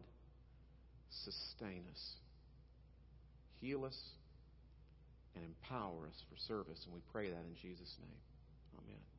sustain 1.10 1.84
us, 1.91 2.16
heal 3.62 3.86
us, 3.86 3.97
and 5.36 5.44
empower 5.44 6.08
us 6.08 6.24
for 6.30 6.38
service. 6.38 6.86
And 6.86 6.94
we 6.94 7.02
pray 7.12 7.30
that 7.30 7.44
in 7.46 7.56
Jesus' 7.62 7.98
name. 8.00 8.20
Amen. 8.78 9.12